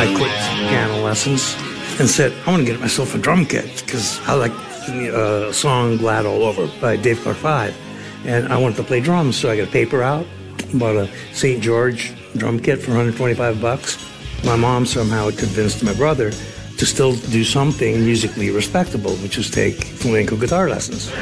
I 0.00 0.06
quit 0.16 0.30
piano 0.70 0.96
lessons 1.02 1.54
and 2.00 2.08
said, 2.08 2.32
I 2.46 2.50
want 2.50 2.64
to 2.64 2.72
get 2.72 2.80
myself 2.80 3.14
a 3.14 3.18
drum 3.18 3.44
kit 3.44 3.82
because 3.84 4.18
I 4.26 4.32
like 4.32 4.50
uh, 4.88 5.48
a 5.48 5.52
song 5.52 5.98
Glad 5.98 6.24
All 6.24 6.42
Over 6.42 6.68
by 6.80 6.96
Dave 6.96 7.20
Clark 7.20 7.36
Five. 7.36 7.76
And 8.24 8.50
I 8.50 8.56
wanted 8.56 8.76
to 8.76 8.82
play 8.82 9.00
drums, 9.00 9.36
so 9.36 9.50
I 9.50 9.58
got 9.58 9.68
a 9.68 9.70
paper 9.70 10.02
out, 10.02 10.26
bought 10.72 10.96
a 10.96 11.10
St. 11.34 11.62
George 11.62 12.14
drum 12.38 12.58
kit 12.58 12.78
for 12.78 12.92
125 12.92 13.60
bucks. 13.60 14.02
My 14.42 14.56
mom 14.56 14.86
somehow 14.86 15.28
convinced 15.32 15.84
my 15.84 15.92
brother 15.92 16.30
to 16.30 16.86
still 16.86 17.12
do 17.16 17.44
something 17.44 18.02
musically 18.02 18.48
respectable, 18.48 19.14
which 19.16 19.36
is 19.36 19.50
take 19.50 19.84
flamenco 19.84 20.34
guitar 20.34 20.70
lessons. 20.70 21.12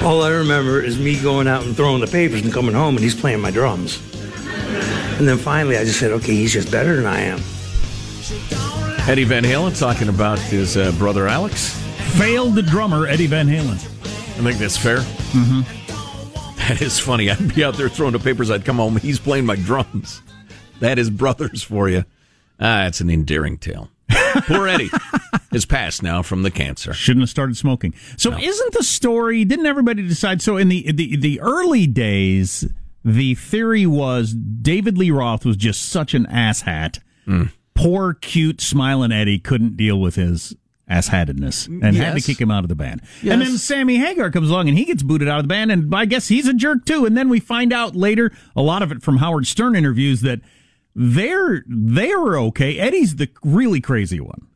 All 0.00 0.22
I 0.22 0.30
remember 0.30 0.80
is 0.80 0.96
me 0.96 1.20
going 1.20 1.48
out 1.48 1.64
and 1.64 1.76
throwing 1.76 2.00
the 2.00 2.06
papers 2.06 2.42
and 2.42 2.52
coming 2.52 2.76
home, 2.76 2.94
and 2.94 3.02
he's 3.02 3.20
playing 3.20 3.40
my 3.40 3.50
drums. 3.50 4.00
And 5.18 5.26
then 5.26 5.38
finally, 5.38 5.76
I 5.76 5.82
just 5.82 5.98
said, 5.98 6.12
okay, 6.12 6.34
he's 6.34 6.52
just 6.52 6.70
better 6.70 6.94
than 6.94 7.06
I 7.06 7.22
am. 7.22 7.40
Eddie 9.08 9.24
Van 9.24 9.42
Halen 9.42 9.78
talking 9.78 10.08
about 10.08 10.38
his 10.38 10.76
uh, 10.76 10.92
brother 10.92 11.28
Alex. 11.28 11.70
Failed 12.18 12.54
the 12.54 12.62
drummer, 12.62 13.06
Eddie 13.06 13.26
Van 13.26 13.46
Halen. 13.46 13.74
I 13.74 14.42
think 14.42 14.58
that's 14.58 14.76
fair. 14.76 14.98
Mm-hmm. 14.98 16.58
That 16.58 16.82
is 16.82 16.98
funny. 16.98 17.30
I'd 17.30 17.54
be 17.54 17.64
out 17.64 17.74
there 17.74 17.88
throwing 17.88 18.12
the 18.12 18.18
papers. 18.18 18.50
I'd 18.50 18.66
come 18.66 18.76
home. 18.76 18.96
He's 18.96 19.18
playing 19.18 19.46
my 19.46 19.56
drums. 19.56 20.20
That 20.80 20.98
is 20.98 21.08
brothers 21.08 21.62
for 21.62 21.88
you. 21.88 22.04
Ah, 22.60 22.86
it's 22.86 23.00
an 23.00 23.08
endearing 23.08 23.56
tale. 23.56 23.88
Poor 24.10 24.68
Eddie 24.68 24.90
is 25.52 25.64
passed 25.64 26.02
now 26.02 26.22
from 26.22 26.42
the 26.42 26.50
cancer. 26.50 26.92
Shouldn't 26.92 27.22
have 27.22 27.30
started 27.30 27.56
smoking. 27.56 27.94
So, 28.18 28.30
no. 28.30 28.38
isn't 28.38 28.74
the 28.74 28.82
story? 28.82 29.46
Didn't 29.46 29.66
everybody 29.66 30.06
decide? 30.06 30.42
So, 30.42 30.58
in 30.58 30.68
the 30.68 30.92
the 30.92 31.16
the 31.16 31.40
early 31.40 31.86
days, 31.86 32.68
the 33.04 33.34
theory 33.36 33.86
was 33.86 34.34
David 34.34 34.98
Lee 34.98 35.10
Roth 35.10 35.46
was 35.46 35.56
just 35.56 35.88
such 35.88 36.12
an 36.12 36.26
asshat. 36.26 37.00
Mm 37.26 37.52
poor, 37.78 38.14
cute, 38.14 38.60
smiling 38.60 39.12
Eddie 39.12 39.38
couldn't 39.38 39.76
deal 39.76 40.00
with 40.00 40.16
his 40.16 40.56
asshatedness 40.90 41.66
and 41.66 41.94
yes. 41.94 42.04
had 42.04 42.14
to 42.14 42.20
kick 42.20 42.40
him 42.40 42.50
out 42.50 42.64
of 42.64 42.68
the 42.68 42.74
band. 42.74 43.02
Yes. 43.22 43.34
And 43.34 43.42
then 43.42 43.56
Sammy 43.58 43.98
Hagar 43.98 44.30
comes 44.30 44.50
along 44.50 44.68
and 44.68 44.76
he 44.76 44.84
gets 44.84 45.02
booted 45.02 45.28
out 45.28 45.38
of 45.38 45.44
the 45.44 45.48
band, 45.48 45.70
and 45.70 45.94
I 45.94 46.04
guess 46.04 46.28
he's 46.28 46.48
a 46.48 46.54
jerk 46.54 46.84
too. 46.86 47.06
And 47.06 47.16
then 47.16 47.28
we 47.28 47.40
find 47.40 47.72
out 47.72 47.94
later, 47.94 48.32
a 48.56 48.62
lot 48.62 48.82
of 48.82 48.90
it 48.90 49.02
from 49.02 49.18
Howard 49.18 49.46
Stern 49.46 49.76
interviews, 49.76 50.22
that 50.22 50.40
they're 50.96 51.62
they're 51.68 52.38
okay. 52.38 52.78
Eddie's 52.78 53.16
the 53.16 53.28
really 53.44 53.80
crazy 53.80 54.18
one. 54.18 54.48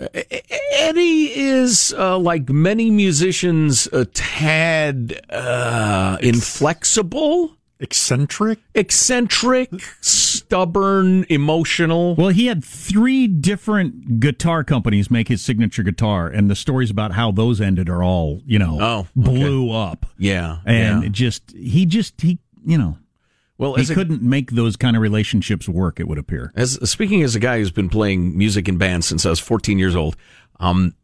Eddie 0.73 1.31
is 1.33 1.95
uh, 1.97 2.19
like 2.19 2.49
many 2.49 2.91
musicians, 2.91 3.87
a 3.93 4.05
tad 4.07 5.21
uh, 5.31 6.19
inflexible 6.21 7.57
eccentric, 7.83 8.61
eccentric, 8.75 9.69
stubborn, 10.01 11.27
emotional. 11.29 12.15
Well, 12.15 12.29
he 12.29 12.47
had 12.47 12.65
three 12.65 13.27
different 13.27 14.21
guitar 14.21 14.65
companies 14.65 15.11
make 15.11 15.29
his 15.29 15.43
signature 15.43 15.83
guitar, 15.83 16.29
and 16.29 16.49
the 16.49 16.55
stories 16.55 16.91
about 16.91 17.13
how 17.13 17.33
those 17.33 17.61
ended 17.61 17.89
are 17.91 18.03
all 18.03 18.41
you 18.47 18.59
know 18.59 18.79
oh, 18.81 19.07
blew 19.15 19.73
up. 19.73 20.07
Yeah, 20.17 20.59
and 20.65 21.03
yeah. 21.03 21.09
just 21.11 21.51
he 21.53 21.85
just 21.85 22.21
he 22.21 22.39
you 22.65 22.79
know. 22.79 22.97
Well, 23.59 23.75
he 23.75 23.93
a, 23.93 23.95
couldn't 23.95 24.23
make 24.23 24.53
those 24.53 24.77
kind 24.77 24.97
of 24.97 25.03
relationships 25.03 25.69
work. 25.69 26.01
It 26.01 26.09
would 26.09 26.19
appear. 26.19 26.53
As 26.57 26.79
speaking 26.89 27.23
as 27.23 27.37
a 27.37 27.41
guy 27.41 27.59
who's 27.59 27.71
been 27.71 27.89
playing 27.89 28.37
music 28.37 28.69
in 28.69 28.77
bands 28.77 29.07
since 29.07 29.27
I 29.27 29.31
was 29.31 29.39
14 29.39 29.79
years 29.79 29.95
old, 29.95 30.17
um, 30.59 30.95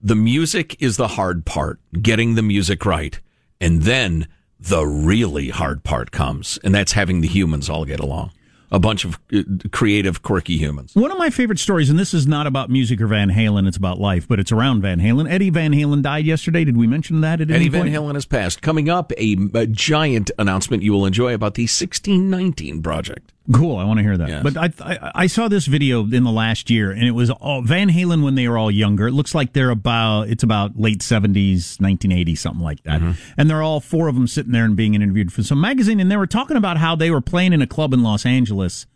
the 0.00 0.14
music 0.14 0.80
is 0.80 0.96
the 0.96 1.08
hard 1.08 1.44
part, 1.44 1.80
getting 2.00 2.34
the 2.34 2.42
music 2.42 2.84
right, 2.86 3.18
and 3.60 3.82
then 3.82 4.28
the 4.62 4.86
really 4.86 5.48
hard 5.48 5.82
part 5.82 6.12
comes, 6.12 6.58
and 6.62 6.74
that's 6.74 6.92
having 6.92 7.20
the 7.20 7.28
humans 7.28 7.68
all 7.68 7.84
get 7.84 7.98
along. 7.98 8.30
A 8.70 8.78
bunch 8.78 9.04
of 9.04 9.18
uh, 9.34 9.42
creative, 9.70 10.22
quirky 10.22 10.56
humans. 10.56 10.94
One 10.94 11.10
of 11.10 11.18
my 11.18 11.28
favorite 11.28 11.58
stories, 11.58 11.90
and 11.90 11.98
this 11.98 12.14
is 12.14 12.26
not 12.26 12.46
about 12.46 12.70
music 12.70 13.02
or 13.02 13.06
Van 13.06 13.28
Halen, 13.28 13.68
it's 13.68 13.76
about 13.76 13.98
life, 13.98 14.26
but 14.26 14.40
it's 14.40 14.50
around 14.50 14.80
Van 14.80 14.98
Halen. 14.98 15.30
Eddie 15.30 15.50
Van 15.50 15.72
Halen 15.72 16.00
died 16.00 16.24
yesterday. 16.24 16.64
Did 16.64 16.78
we 16.78 16.86
mention 16.86 17.20
that 17.20 17.42
at 17.42 17.50
Eddie 17.50 17.68
Van 17.68 17.82
point? 17.82 17.94
Halen 17.94 18.14
has 18.14 18.24
passed. 18.24 18.62
Coming 18.62 18.88
up, 18.88 19.12
a, 19.18 19.36
a 19.52 19.66
giant 19.66 20.30
announcement 20.38 20.82
you 20.82 20.92
will 20.92 21.04
enjoy 21.04 21.34
about 21.34 21.54
the 21.54 21.64
1619 21.64 22.82
project. 22.82 23.32
Cool, 23.52 23.76
I 23.76 23.84
want 23.84 23.98
to 23.98 24.04
hear 24.04 24.16
that. 24.16 24.28
Yes. 24.28 24.42
But 24.44 24.56
I, 24.56 24.70
I, 24.80 25.12
I 25.22 25.26
saw 25.26 25.48
this 25.48 25.66
video 25.66 26.02
in 26.02 26.22
the 26.22 26.30
last 26.30 26.70
year, 26.70 26.92
and 26.92 27.02
it 27.02 27.10
was 27.10 27.28
all 27.28 27.60
Van 27.60 27.90
Halen 27.90 28.22
when 28.22 28.36
they 28.36 28.46
were 28.46 28.56
all 28.56 28.70
younger. 28.70 29.08
It 29.08 29.12
looks 29.12 29.34
like 29.34 29.52
they're 29.52 29.70
about 29.70 30.28
it's 30.28 30.44
about 30.44 30.78
late 30.78 31.02
seventies, 31.02 31.80
nineteen 31.80 32.12
eighty, 32.12 32.36
something 32.36 32.62
like 32.62 32.84
that. 32.84 33.00
Mm-hmm. 33.00 33.32
And 33.36 33.50
they're 33.50 33.62
all 33.62 33.80
four 33.80 34.06
of 34.06 34.14
them 34.14 34.28
sitting 34.28 34.52
there 34.52 34.64
and 34.64 34.76
being 34.76 34.94
interviewed 34.94 35.32
for 35.32 35.42
some 35.42 35.60
magazine, 35.60 35.98
and 35.98 36.08
they 36.08 36.16
were 36.16 36.28
talking 36.28 36.56
about 36.56 36.76
how 36.76 36.94
they 36.94 37.10
were 37.10 37.20
playing 37.20 37.52
in 37.52 37.60
a 37.60 37.66
club 37.66 37.92
in 37.92 38.04
Los 38.04 38.24
Angeles, 38.24 38.86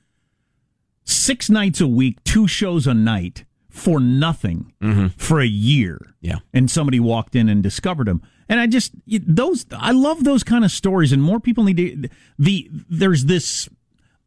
six 1.02 1.50
nights 1.50 1.80
a 1.80 1.88
week, 1.88 2.22
two 2.22 2.46
shows 2.46 2.86
a 2.86 2.94
night 2.94 3.44
for 3.68 3.98
nothing 3.98 4.72
mm-hmm. 4.80 5.08
for 5.16 5.40
a 5.40 5.46
year. 5.46 6.14
Yeah, 6.20 6.38
and 6.54 6.70
somebody 6.70 7.00
walked 7.00 7.34
in 7.34 7.48
and 7.48 7.64
discovered 7.64 8.06
them. 8.06 8.22
And 8.48 8.60
I 8.60 8.68
just 8.68 8.92
those 9.08 9.66
I 9.76 9.90
love 9.90 10.22
those 10.22 10.44
kind 10.44 10.64
of 10.64 10.70
stories, 10.70 11.10
and 11.10 11.20
more 11.20 11.40
people 11.40 11.64
need 11.64 11.76
to. 11.78 12.08
The 12.38 12.70
there's 12.88 13.24
this 13.24 13.68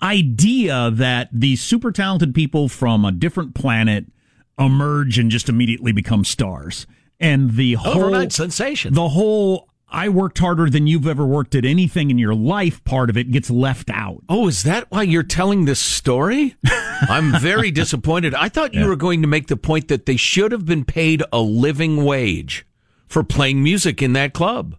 idea 0.01 0.91
that 0.91 1.29
these 1.31 1.61
super 1.61 1.91
talented 1.91 2.33
people 2.33 2.69
from 2.69 3.05
a 3.05 3.11
different 3.11 3.53
planet 3.55 4.05
emerge 4.57 5.17
and 5.17 5.29
just 5.31 5.49
immediately 5.49 5.91
become 5.91 6.23
stars. 6.25 6.85
And 7.19 7.51
the 7.55 7.73
whole 7.73 8.03
Overnight 8.03 8.31
sensation. 8.31 8.93
the 8.93 9.09
whole 9.09 9.67
I 9.91 10.07
worked 10.09 10.37
harder 10.37 10.69
than 10.69 10.85
you've 10.87 11.07
ever 11.07 11.25
worked 11.25 11.55
at 11.55 11.65
anything 11.65 12.11
in 12.11 12.19
your 12.19 12.35
life 12.35 12.83
part 12.83 13.09
of 13.09 13.17
it 13.17 13.31
gets 13.31 13.49
left 13.49 13.89
out. 13.89 14.21
Oh, 14.29 14.47
is 14.47 14.63
that 14.63 14.85
why 14.91 15.01
you're 15.03 15.23
telling 15.23 15.65
this 15.65 15.79
story? 15.79 16.55
I'm 17.01 17.39
very 17.39 17.71
disappointed. 17.71 18.35
I 18.35 18.49
thought 18.49 18.73
you 18.75 18.81
Yeah. 18.81 18.87
were 18.87 18.95
going 18.95 19.21
to 19.23 19.27
make 19.27 19.47
the 19.47 19.57
point 19.57 19.87
that 19.87 20.05
they 20.05 20.15
should 20.15 20.51
have 20.51 20.65
been 20.65 20.85
paid 20.85 21.23
a 21.33 21.39
living 21.41 22.05
wage 22.05 22.65
for 23.07 23.23
playing 23.23 23.63
music 23.63 24.01
in 24.03 24.13
that 24.13 24.33
club. 24.33 24.75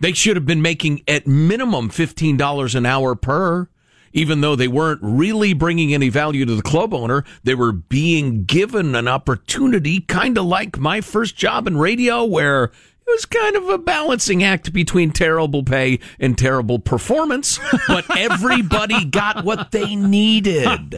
They 0.00 0.12
should 0.12 0.36
have 0.36 0.46
been 0.46 0.62
making 0.62 1.02
at 1.08 1.26
minimum 1.26 1.88
$15 1.90 2.74
an 2.74 2.84
hour 2.86 3.14
per. 3.14 3.68
Even 4.12 4.40
though 4.40 4.56
they 4.56 4.68
weren't 4.68 5.00
really 5.02 5.52
bringing 5.52 5.94
any 5.94 6.08
value 6.08 6.44
to 6.44 6.54
the 6.54 6.62
club 6.62 6.94
owner, 6.94 7.24
they 7.44 7.54
were 7.54 7.72
being 7.72 8.44
given 8.44 8.94
an 8.94 9.08
opportunity, 9.08 10.00
kind 10.00 10.38
of 10.38 10.44
like 10.44 10.78
my 10.78 11.00
first 11.00 11.36
job 11.36 11.66
in 11.66 11.76
radio, 11.76 12.24
where 12.24 12.64
it 13.08 13.12
was 13.12 13.24
kind 13.24 13.56
of 13.56 13.68
a 13.70 13.78
balancing 13.78 14.44
act 14.44 14.70
between 14.70 15.10
terrible 15.10 15.62
pay 15.62 15.98
and 16.20 16.36
terrible 16.36 16.78
performance, 16.78 17.58
but 17.86 18.04
everybody 18.18 19.06
got 19.06 19.44
what 19.44 19.70
they 19.70 19.96
needed. 19.96 20.94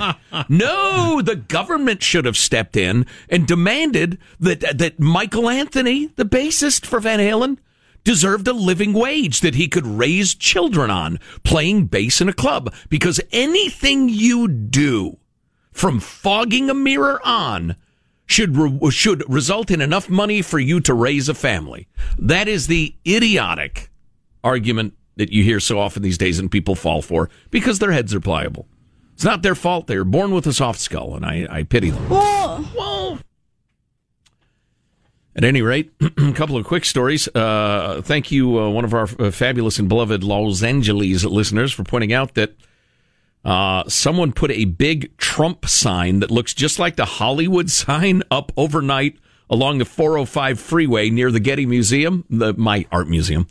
No, 0.49 1.23
the 1.23 1.37
government 1.37 2.03
should 2.03 2.25
have 2.25 2.37
stepped 2.37 2.77
in 2.77 3.07
and 3.29 3.47
demanded 3.47 4.19
that 4.41 4.79
that 4.79 4.99
Michael 4.99 5.49
Anthony, 5.49 6.07
the 6.17 6.25
bassist 6.25 6.85
for 6.85 6.99
Van 6.99 7.21
Halen, 7.21 7.59
deserved 8.05 8.49
a 8.49 8.53
living 8.53 8.93
wage 8.93 9.41
that 9.41 9.55
he 9.55 9.69
could 9.69 9.87
raise 9.87 10.35
children 10.35 10.91
on 10.91 11.19
playing 11.45 11.87
bass 11.87 12.21
in 12.21 12.29
a 12.29 12.33
club 12.33 12.73
because 12.89 13.21
anything 13.33 14.09
you 14.09 14.49
do 14.49 15.19
from 15.73 16.01
fogging 16.01 16.69
a 16.71 16.75
mirror 16.75 17.21
on 17.25 17.77
should 18.27 18.57
re- 18.57 18.91
should 18.91 19.29
result 19.29 19.71
in 19.71 19.81
enough 19.81 20.09
money 20.09 20.43
for 20.43 20.59
you 20.59 20.81
to 20.81 20.95
raise 20.95 21.29
a 21.29 21.35
family. 21.35 21.89
That 22.19 22.49
is 22.49 22.67
the 22.67 22.95
idiotic 23.07 23.91
argument 24.45 24.95
that 25.17 25.33
you 25.33 25.43
hear 25.43 25.61
so 25.61 25.79
often 25.79 26.03
these 26.03 26.19
days 26.19 26.39
and 26.39 26.51
people 26.51 26.75
fall 26.75 27.03
for 27.03 27.29
because 27.51 27.79
their 27.79 27.93
heads 27.93 28.15
are 28.15 28.21
pliable. 28.21 28.69
It's 29.15 29.25
not 29.25 29.43
their 29.43 29.55
fault. 29.55 29.87
They 29.87 29.97
are 29.97 30.05
born 30.05 30.31
with 30.31 30.47
a 30.47 30.53
soft 30.53 30.81
skull, 30.81 31.15
and 31.15 31.27
I, 31.27 31.47
I 31.51 31.63
pity 31.65 31.91
them. 31.91 32.09
Well, 32.09 33.19
at 35.41 35.45
any 35.45 35.63
rate, 35.63 35.91
a 36.19 36.33
couple 36.33 36.59
of 36.59 36.67
quick 36.67 36.85
stories. 36.85 37.27
Uh, 37.35 38.03
thank 38.05 38.31
you, 38.31 38.61
uh, 38.61 38.69
one 38.69 38.85
of 38.85 38.93
our 38.93 39.09
uh, 39.19 39.31
fabulous 39.31 39.79
and 39.79 39.89
beloved 39.89 40.23
Los 40.23 40.63
Angeles 40.63 41.25
listeners, 41.25 41.73
for 41.73 41.83
pointing 41.83 42.13
out 42.13 42.35
that 42.35 42.55
uh, 43.43 43.83
someone 43.89 44.33
put 44.33 44.51
a 44.51 44.67
big 44.67 45.17
Trump 45.17 45.67
sign 45.67 46.21
that 46.21 46.31
looks 46.31 46.53
just 46.53 46.79
like 46.79 46.97
the 46.97 47.07
Hollywood 47.07 47.71
sign 47.71 48.23
up 48.31 48.53
overnight 48.55 49.19
along 49.49 49.79
the 49.79 49.87
405 49.87 50.61
freeway 50.61 51.09
near 51.09 51.31
the 51.31 51.41
Getty 51.41 51.65
Museum, 51.65 52.27
the 52.29 52.53
my 52.53 52.85
art 52.93 53.09
museum. 53.09 53.49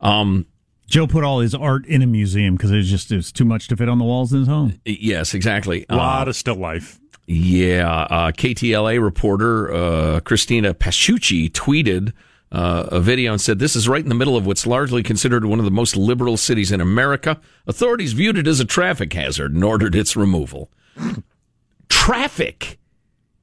Um, 0.00 0.46
Joe 0.86 1.06
put 1.06 1.22
all 1.22 1.40
his 1.40 1.54
art 1.54 1.84
in 1.86 2.00
a 2.00 2.06
museum 2.06 2.56
because 2.56 2.70
it 2.70 2.76
was 2.76 2.88
just 2.88 3.12
it 3.12 3.16
was 3.16 3.30
too 3.30 3.44
much 3.44 3.68
to 3.68 3.76
fit 3.76 3.90
on 3.90 3.98
the 3.98 4.04
walls 4.04 4.32
in 4.32 4.38
his 4.38 4.48
home. 4.48 4.80
yes, 4.86 5.34
exactly. 5.34 5.84
A 5.90 5.96
lot 5.96 6.28
of 6.28 6.34
still 6.34 6.56
life. 6.56 6.98
Yeah, 7.32 7.88
uh, 7.88 8.32
KTLA 8.32 9.00
reporter 9.00 9.72
uh, 9.72 10.18
Christina 10.18 10.74
Pascucci 10.74 11.48
tweeted 11.48 12.12
uh, 12.50 12.88
a 12.90 12.98
video 12.98 13.30
and 13.30 13.40
said, 13.40 13.60
"This 13.60 13.76
is 13.76 13.88
right 13.88 14.02
in 14.02 14.08
the 14.08 14.16
middle 14.16 14.36
of 14.36 14.46
what's 14.46 14.66
largely 14.66 15.04
considered 15.04 15.44
one 15.44 15.60
of 15.60 15.64
the 15.64 15.70
most 15.70 15.96
liberal 15.96 16.36
cities 16.36 16.72
in 16.72 16.80
America. 16.80 17.40
Authorities 17.68 18.14
viewed 18.14 18.36
it 18.36 18.48
as 18.48 18.58
a 18.58 18.64
traffic 18.64 19.12
hazard 19.12 19.54
and 19.54 19.62
ordered 19.62 19.94
its 19.94 20.16
removal. 20.16 20.72
traffic 21.88 22.80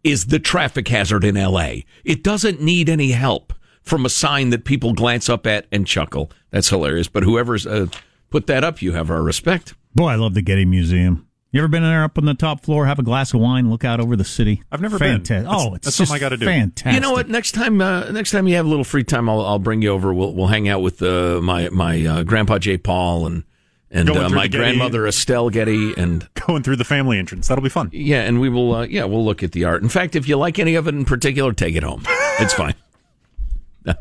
is 0.03 0.25
the 0.25 0.39
traffic 0.39 0.89
hazard 0.89 1.23
in 1.23 1.37
L.A. 1.37 1.85
It 2.03 2.25
doesn't 2.25 2.61
need 2.61 2.89
any 2.89 3.11
help 3.11 3.53
from 3.83 4.05
a 4.05 4.09
sign 4.09 4.49
that 4.49 4.65
people 4.65 4.91
glance 4.91 5.29
up 5.29 5.47
at 5.47 5.65
and 5.71 5.87
chuckle. 5.87 6.29
That's 6.49 6.67
hilarious. 6.67 7.07
But 7.07 7.23
whoever's 7.23 7.65
uh, 7.65 7.87
put 8.31 8.47
that 8.47 8.65
up, 8.65 8.81
you 8.81 8.91
have 8.91 9.09
our 9.09 9.23
respect." 9.23 9.75
Boy, 9.95 10.09
I 10.09 10.15
love 10.15 10.33
the 10.33 10.41
Getty 10.41 10.65
Museum. 10.65 11.26
You 11.51 11.61
ever 11.61 11.67
been 11.69 11.83
in 11.83 11.89
there 11.89 12.03
up 12.03 12.17
on 12.17 12.25
the 12.25 12.33
top 12.33 12.63
floor, 12.65 12.85
have 12.87 12.99
a 12.99 13.03
glass 13.03 13.33
of 13.33 13.39
wine, 13.39 13.69
look 13.69 13.85
out 13.85 13.99
over 14.01 14.15
the 14.17 14.25
city? 14.25 14.63
I've 14.71 14.81
never 14.81 14.99
been. 14.99 15.23
Fantastic. 15.23 15.45
That's- 15.45 15.65
Oh, 15.65 15.75
it's 15.75 15.85
that's 15.85 15.97
just 15.97 16.09
something 16.09 16.15
I 16.15 16.19
gotta 16.19 16.37
do. 16.37 16.45
Fantastic. 16.45 16.93
You 16.93 16.99
know 16.99 17.11
what? 17.13 17.29
Next 17.29 17.53
time, 17.53 17.79
uh, 17.81 18.11
next 18.11 18.31
time 18.31 18.47
you 18.47 18.55
have 18.57 18.65
a 18.65 18.69
little 18.69 18.83
free 18.83 19.03
time, 19.05 19.29
I'll, 19.29 19.41
I'll 19.41 19.57
bring 19.59 19.81
you 19.81 19.89
over. 19.89 20.13
We'll 20.13 20.33
we'll 20.33 20.47
hang 20.47 20.67
out 20.67 20.81
with 20.81 21.01
uh, 21.01 21.39
my 21.41 21.69
my 21.69 22.05
uh, 22.05 22.23
grandpa 22.23 22.59
J. 22.59 22.77
Paul 22.77 23.27
and 23.27 23.43
and 23.89 24.09
uh, 24.09 24.27
my 24.29 24.43
the 24.43 24.49
Getty. 24.49 24.57
grandmother 24.57 25.07
Estelle 25.07 25.49
Getty 25.49 25.93
and 25.97 26.27
Going 26.47 26.63
through 26.63 26.75
the 26.75 26.83
family 26.83 27.17
entrance. 27.17 27.47
That'll 27.47 27.63
be 27.63 27.69
fun. 27.69 27.89
yeah, 27.93 28.23
and 28.23 28.41
we 28.41 28.49
will 28.49 28.75
uh, 28.75 28.83
yeah 28.83 29.05
we'll 29.05 29.23
look 29.25 29.41
at 29.41 29.53
the 29.53 29.63
art. 29.63 29.81
In 29.81 29.89
fact, 29.89 30.17
if 30.17 30.27
you 30.27 30.35
like 30.35 30.59
any 30.59 30.75
of 30.75 30.87
it 30.87 30.95
in 30.95 31.05
particular, 31.05 31.53
take 31.53 31.75
it 31.75 31.83
home. 31.83 32.03
It's 32.39 32.53
fine. 32.53 32.75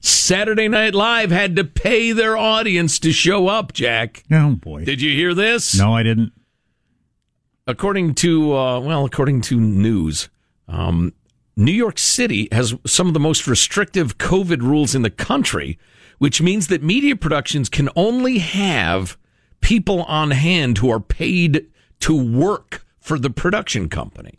Saturday 0.00 0.68
Night 0.68 0.94
Live 0.94 1.30
had 1.30 1.56
to 1.56 1.64
pay 1.64 2.12
their 2.12 2.36
audience 2.36 2.98
to 3.00 3.12
show 3.12 3.48
up. 3.48 3.72
Jack, 3.72 4.24
Oh 4.30 4.54
boy. 4.56 4.84
did 4.84 5.00
you 5.02 5.10
hear 5.14 5.34
this? 5.34 5.76
no, 5.78 5.94
I 5.94 6.02
didn't. 6.02 6.32
according 7.66 8.14
to 8.16 8.56
uh, 8.56 8.80
well, 8.80 9.04
according 9.04 9.40
to 9.42 9.58
news, 9.60 10.28
um, 10.68 11.12
New 11.56 11.72
York 11.72 11.98
City 11.98 12.48
has 12.52 12.74
some 12.86 13.08
of 13.08 13.14
the 13.14 13.20
most 13.20 13.46
restrictive 13.46 14.18
COVID 14.18 14.62
rules 14.62 14.94
in 14.94 15.02
the 15.02 15.10
country, 15.10 15.78
which 16.18 16.40
means 16.40 16.68
that 16.68 16.82
media 16.82 17.16
productions 17.16 17.68
can 17.68 17.88
only 17.96 18.38
have 18.38 19.16
people 19.60 20.02
on 20.04 20.30
hand 20.30 20.78
who 20.78 20.88
are 20.90 21.00
paid 21.00 21.66
to 22.00 22.14
work 22.38 22.84
for 23.00 23.18
the 23.18 23.30
production 23.30 23.88
company. 23.88 24.38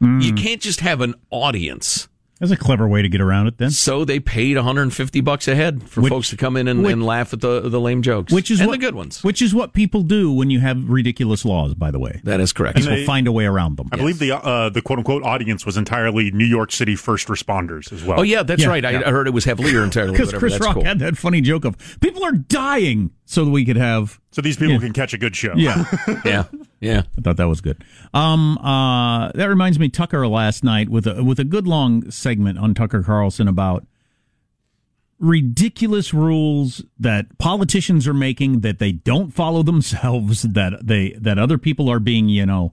You 0.00 0.32
can't 0.34 0.60
just 0.60 0.80
have 0.80 1.00
an 1.00 1.14
audience. 1.30 2.08
That's 2.42 2.52
a 2.52 2.56
clever 2.56 2.88
way 2.88 3.02
to 3.02 3.08
get 3.08 3.20
around 3.20 3.46
it 3.46 3.58
then. 3.58 3.70
So 3.70 4.04
they 4.04 4.18
paid 4.18 4.56
150 4.56 5.20
bucks 5.20 5.46
a 5.46 5.54
head 5.54 5.84
for 5.88 6.00
Which- 6.00 6.10
folks 6.10 6.28
to 6.30 6.36
come 6.36 6.56
in 6.56 6.66
and, 6.66 6.82
which- 6.82 6.92
and 6.92 7.06
laugh 7.06 7.32
at 7.32 7.40
the 7.40 7.60
the 7.60 7.80
lame 7.80 8.02
jokes, 8.02 8.32
Which 8.32 8.50
is 8.50 8.58
and 8.58 8.66
what, 8.68 8.80
the 8.80 8.84
good 8.84 8.96
ones. 8.96 9.22
Which 9.22 9.40
is 9.40 9.54
what 9.54 9.72
people 9.72 10.02
do 10.02 10.32
when 10.32 10.50
you 10.50 10.58
have 10.58 10.90
ridiculous 10.90 11.44
laws, 11.44 11.74
by 11.74 11.92
the 11.92 12.00
way. 12.00 12.20
that 12.24 12.40
is 12.40 12.52
correct. 12.52 12.78
People 12.78 12.96
they- 12.96 13.06
find 13.06 13.28
a 13.28 13.32
way 13.32 13.46
around 13.46 13.76
them. 13.76 13.88
I 13.92 13.96
believe 13.96 14.18
the 14.18 14.32
uh, 14.36 14.68
the 14.70 14.82
quote 14.82 14.98
unquote 14.98 15.22
audience 15.22 15.64
was 15.64 15.76
entirely 15.76 16.32
New 16.32 16.44
York 16.44 16.72
City 16.72 16.96
first 16.96 17.28
responders 17.28 17.92
as 17.92 18.02
well. 18.02 18.18
Oh 18.18 18.22
yeah, 18.24 18.42
that's 18.42 18.62
Yeah. 18.62 18.68
right. 18.68 18.84
I, 18.84 19.02
I 19.06 19.10
heard 19.12 19.28
it 19.28 19.32
was 19.34 19.44
heavily 19.44 19.74
or 19.76 19.84
entirely. 19.84 20.12
Because. 20.18 20.32
Chris 20.32 20.54
That's 20.54 20.64
Rock 20.66 20.74
cool. 20.74 20.84
had 20.84 20.98
that 20.98 21.16
funny 21.16 21.40
joke 21.40 21.64
of 21.64 21.76
people 22.00 22.24
are 22.24 22.32
dying 22.32 23.12
so 23.32 23.44
that 23.46 23.50
we 23.50 23.64
could 23.64 23.76
have. 23.76 24.20
So 24.30 24.42
these 24.42 24.56
people 24.56 24.74
Yeah. 24.74 24.80
can 24.80 24.92
catch 24.92 25.14
a 25.14 25.18
good 25.18 25.34
show. 25.34 25.54
Yeah, 25.56 25.84
yeah, 26.24 26.44
yeah. 26.80 27.02
I 27.16 27.20
thought 27.22 27.36
that 27.38 27.48
was 27.48 27.60
good. 27.60 27.82
Um, 28.12 28.58
uh, 28.58 29.32
that 29.32 29.46
reminds 29.48 29.78
me, 29.78 29.88
Tucker 29.88 30.26
last 30.28 30.62
night 30.62 30.88
with 30.90 31.06
a 31.06 31.24
with 31.24 31.38
a 31.38 31.44
good 31.44 31.66
long 31.66 32.10
segment 32.10 32.58
on 32.58 32.74
Tucker 32.74 33.02
Carlson 33.02 33.48
about 33.48 33.86
ridiculous 35.18 36.12
rules 36.12 36.84
that 36.98 37.38
politicians 37.38 38.08
are 38.08 38.14
making 38.14 38.60
that 38.60 38.78
they 38.80 38.90
don't 38.92 39.32
follow 39.32 39.62
themselves 39.62 40.42
that 40.54 40.84
they 40.86 41.12
that 41.12 41.38
other 41.38 41.58
people 41.58 41.88
are 41.88 42.00
being 42.00 42.28
you 42.28 42.44
know 42.44 42.72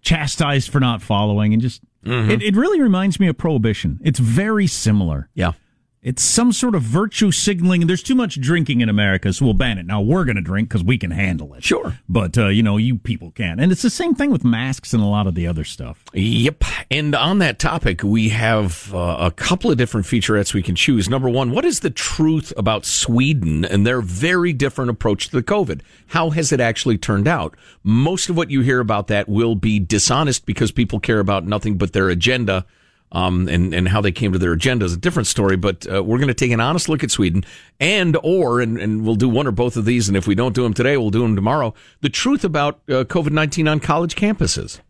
chastised 0.00 0.70
for 0.70 0.78
not 0.80 1.02
following 1.02 1.52
and 1.52 1.60
just 1.60 1.82
it, 2.04 2.40
it 2.42 2.54
really 2.56 2.80
reminds 2.80 3.18
me 3.20 3.26
of 3.26 3.36
prohibition 3.36 3.98
it's 4.02 4.18
very 4.20 4.66
similar 4.66 5.28
Yeah. 5.34 5.52
It's 6.00 6.22
some 6.22 6.52
sort 6.52 6.74
of 6.74 6.82
virtue 6.82 7.30
signaling. 7.32 7.86
There's 7.86 8.02
too 8.02 8.14
much 8.14 8.40
drinking 8.40 8.80
in 8.80 8.88
America, 8.88 9.32
so 9.32 9.44
we'll 9.44 9.54
ban 9.54 9.78
it. 9.78 9.86
Now 9.86 10.00
we're 10.00 10.24
going 10.24 10.36
to 10.36 10.42
drink 10.42 10.68
because 10.68 10.84
we 10.84 10.96
can 10.96 11.10
handle 11.10 11.54
it. 11.54 11.64
Sure. 11.64 11.98
But, 12.08 12.38
uh, 12.38 12.48
you 12.48 12.62
know, 12.62 12.76
you 12.76 12.98
people 12.98 13.32
can't. 13.32 13.60
And 13.60 13.72
it's 13.72 13.82
the 13.82 13.90
same 13.90 14.14
thing 14.14 14.30
with 14.30 14.44
masks 14.44 14.92
and 14.92 15.02
a 15.02 15.06
lot 15.06 15.26
of 15.26 15.34
the 15.34 15.46
other 15.46 15.64
stuff. 15.64 16.04
Yep. 16.14 16.64
And 16.90 17.14
on 17.14 17.38
that 17.38 17.58
topic, 17.58 18.02
we 18.02 18.28
have 18.28 18.94
uh, 18.94 19.16
a 19.18 19.30
couple 19.32 19.70
of 19.70 19.76
different 19.76 20.06
featurettes 20.06 20.54
we 20.54 20.62
can 20.62 20.76
choose. 20.76 21.08
Number 21.08 21.28
one, 21.28 21.50
what 21.50 21.64
is 21.64 21.80
the 21.80 21.90
truth 21.90 22.52
about 22.56 22.84
Sweden 22.86 23.64
and 23.64 23.86
their 23.86 24.00
very 24.00 24.52
different 24.52 24.90
approach 24.90 25.28
to 25.30 25.36
the 25.36 25.42
COVID? 25.42 25.80
How 26.08 26.30
has 26.30 26.52
it 26.52 26.60
actually 26.60 26.98
turned 26.98 27.26
out? 27.26 27.56
Most 27.82 28.30
of 28.30 28.36
what 28.36 28.50
you 28.50 28.60
hear 28.60 28.80
about 28.80 29.08
that 29.08 29.28
will 29.28 29.56
be 29.56 29.80
dishonest 29.80 30.46
because 30.46 30.70
people 30.70 31.00
care 31.00 31.18
about 31.18 31.44
nothing 31.44 31.76
but 31.76 31.92
their 31.92 32.08
agenda. 32.08 32.64
Um, 33.10 33.48
and, 33.48 33.72
and 33.72 33.88
how 33.88 34.02
they 34.02 34.12
came 34.12 34.32
to 34.32 34.38
their 34.38 34.52
agenda 34.52 34.84
is 34.84 34.92
a 34.92 34.98
different 34.98 35.28
story, 35.28 35.56
but 35.56 35.90
uh, 35.90 36.04
we're 36.04 36.18
going 36.18 36.28
to 36.28 36.34
take 36.34 36.50
an 36.50 36.60
honest 36.60 36.90
look 36.90 37.02
at 37.02 37.10
Sweden 37.10 37.42
and 37.80 38.18
or, 38.22 38.60
and, 38.60 38.78
and 38.78 39.02
we'll 39.02 39.14
do 39.14 39.30
one 39.30 39.46
or 39.46 39.50
both 39.50 39.78
of 39.78 39.86
these. 39.86 40.08
And 40.08 40.16
if 40.16 40.26
we 40.26 40.34
don't 40.34 40.54
do 40.54 40.62
them 40.62 40.74
today, 40.74 40.98
we'll 40.98 41.08
do 41.08 41.22
them 41.22 41.34
tomorrow. 41.34 41.72
The 42.02 42.10
truth 42.10 42.44
about 42.44 42.80
uh, 42.86 43.04
COVID-19 43.04 43.70
on 43.70 43.80
college 43.80 44.14
campuses 44.14 44.80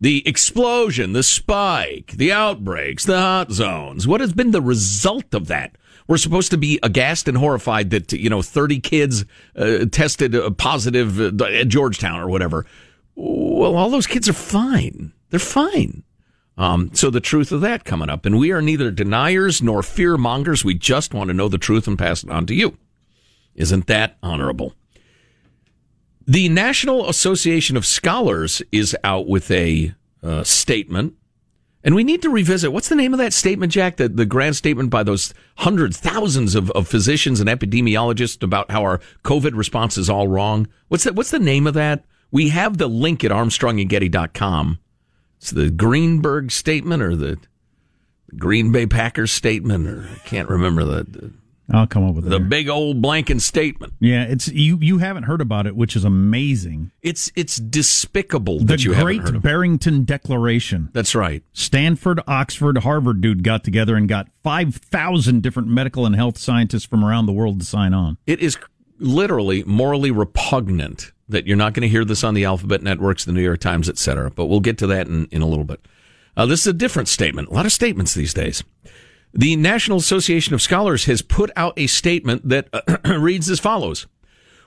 the 0.00 0.26
explosion, 0.28 1.12
the 1.12 1.22
spike, 1.22 2.12
the 2.12 2.32
outbreaks, 2.32 3.04
the 3.04 3.18
hot 3.18 3.50
zones. 3.50 4.06
What 4.06 4.20
has 4.20 4.32
been 4.32 4.52
the 4.52 4.62
result 4.62 5.34
of 5.34 5.48
that? 5.48 5.76
We're 6.06 6.18
supposed 6.18 6.50
to 6.52 6.56
be 6.56 6.78
aghast 6.82 7.28
and 7.28 7.36
horrified 7.36 7.90
that 7.90 8.12
you 8.12 8.30
know 8.30 8.40
30 8.40 8.80
kids 8.80 9.24
uh, 9.56 9.86
tested 9.90 10.34
uh, 10.34 10.50
positive 10.50 11.20
uh, 11.20 11.44
at 11.44 11.68
Georgetown 11.68 12.20
or 12.20 12.28
whatever. 12.28 12.64
Well, 13.14 13.76
all 13.76 13.90
those 13.90 14.06
kids 14.06 14.28
are 14.28 14.34
fine. 14.34 15.12
They're 15.30 15.40
fine. 15.40 16.04
Um, 16.58 16.90
so 16.92 17.08
the 17.08 17.20
truth 17.20 17.52
of 17.52 17.60
that 17.60 17.84
coming 17.84 18.10
up, 18.10 18.26
and 18.26 18.36
we 18.36 18.50
are 18.50 18.60
neither 18.60 18.90
deniers 18.90 19.62
nor 19.62 19.82
fear 19.82 20.16
mongers. 20.16 20.64
We 20.64 20.74
just 20.74 21.14
want 21.14 21.28
to 21.28 21.34
know 21.34 21.48
the 21.48 21.56
truth 21.56 21.86
and 21.86 21.96
pass 21.96 22.24
it 22.24 22.30
on 22.30 22.46
to 22.46 22.54
you. 22.54 22.76
Isn't 23.54 23.86
that 23.86 24.18
honorable? 24.24 24.74
The 26.26 26.48
National 26.48 27.08
Association 27.08 27.76
of 27.76 27.86
Scholars 27.86 28.60
is 28.72 28.96
out 29.04 29.28
with 29.28 29.50
a 29.52 29.94
uh, 30.22 30.42
statement. 30.42 31.14
And 31.84 31.94
we 31.94 32.02
need 32.02 32.22
to 32.22 32.28
revisit 32.28 32.72
what's 32.72 32.88
the 32.88 32.96
name 32.96 33.14
of 33.14 33.18
that 33.18 33.32
statement, 33.32 33.72
Jack? 33.72 33.96
The, 33.96 34.08
the 34.08 34.26
grand 34.26 34.56
statement 34.56 34.90
by 34.90 35.04
those 35.04 35.32
hundreds, 35.58 35.96
thousands 35.96 36.56
of, 36.56 36.72
of 36.72 36.88
physicians 36.88 37.40
and 37.40 37.48
epidemiologists 37.48 38.42
about 38.42 38.70
how 38.72 38.82
our 38.82 39.00
COVID 39.22 39.56
response 39.56 39.96
is 39.96 40.10
all 40.10 40.26
wrong. 40.26 40.66
What's 40.88 41.04
that? 41.04 41.14
What's 41.14 41.30
the 41.30 41.38
name 41.38 41.68
of 41.68 41.74
that? 41.74 42.04
We 42.32 42.48
have 42.48 42.78
the 42.78 42.88
link 42.88 43.24
at 43.24 43.30
armstrongandgetty.com. 43.30 44.80
It's 45.38 45.50
the 45.50 45.70
Greenberg 45.70 46.50
statement 46.52 47.02
or 47.02 47.16
the 47.16 47.38
Green 48.36 48.72
Bay 48.72 48.86
Packers 48.86 49.32
statement, 49.32 49.88
or 49.88 50.08
I 50.12 50.18
can't 50.26 50.48
remember 50.48 50.84
the, 50.84 51.04
the 51.04 51.32
I'll 51.70 51.86
come 51.86 52.08
up 52.08 52.14
with 52.14 52.24
the 52.24 52.40
big 52.40 52.68
old 52.68 53.02
blanking 53.02 53.40
statement. 53.40 53.92
Yeah, 54.00 54.24
it's 54.24 54.48
you. 54.48 54.78
You 54.80 54.98
haven't 54.98 55.24
heard 55.24 55.40
about 55.42 55.66
it, 55.66 55.76
which 55.76 55.96
is 55.96 56.04
amazing. 56.04 56.92
It's 57.02 57.30
it's 57.36 57.56
despicable 57.56 58.60
the 58.60 58.64
that 58.66 58.84
you 58.84 58.94
Great 58.94 59.16
haven't 59.16 59.18
heard 59.18 59.28
of 59.28 59.34
it. 59.36 59.42
Barrington 59.42 60.04
Declaration. 60.04 60.88
That's 60.92 61.14
right. 61.14 61.42
Stanford, 61.52 62.20
Oxford, 62.26 62.78
Harvard 62.78 63.20
dude 63.20 63.44
got 63.44 63.64
together 63.64 63.96
and 63.96 64.08
got 64.08 64.28
five 64.42 64.76
thousand 64.76 65.42
different 65.42 65.68
medical 65.68 66.06
and 66.06 66.16
health 66.16 66.38
scientists 66.38 66.86
from 66.86 67.04
around 67.04 67.26
the 67.26 67.32
world 67.32 67.60
to 67.60 67.66
sign 67.66 67.92
on. 67.92 68.16
It 68.26 68.40
is 68.40 68.56
literally 68.98 69.62
morally 69.64 70.10
repugnant 70.10 71.12
that 71.28 71.46
you're 71.46 71.56
not 71.56 71.74
going 71.74 71.82
to 71.82 71.88
hear 71.88 72.04
this 72.04 72.24
on 72.24 72.34
the 72.34 72.44
Alphabet 72.44 72.82
Networks, 72.82 73.24
the 73.24 73.32
New 73.32 73.42
York 73.42 73.60
Times, 73.60 73.88
etc. 73.88 74.30
But 74.30 74.46
we'll 74.46 74.60
get 74.60 74.78
to 74.78 74.86
that 74.88 75.06
in, 75.06 75.26
in 75.26 75.42
a 75.42 75.46
little 75.46 75.64
bit. 75.64 75.80
Uh, 76.36 76.46
this 76.46 76.60
is 76.60 76.66
a 76.68 76.72
different 76.72 77.08
statement. 77.08 77.48
A 77.48 77.52
lot 77.52 77.66
of 77.66 77.72
statements 77.72 78.14
these 78.14 78.34
days. 78.34 78.62
The 79.34 79.56
National 79.56 79.98
Association 79.98 80.54
of 80.54 80.62
Scholars 80.62 81.04
has 81.04 81.20
put 81.20 81.50
out 81.56 81.74
a 81.76 81.86
statement 81.86 82.48
that 82.48 82.68
uh, 82.72 82.96
reads 83.18 83.50
as 83.50 83.60
follows. 83.60 84.06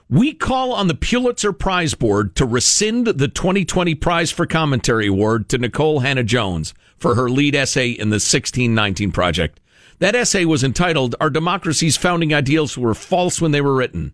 We 0.08 0.34
call 0.34 0.72
on 0.72 0.88
the 0.88 0.94
Pulitzer 0.94 1.52
Prize 1.52 1.94
Board 1.94 2.36
to 2.36 2.44
rescind 2.44 3.06
the 3.06 3.28
2020 3.28 3.94
Prize 3.94 4.30
for 4.30 4.46
Commentary 4.46 5.06
Award 5.06 5.48
to 5.48 5.58
Nikole 5.58 6.02
Hannah-Jones 6.02 6.74
for 6.98 7.14
her 7.14 7.30
lead 7.30 7.54
essay 7.54 7.90
in 7.90 8.10
the 8.10 8.16
1619 8.16 9.10
Project. 9.10 9.58
That 9.98 10.14
essay 10.14 10.44
was 10.44 10.62
entitled 10.62 11.14
Our 11.20 11.30
Democracy's 11.30 11.96
Founding 11.96 12.34
Ideals 12.34 12.76
Were 12.76 12.94
False 12.94 13.40
When 13.40 13.52
They 13.52 13.60
Were 13.60 13.74
Written. 13.74 14.12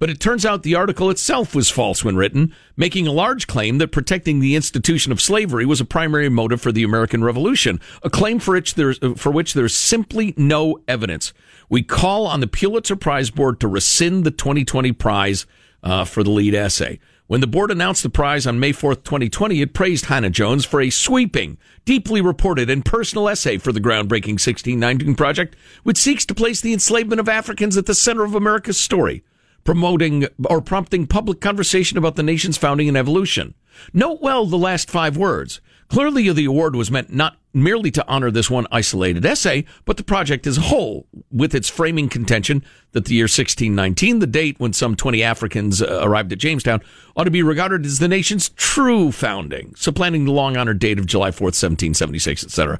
But 0.00 0.08
it 0.08 0.18
turns 0.18 0.46
out 0.46 0.62
the 0.62 0.74
article 0.74 1.10
itself 1.10 1.54
was 1.54 1.68
false 1.68 2.02
when 2.02 2.16
written, 2.16 2.54
making 2.74 3.06
a 3.06 3.12
large 3.12 3.46
claim 3.46 3.76
that 3.78 3.92
protecting 3.92 4.40
the 4.40 4.56
institution 4.56 5.12
of 5.12 5.20
slavery 5.20 5.66
was 5.66 5.78
a 5.78 5.84
primary 5.84 6.30
motive 6.30 6.62
for 6.62 6.72
the 6.72 6.82
American 6.82 7.22
Revolution, 7.22 7.78
a 8.02 8.08
claim 8.08 8.38
for 8.38 8.54
which 8.54 8.74
there's, 8.74 8.98
for 9.16 9.30
which 9.30 9.52
there's 9.52 9.76
simply 9.76 10.32
no 10.38 10.80
evidence. 10.88 11.34
We 11.68 11.82
call 11.82 12.26
on 12.26 12.40
the 12.40 12.46
Pulitzer 12.46 12.96
Prize 12.96 13.28
Board 13.30 13.60
to 13.60 13.68
rescind 13.68 14.24
the 14.24 14.30
2020 14.30 14.90
prize 14.92 15.44
uh, 15.82 16.06
for 16.06 16.24
the 16.24 16.30
lead 16.30 16.54
essay. 16.54 16.98
When 17.26 17.42
the 17.42 17.46
board 17.46 17.70
announced 17.70 18.02
the 18.02 18.08
prize 18.08 18.46
on 18.46 18.58
May 18.58 18.72
4th, 18.72 19.04
2020, 19.04 19.60
it 19.60 19.74
praised 19.74 20.06
Hannah-Jones 20.06 20.64
for 20.64 20.80
a 20.80 20.88
sweeping, 20.88 21.58
deeply 21.84 22.22
reported, 22.22 22.70
and 22.70 22.84
personal 22.84 23.28
essay 23.28 23.58
for 23.58 23.70
the 23.70 23.80
groundbreaking 23.80 24.40
1619 24.40 25.14
Project, 25.14 25.56
which 25.82 25.98
seeks 25.98 26.24
to 26.24 26.34
place 26.34 26.62
the 26.62 26.72
enslavement 26.72 27.20
of 27.20 27.28
Africans 27.28 27.76
at 27.76 27.84
the 27.84 27.94
center 27.94 28.24
of 28.24 28.34
America's 28.34 28.78
story 28.78 29.22
promoting 29.64 30.26
or 30.48 30.60
prompting 30.60 31.06
public 31.06 31.40
conversation 31.40 31.98
about 31.98 32.16
the 32.16 32.22
nation's 32.22 32.56
founding 32.56 32.88
and 32.88 32.96
evolution. 32.96 33.54
Note 33.92 34.20
well 34.20 34.46
the 34.46 34.58
last 34.58 34.90
five 34.90 35.16
words. 35.16 35.60
Clearly, 35.88 36.30
the 36.32 36.44
award 36.44 36.76
was 36.76 36.90
meant 36.90 37.12
not 37.12 37.36
merely 37.52 37.90
to 37.90 38.06
honor 38.06 38.30
this 38.30 38.48
one 38.48 38.64
isolated 38.70 39.26
essay, 39.26 39.64
but 39.84 39.96
the 39.96 40.04
project 40.04 40.46
as 40.46 40.56
a 40.56 40.62
whole, 40.62 41.08
with 41.32 41.52
its 41.52 41.68
framing 41.68 42.08
contention 42.08 42.62
that 42.92 43.06
the 43.06 43.14
year 43.14 43.24
1619, 43.24 44.20
the 44.20 44.26
date 44.28 44.60
when 44.60 44.72
some 44.72 44.94
20 44.94 45.20
Africans 45.20 45.82
uh, 45.82 46.00
arrived 46.02 46.32
at 46.32 46.38
Jamestown, 46.38 46.80
ought 47.16 47.24
to 47.24 47.30
be 47.30 47.42
regarded 47.42 47.84
as 47.84 47.98
the 47.98 48.06
nation's 48.06 48.50
true 48.50 49.10
founding, 49.10 49.74
supplanting 49.74 50.26
the 50.26 50.32
long 50.32 50.56
honored 50.56 50.78
date 50.78 51.00
of 51.00 51.06
July 51.06 51.30
4th, 51.30 51.58
1776, 51.58 52.44
etc. 52.44 52.78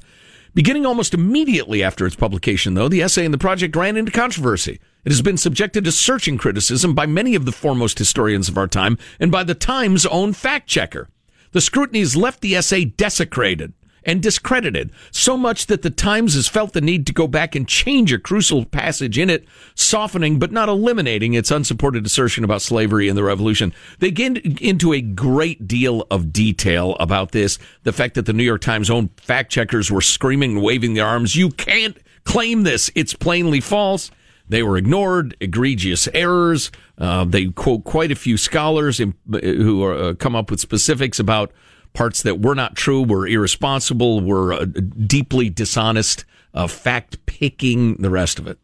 Beginning 0.53 0.85
almost 0.85 1.13
immediately 1.13 1.81
after 1.81 2.05
its 2.05 2.17
publication, 2.17 2.73
though, 2.73 2.89
the 2.89 3.01
essay 3.01 3.23
and 3.23 3.33
the 3.33 3.37
project 3.37 3.73
ran 3.73 3.95
into 3.95 4.11
controversy. 4.11 4.81
It 5.05 5.11
has 5.11 5.21
been 5.21 5.37
subjected 5.37 5.85
to 5.85 5.93
searching 5.93 6.37
criticism 6.37 6.93
by 6.93 7.05
many 7.05 7.35
of 7.35 7.45
the 7.45 7.53
foremost 7.53 7.97
historians 7.97 8.49
of 8.49 8.57
our 8.57 8.67
time 8.67 8.97
and 9.17 9.31
by 9.31 9.45
the 9.45 9.55
Times' 9.55 10.05
own 10.07 10.33
fact 10.33 10.67
checker. 10.67 11.07
The 11.53 11.61
scrutiny 11.61 11.99
has 11.99 12.17
left 12.17 12.41
the 12.41 12.55
essay 12.55 12.83
desecrated 12.83 13.71
and 14.03 14.21
discredited 14.21 14.91
so 15.11 15.37
much 15.37 15.67
that 15.67 15.81
the 15.81 15.89
Times 15.89 16.33
has 16.33 16.47
felt 16.47 16.73
the 16.73 16.81
need 16.81 17.05
to 17.07 17.13
go 17.13 17.27
back 17.27 17.55
and 17.55 17.67
change 17.67 18.11
a 18.11 18.19
crucial 18.19 18.65
passage 18.65 19.17
in 19.17 19.29
it, 19.29 19.45
softening 19.75 20.39
but 20.39 20.51
not 20.51 20.69
eliminating 20.69 21.33
its 21.33 21.51
unsupported 21.51 22.05
assertion 22.05 22.43
about 22.43 22.61
slavery 22.61 23.07
and 23.07 23.17
the 23.17 23.23
revolution. 23.23 23.73
They 23.99 24.11
get 24.11 24.37
into 24.61 24.93
a 24.93 25.01
great 25.01 25.67
deal 25.67 26.05
of 26.09 26.33
detail 26.33 26.95
about 26.99 27.31
this. 27.31 27.59
The 27.83 27.93
fact 27.93 28.15
that 28.15 28.25
the 28.25 28.33
New 28.33 28.43
York 28.43 28.61
Times 28.61 28.89
own 28.89 29.09
fact 29.17 29.51
checkers 29.51 29.91
were 29.91 30.01
screaming 30.01 30.53
and 30.53 30.63
waving 30.63 30.93
their 30.93 31.05
arms. 31.05 31.35
You 31.35 31.49
can't 31.49 31.97
claim 32.23 32.63
this. 32.63 32.89
It's 32.95 33.13
plainly 33.13 33.59
false. 33.59 34.11
They 34.49 34.63
were 34.63 34.75
ignored, 34.75 35.37
egregious 35.39 36.09
errors. 36.13 36.71
Uh, 36.97 37.23
they 37.23 37.45
quote 37.47 37.85
quite 37.85 38.11
a 38.11 38.15
few 38.15 38.35
scholars 38.35 38.97
who 38.97 39.83
are, 39.83 39.93
uh, 39.95 40.13
come 40.15 40.35
up 40.35 40.51
with 40.51 40.59
specifics 40.59 41.19
about 41.19 41.53
parts 41.93 42.23
that 42.23 42.39
were 42.39 42.55
not 42.55 42.75
true, 42.75 43.03
were 43.03 43.27
irresponsible, 43.27 44.21
were 44.21 44.53
uh, 44.53 44.65
deeply 44.65 45.49
dishonest, 45.49 46.25
uh, 46.53 46.67
fact 46.67 47.25
picking, 47.25 47.95
the 47.95 48.09
rest 48.09 48.39
of 48.39 48.47
it. 48.47 48.57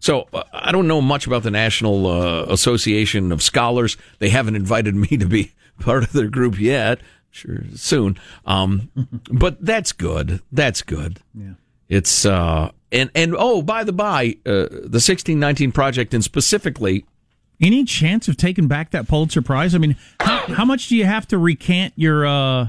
So 0.00 0.28
uh, 0.32 0.44
I 0.52 0.72
don't 0.72 0.86
know 0.86 1.00
much 1.00 1.26
about 1.26 1.44
the 1.44 1.50
National 1.50 2.06
uh, 2.06 2.44
Association 2.44 3.32
of 3.32 3.42
Scholars. 3.42 3.96
They 4.18 4.28
haven't 4.28 4.56
invited 4.56 4.94
me 5.10 5.16
to 5.16 5.26
be 5.26 5.52
part 5.80 6.04
of 6.04 6.12
their 6.12 6.28
group 6.28 6.60
yet. 6.60 7.00
Sure, 7.30 7.64
soon. 7.74 8.18
Um, 8.46 8.90
but 9.30 9.64
that's 9.64 9.92
good. 9.92 10.40
That's 10.52 10.82
good. 10.82 11.20
Yeah. 11.34 11.54
It's 11.88 12.24
uh, 12.24 12.70
and 12.92 13.10
and 13.14 13.34
oh, 13.36 13.60
by 13.62 13.84
the 13.84 13.92
by, 13.92 14.36
uh, 14.46 14.66
the 14.70 15.00
sixteen 15.00 15.38
nineteen 15.38 15.70
project, 15.72 16.14
and 16.14 16.24
specifically, 16.24 17.04
any 17.60 17.84
chance 17.84 18.28
of 18.28 18.36
taking 18.36 18.68
back 18.68 18.90
that 18.90 19.08
Pulitzer 19.08 19.42
Prize? 19.42 19.74
I 19.74 19.78
mean, 19.78 19.96
how, 20.20 20.38
how 20.54 20.64
much 20.64 20.88
do 20.88 20.96
you 20.96 21.04
have 21.04 21.26
to 21.28 21.38
recant 21.38 21.92
your? 21.96 22.26
uh 22.26 22.68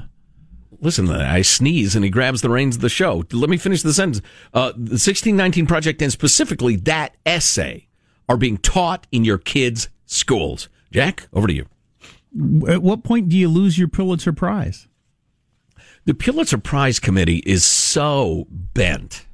Listen, 0.80 1.10
I 1.10 1.40
sneeze 1.40 1.96
and 1.96 2.04
he 2.04 2.10
grabs 2.10 2.42
the 2.42 2.50
reins 2.50 2.76
of 2.76 2.82
the 2.82 2.90
show. 2.90 3.24
Let 3.32 3.48
me 3.48 3.56
finish 3.56 3.82
the 3.82 3.94
sentence. 3.94 4.20
Uh, 4.52 4.72
the 4.76 4.98
sixteen 4.98 5.34
nineteen 5.34 5.66
project, 5.66 6.02
and 6.02 6.12
specifically 6.12 6.76
that 6.76 7.16
essay, 7.24 7.88
are 8.28 8.36
being 8.36 8.58
taught 8.58 9.06
in 9.10 9.24
your 9.24 9.38
kids' 9.38 9.88
schools. 10.04 10.68
Jack, 10.92 11.28
over 11.32 11.46
to 11.46 11.54
you. 11.54 11.66
At 12.68 12.82
what 12.82 13.04
point 13.04 13.30
do 13.30 13.36
you 13.36 13.48
lose 13.48 13.78
your 13.78 13.88
Pulitzer 13.88 14.32
Prize? 14.32 14.86
The 16.04 16.14
Pulitzer 16.14 16.58
Prize 16.58 17.00
Committee 17.00 17.42
is 17.46 17.64
so 17.64 18.46
bent 18.50 19.25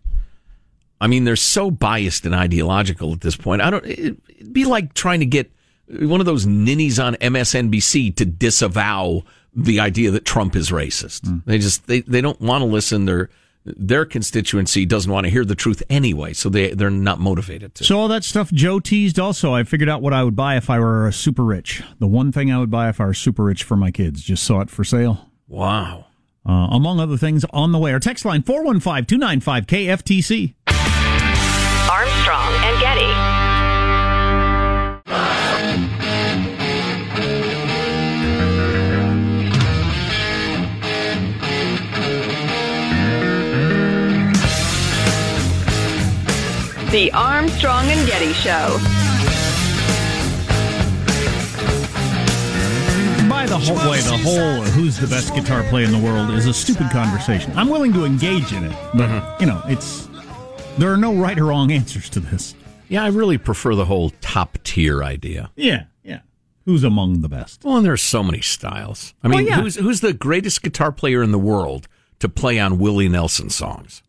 I 1.02 1.08
mean, 1.08 1.24
they're 1.24 1.34
so 1.34 1.68
biased 1.68 2.24
and 2.26 2.32
ideological 2.32 3.12
at 3.12 3.22
this 3.22 3.34
point. 3.34 3.60
I 3.60 3.70
don't. 3.70 3.84
It'd 3.84 4.52
be 4.52 4.64
like 4.64 4.94
trying 4.94 5.18
to 5.18 5.26
get 5.26 5.50
one 5.88 6.20
of 6.20 6.26
those 6.26 6.46
ninnies 6.46 7.00
on 7.00 7.16
MSNBC 7.16 8.14
to 8.14 8.24
disavow 8.24 9.24
the 9.52 9.80
idea 9.80 10.12
that 10.12 10.24
Trump 10.24 10.54
is 10.54 10.70
racist. 10.70 11.22
Mm. 11.22 11.44
They 11.44 11.58
just 11.58 11.88
they, 11.88 12.02
they 12.02 12.20
don't 12.20 12.40
want 12.40 12.62
to 12.62 12.66
listen. 12.66 13.06
Their 13.06 13.30
their 13.64 14.04
constituency 14.04 14.86
doesn't 14.86 15.10
want 15.10 15.24
to 15.24 15.30
hear 15.30 15.44
the 15.44 15.56
truth 15.56 15.82
anyway, 15.90 16.34
so 16.34 16.48
they 16.48 16.70
they're 16.70 16.88
not 16.88 17.18
motivated 17.18 17.74
to. 17.74 17.84
So 17.84 17.98
all 17.98 18.06
that 18.06 18.22
stuff 18.22 18.52
Joe 18.52 18.78
teased. 18.78 19.18
Also, 19.18 19.52
I 19.52 19.64
figured 19.64 19.88
out 19.88 20.02
what 20.02 20.12
I 20.12 20.22
would 20.22 20.36
buy 20.36 20.56
if 20.56 20.70
I 20.70 20.78
were 20.78 21.10
super 21.10 21.42
rich. 21.42 21.82
The 21.98 22.06
one 22.06 22.30
thing 22.30 22.52
I 22.52 22.60
would 22.60 22.70
buy 22.70 22.88
if 22.88 23.00
I 23.00 23.06
were 23.06 23.14
super 23.14 23.42
rich 23.42 23.64
for 23.64 23.76
my 23.76 23.90
kids. 23.90 24.22
Just 24.22 24.44
saw 24.44 24.60
it 24.60 24.70
for 24.70 24.84
sale. 24.84 25.32
Wow. 25.48 26.06
Uh, 26.44 26.66
among 26.72 26.98
other 26.98 27.16
things 27.16 27.44
on 27.52 27.70
the 27.70 27.78
way. 27.78 27.92
Our 27.92 28.00
text 28.00 28.24
line 28.24 28.42
415 28.42 29.04
295 29.06 29.66
KFTC. 29.66 30.54
Armstrong 31.92 32.54
and 32.64 32.80
Getty. 32.80 33.12
The 46.90 47.12
Armstrong 47.12 47.84
and 47.88 48.06
Getty 48.06 48.32
Show. 48.32 48.78
By 53.28 53.44
the 53.44 53.58
whole 53.58 53.90
way, 53.90 54.00
the 54.00 54.16
whole 54.16 54.62
who's 54.70 54.96
the 54.96 55.06
best 55.06 55.34
guitar 55.34 55.62
player 55.64 55.84
in 55.84 55.92
the 55.92 55.98
world 55.98 56.30
is 56.30 56.46
a 56.46 56.54
stupid 56.54 56.90
conversation. 56.90 57.52
I'm 57.54 57.68
willing 57.68 57.92
to 57.92 58.06
engage 58.06 58.54
in 58.54 58.64
it, 58.64 58.72
but 58.94 59.10
mm-hmm. 59.10 59.40
you 59.42 59.46
know, 59.46 59.60
it's 59.66 60.08
there 60.78 60.92
are 60.92 60.96
no 60.96 61.14
right 61.14 61.38
or 61.38 61.46
wrong 61.46 61.70
answers 61.70 62.08
to 62.10 62.20
this. 62.20 62.54
Yeah, 62.88 63.04
I 63.04 63.08
really 63.08 63.38
prefer 63.38 63.74
the 63.74 63.84
whole 63.84 64.10
top 64.20 64.58
tier 64.64 65.02
idea. 65.02 65.50
Yeah, 65.56 65.84
yeah. 66.02 66.20
Who's 66.64 66.84
among 66.84 67.20
the 67.22 67.28
best? 67.28 67.64
Well, 67.64 67.76
and 67.76 67.86
there's 67.86 68.02
so 68.02 68.22
many 68.22 68.40
styles. 68.40 69.14
I 69.22 69.28
mean, 69.28 69.38
well, 69.38 69.46
yeah. 69.46 69.60
who's 69.62 69.76
who's 69.76 70.00
the 70.00 70.12
greatest 70.12 70.62
guitar 70.62 70.92
player 70.92 71.22
in 71.22 71.32
the 71.32 71.38
world 71.38 71.88
to 72.20 72.28
play 72.28 72.58
on 72.58 72.78
Willie 72.78 73.08
Nelson 73.08 73.50
songs? 73.50 74.02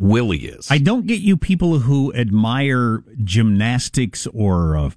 Willie 0.00 0.46
is. 0.46 0.70
I 0.70 0.78
don't 0.78 1.06
get 1.06 1.20
you 1.20 1.36
people 1.36 1.80
who 1.80 2.14
admire 2.14 3.02
gymnastics 3.24 4.28
or 4.28 4.76
uh, 4.76 4.90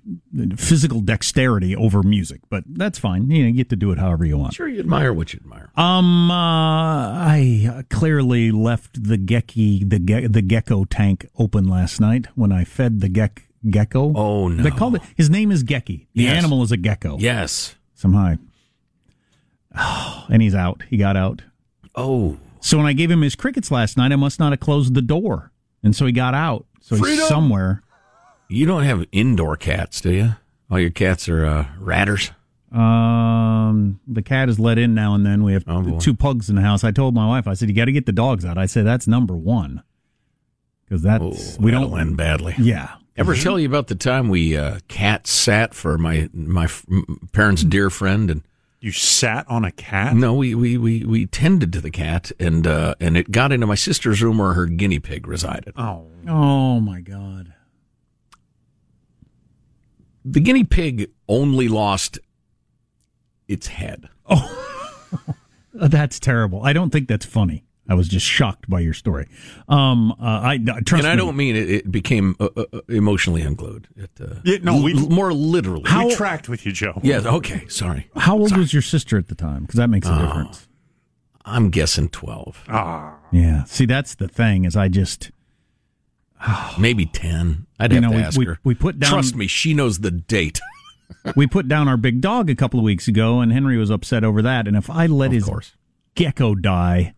physical 0.58 1.02
dexterity 1.02 1.76
over 1.76 2.04
music, 2.04 2.42
but 2.50 2.64
that's 2.68 3.00
fine. 3.00 3.30
You, 3.32 3.42
know, 3.44 3.48
you 3.48 3.54
get 3.56 3.70
to 3.70 3.76
do 3.76 3.92
it 3.92 3.98
however 3.98 4.26
you 4.26 4.38
want. 4.38 4.54
sure 4.54 4.68
you 4.68 4.80
admire 4.80 5.12
what 5.12 5.34
you 5.34 5.40
admire. 5.44 5.72
Um, 5.76 6.30
uh, 6.30 6.34
I 6.36 7.84
clearly 7.90 8.52
left 8.52 9.04
the 9.04 9.18
gecky 9.18 9.90
the 9.90 9.98
ge- 10.00 10.32
the 10.32 10.42
gecko 10.44 10.84
tank 10.86 11.28
open 11.38 11.68
last 11.68 12.00
night 12.00 12.28
when 12.36 12.52
I 12.52 12.64
fed 12.64 13.00
the 13.02 13.10
gek 13.10 13.40
gecko. 13.68 14.14
Oh, 14.16 14.48
no. 14.50 14.62
They 14.62 14.70
called 14.72 14.96
it. 14.96 15.02
His 15.16 15.30
name 15.30 15.52
is 15.52 15.64
Gecky. 15.64 16.08
The 16.14 16.24
Yes. 16.24 16.38
animal 16.38 16.62
is 16.64 16.72
a 16.72 16.78
gecko. 16.78 17.18
Yes. 17.20 17.76
Somehow. 17.96 18.36
I- 19.74 20.26
and 20.30 20.42
he's 20.42 20.56
out. 20.56 20.84
He 20.90 20.98
got 20.98 21.16
out. 21.18 21.42
Oh. 21.96 22.38
So 22.62 22.78
when 22.78 22.86
I 22.86 22.94
gave 22.94 23.10
him 23.12 23.22
his 23.22 23.36
crickets 23.36 23.72
last 23.72 23.98
night, 23.98 24.12
I 24.12 24.16
must 24.16 24.40
not 24.40 24.52
have 24.52 24.60
closed 24.60 24.94
the 24.94 25.02
door, 25.02 25.52
and 25.84 25.96
so 25.96 26.06
he 26.06 26.12
got 26.12 26.34
out. 26.34 26.66
So 26.82 26.96
he's 26.96 27.28
somewhere. 27.28 27.84
You 28.50 28.66
don't 28.66 28.84
have 28.84 29.06
indoor 29.12 29.56
cats, 29.58 30.02
do 30.02 30.12
you? 30.12 30.36
All 30.70 30.80
your 30.80 30.90
cats 30.92 31.28
are 31.30 31.46
uh, 31.46 31.66
ratters. 31.80 32.32
Um, 32.72 34.00
the 34.08 34.22
cat 34.22 34.48
is 34.50 34.60
let 34.60 34.78
in 34.78 34.94
now 34.94 35.14
and 35.16 35.26
then. 35.26 35.44
We 35.44 35.54
have 35.54 35.64
Oh, 35.68 35.82
boy. 35.82 36.00
two 36.00 36.14
pugs 36.14 36.50
in 36.50 36.56
the 36.56 36.62
house. 36.62 36.84
I 36.84 36.92
told 36.92 37.14
my 37.14 37.28
wife, 37.28 37.48
I 37.48 37.54
said, 37.54 37.70
"You 37.70 37.76
got 37.76 37.86
to 37.86 37.92
get 37.92 38.06
the 38.06 38.12
dogs 38.12 38.46
out." 38.46 38.58
I 38.58 38.66
said, 38.66 38.86
"That's 38.86 39.08
number 39.08 39.36
one," 39.36 39.84
because 40.86 41.02
that's 41.02 41.24
Oh, 41.24 41.62
we 41.62 41.72
don't 41.72 41.98
end 42.00 42.16
badly. 42.18 42.56
Yeah, 42.58 42.96
Ever 43.18 43.36
tell 43.36 43.60
you 43.60 43.68
about 43.68 43.88
the 43.88 43.96
time 43.96 44.30
we 44.30 44.56
uh, 44.58 44.80
cat 44.88 45.28
sat 45.28 45.74
for 45.74 45.98
my 45.98 46.30
my 46.34 46.66
f- 46.66 46.86
m- 46.90 47.28
parents' 47.34 47.64
dear 47.64 47.90
friend 47.90 48.32
and 48.32 48.42
You 48.82 48.92
sat 48.92 49.48
on 49.48 49.64
a 49.64 49.72
cat? 49.72 50.16
no, 50.16 50.34
we, 50.34 50.56
we, 50.56 50.76
we, 50.76 51.06
we 51.06 51.28
tended 51.28 51.72
to 51.74 51.82
the 51.82 51.92
cat 51.92 52.32
and 52.40 52.66
uh, 52.66 52.96
and 53.00 53.16
it 53.16 53.30
got 53.30 53.52
into 53.52 53.68
my 53.68 53.76
sister's 53.76 54.24
room 54.24 54.40
where 54.40 54.54
her 54.54 54.66
guinea 54.66 55.00
pig 55.00 55.28
resided. 55.28 55.74
Oh. 55.78 56.08
Oh 56.28 56.80
my 56.80 57.00
god. 57.00 57.54
The 60.26 60.40
guinea 60.40 60.64
pig 60.64 61.12
only 61.28 61.68
lost 61.68 62.18
its 63.48 63.68
head. 63.68 64.10
Oh, 64.28 64.58
That's 65.74 66.20
terrible. 66.20 66.64
I 66.64 66.74
don't 66.74 66.90
think 66.90 67.08
that's 67.08 67.26
funny. 67.26 67.64
I 67.90 67.94
was 67.96 68.08
just 68.08 68.26
shocked 68.26 68.70
by 68.70 68.80
your 68.80 68.94
story. 68.94 69.28
Um, 69.68 70.12
uh, 70.14 70.16
I 70.24 70.56
uh, 70.56 70.80
trust 70.86 71.04
and 71.04 71.08
I 71.08 71.12
me. 71.16 71.18
don't 71.18 71.36
mean 71.36 71.56
it, 71.56 71.70
it 71.70 71.92
became 71.92 72.36
uh, 72.40 72.48
uh, 72.56 72.64
uh, 72.74 72.80
emotionally 72.88 73.42
unglued. 73.42 73.88
It, 73.98 74.12
uh, 74.22 74.36
Yeah, 74.44 74.58
no, 74.64 74.82
we- 74.82 74.94
l- 74.94 75.10
more 75.10 75.34
literally. 75.34 75.84
How- 75.90 76.08
We 76.08 76.16
tracked 76.16 76.48
with 76.48 76.66
you, 76.66 76.72
Joe. 76.72 77.00
Yes. 77.04 77.26
Okay. 77.26 77.68
Sorry. 77.68 78.10
How 78.16 78.38
old 78.38 78.56
was 78.56 78.72
your 78.72 78.82
sister 78.84 79.18
at 79.18 79.28
the 79.28 79.36
time? 79.36 79.64
Because 79.64 79.76
that 79.78 79.90
makes 79.90 80.08
Oh. 80.08 80.16
a 80.16 80.22
difference. 80.26 80.68
I'm 81.44 81.70
guessing 81.70 82.08
twelve, 82.10 82.64
Ah. 82.70 83.16
Yeah. 83.32 83.64
See, 83.64 83.86
that's 83.88 84.14
the 84.16 84.28
thing. 84.28 84.64
Is 84.66 84.78
I 84.78 84.88
just 84.88 85.32
maybe 86.80 87.06
ten. 87.08 87.66
I'd 87.80 87.92
You 87.92 88.02
have 88.02 88.12
know, 88.12 88.18
to 88.18 88.24
ask 88.24 88.38
we- 88.38 88.46
her. 88.46 88.60
we 88.64 88.76
put 88.76 89.00
down- 89.00 89.10
Trust 89.12 89.36
me, 89.36 89.48
she 89.48 89.74
knows 89.74 90.00
the 90.00 90.12
date. 90.12 90.60
we 91.36 91.48
put 91.48 91.68
down 91.68 91.88
our 91.88 91.98
big 91.98 92.22
dog 92.22 92.50
a 92.50 92.56
couple 92.56 92.80
of 92.80 92.84
weeks 92.86 93.08
ago, 93.08 93.42
and 93.42 93.52
Henry 93.52 93.78
was 93.78 93.90
upset 93.90 94.24
over 94.24 94.42
that. 94.44 94.68
And 94.68 94.78
if 94.78 94.90
I 94.90 95.08
let 95.08 95.28
Of 95.28 95.34
his 95.34 95.44
course. 95.46 95.76
gecko 96.16 96.56
die, 96.56 97.14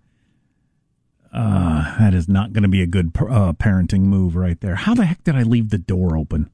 uh, 1.33 1.97
that 1.99 2.13
is 2.13 2.27
not 2.29 2.53
going 2.53 2.63
to 2.63 2.69
be 2.69 2.81
a 2.81 2.87
good 2.87 3.07
uh, 3.17 3.53
parenting 3.53 4.01
move 4.01 4.35
right 4.35 4.59
there. 4.61 4.75
How 4.75 4.93
the 4.93 5.05
heck 5.05 5.23
did 5.23 5.35
I 5.35 5.43
leave 5.43 5.69
the 5.69 5.77
door 5.77 6.15
open? 6.15 6.49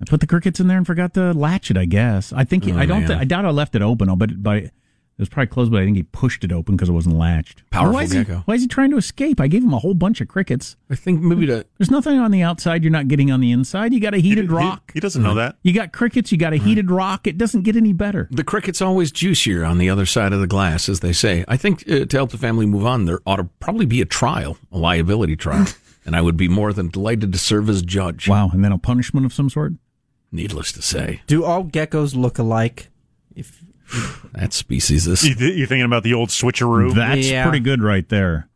I 0.00 0.04
put 0.08 0.20
the 0.20 0.26
crickets 0.26 0.60
in 0.60 0.68
there 0.68 0.78
and 0.78 0.86
forgot 0.86 1.14
to 1.14 1.32
latch 1.32 1.70
it. 1.70 1.76
I 1.76 1.84
guess. 1.84 2.32
I 2.32 2.44
think 2.44 2.66
Oh, 2.68 2.76
I 2.78 2.86
don't. 2.86 3.06
Th- 3.06 3.18
I 3.18 3.24
doubt 3.24 3.44
I 3.44 3.50
left 3.50 3.74
it 3.74 3.82
open. 3.82 4.14
But 4.16 4.42
by 4.42 4.70
it 5.20 5.24
was 5.24 5.28
probably 5.28 5.48
closed. 5.48 5.70
But 5.70 5.82
I 5.82 5.84
think 5.84 5.98
he 5.98 6.02
pushed 6.02 6.44
it 6.44 6.50
open 6.50 6.76
because 6.76 6.88
it 6.88 6.92
wasn't 6.92 7.18
latched. 7.18 7.62
Powerful 7.68 7.92
why 7.92 8.04
is 8.04 8.12
gecko. 8.14 8.36
He, 8.36 8.42
why 8.46 8.54
is 8.54 8.62
he 8.62 8.68
trying 8.68 8.90
to 8.90 8.96
escape? 8.96 9.38
I 9.38 9.48
gave 9.48 9.62
him 9.62 9.74
a 9.74 9.78
whole 9.78 9.92
bunch 9.92 10.22
of 10.22 10.28
crickets. 10.28 10.78
I 10.88 10.94
think 10.94 11.20
maybe 11.20 11.44
to 11.44 11.66
There's 11.76 11.90
nothing 11.90 12.18
on 12.18 12.30
the 12.30 12.40
outside 12.40 12.82
you're 12.82 12.90
not 12.90 13.06
getting 13.06 13.30
on 13.30 13.40
the 13.40 13.50
inside. 13.52 13.92
You 13.92 14.00
got 14.00 14.14
a 14.14 14.16
heated 14.16 14.46
He- 14.46 14.50
rock. 14.50 14.92
He, 14.94 14.98
doesn't 15.00 15.22
know 15.22 15.34
that. 15.34 15.56
You 15.62 15.74
got 15.74 15.92
crickets. 15.92 16.32
You 16.32 16.38
got 16.38 16.54
a 16.54 16.56
heated 16.56 16.90
rock. 16.90 17.26
It 17.26 17.36
doesn't 17.36 17.64
get 17.64 17.76
any 17.76 17.92
better. 17.92 18.28
The 18.30 18.44
cricket's 18.44 18.80
always 18.80 19.12
juicier 19.12 19.62
on 19.62 19.76
the 19.76 19.90
other 19.90 20.06
side 20.06 20.32
of 20.32 20.40
the 20.40 20.46
glass, 20.46 20.88
as 20.88 21.00
they 21.00 21.12
say. 21.12 21.44
I 21.46 21.58
think 21.58 21.84
uh, 21.86 22.06
to 22.06 22.16
help 22.16 22.30
the 22.30 22.38
family 22.38 22.64
move 22.64 22.86
on, 22.86 23.04
there 23.04 23.20
ought 23.26 23.36
to 23.36 23.44
probably 23.60 23.84
be 23.84 24.00
a 24.00 24.06
trial, 24.06 24.56
a 24.72 24.78
liability 24.78 25.36
trial, 25.36 25.66
and 26.06 26.16
I 26.16 26.22
would 26.22 26.38
be 26.38 26.48
more 26.48 26.72
than 26.72 26.88
delighted 26.88 27.30
to 27.34 27.38
serve 27.38 27.68
as 27.68 27.82
judge. 27.82 28.26
Wow. 28.26 28.48
And 28.50 28.64
then 28.64 28.72
a 28.72 28.78
punishment 28.78 29.26
of 29.26 29.34
some 29.34 29.50
sort. 29.50 29.74
Needless 30.32 30.72
to 30.72 30.82
say, 30.82 31.20
Do 31.26 31.44
all 31.44 31.64
geckos 31.64 32.14
look 32.14 32.38
alike? 32.38 32.88
If 33.34 33.60
that 34.32 34.52
species 34.52 35.06
is. 35.06 35.26
You, 35.26 35.34
th- 35.34 35.56
you 35.56 35.66
thinking 35.66 35.84
about 35.84 36.02
the 36.02 36.14
old 36.14 36.28
switcheroo? 36.30 36.94
That's 36.94 37.28
Yeah. 37.30 37.42
pretty 37.44 37.60
good 37.60 37.82
right 37.82 38.08
there. 38.08 38.48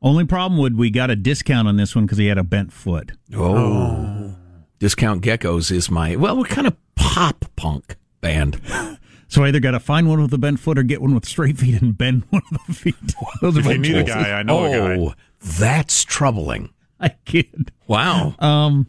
Only 0.00 0.24
problem 0.24 0.58
would 0.60 0.76
we 0.76 0.90
got 0.90 1.10
a 1.10 1.16
discount 1.16 1.68
on 1.68 1.76
this 1.76 1.94
one 1.94 2.06
because 2.06 2.18
he 2.18 2.26
had 2.26 2.38
a 2.38 2.42
bent 2.44 2.72
foot. 2.72 3.12
Oh. 3.34 4.34
Discount 4.80 5.22
Geckos 5.22 5.70
is 5.70 5.90
my, 5.90 6.16
well, 6.16 6.36
what 6.36 6.48
kind 6.48 6.66
of 6.66 6.76
pop 6.96 7.44
punk 7.56 7.96
band? 8.20 8.60
So 9.28 9.42
I 9.44 9.48
either 9.48 9.60
got 9.60 9.70
to 9.70 9.80
find 9.80 10.10
one 10.10 10.20
with 10.20 10.34
a 10.34 10.36
bent 10.36 10.60
foot 10.60 10.76
or 10.78 10.82
get 10.82 11.00
one 11.00 11.14
with 11.14 11.24
straight 11.24 11.56
feet 11.56 11.80
and 11.80 11.96
bend 11.96 12.24
one 12.30 12.42
of 12.52 12.58
the 12.66 12.74
feet. 12.74 12.94
Those 13.40 13.56
are 13.56 13.60
if 13.60 13.64
my 13.64 13.72
you 13.72 13.78
need 13.78 13.94
a 13.96 14.02
choices. 14.02 14.14
guy, 14.14 14.30
I 14.32 14.42
know 14.42 14.64
a 14.66 14.68
guy. 14.68 14.96
oh, 14.98 15.14
that's 15.40 16.04
troubling. 16.04 16.68
I 17.00 17.14
kid. 17.24 17.72
Wow. 17.86 18.34
Um, 18.40 18.88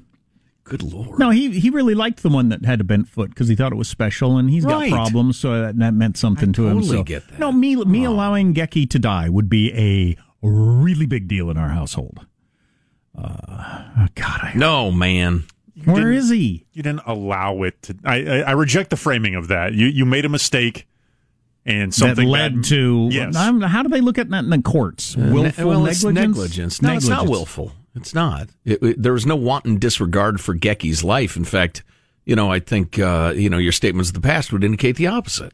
Good 0.66 0.82
Lord. 0.82 1.20
no, 1.20 1.30
he 1.30 1.60
he 1.60 1.70
really 1.70 1.94
liked 1.96 2.24
the 2.24 2.30
one 2.30 2.50
that 2.50 2.64
had 2.64 2.80
a 2.80 2.84
bent 2.86 3.10
foot 3.10 3.30
because 3.30 3.48
he 3.50 3.56
thought 3.56 3.72
it 3.74 3.76
was 3.76 3.90
special, 3.90 4.38
and 4.38 4.50
he's 4.50 4.64
got 4.66 4.88
problems, 4.90 5.38
so 5.38 5.62
that, 5.62 5.78
that 5.80 5.94
meant 5.94 6.16
something 6.18 6.50
I 6.50 6.54
to 6.54 6.68
him. 6.68 6.78
totally 6.80 6.98
So 6.98 7.04
get 7.04 7.28
that. 7.28 7.40
no, 7.40 7.52
me 7.52 7.76
me 7.84 8.06
allowing 8.06 8.54
Gecky 8.54 8.90
to 8.92 8.98
die 9.00 9.28
would 9.30 9.50
be 9.50 9.74
a 9.74 10.16
really 10.46 11.06
big 11.06 11.28
deal 11.28 11.50
in 11.50 11.58
our 11.58 11.70
household. 11.70 12.26
Uh, 13.18 14.08
God, 14.16 14.40
I, 14.42 14.54
No, 14.56 14.92
man. 14.92 15.44
where 15.86 16.12
is 16.12 16.30
he? 16.30 16.66
You 16.74 16.82
didn't 16.82 17.04
allow 17.06 17.64
it 17.64 17.82
to. 17.84 17.96
I, 18.04 18.24
I, 18.26 18.40
I 18.40 18.52
reject 18.52 18.90
the 18.90 18.98
framing 18.98 19.36
of 19.36 19.50
that. 19.50 19.74
You 19.74 19.88
you 19.88 20.06
made 20.06 20.26
a 20.26 20.30
mistake, 20.30 20.88
and 21.66 21.94
something 21.94 22.26
that 22.28 22.32
led 22.32 22.56
bad- 22.56 22.64
to 22.66 23.10
Yes. 23.12 23.36
How 23.36 23.84
do 23.84 23.90
they 23.90 24.02
look 24.02 24.18
at 24.18 24.30
that 24.30 24.44
in 24.44 24.50
the 24.50 24.62
courts? 24.62 25.16
Willful 25.16 25.44
Ne- 25.44 25.70
well, 25.70 25.86
it's 25.86 26.04
negligence. 26.04 26.28
negligence. 26.36 26.82
No, 26.82 26.94
it's 26.94 27.08
not 27.08 27.28
willful. 27.28 27.72
It's 27.96 28.14
not. 28.14 28.50
It, 28.66 28.82
it- 28.84 29.02
there 29.02 29.14
was 29.14 29.26
no 29.26 29.36
wanton 29.36 29.78
disregard 29.78 30.42
for 30.42 30.54
Gecky's 30.56 31.04
life. 31.04 31.36
In 31.38 31.46
fact, 31.46 31.84
you 32.26 32.36
know, 32.36 32.52
I 32.52 32.60
think 32.60 33.00
uh, 33.00 33.34
you 33.36 33.50
know 33.50 33.58
your 33.58 33.72
statements 33.72 34.10
of 34.10 34.14
the 34.16 34.22
past 34.22 34.52
would 34.54 34.64
indicate 34.64 34.96
the 34.96 35.08
opposite. 35.08 35.54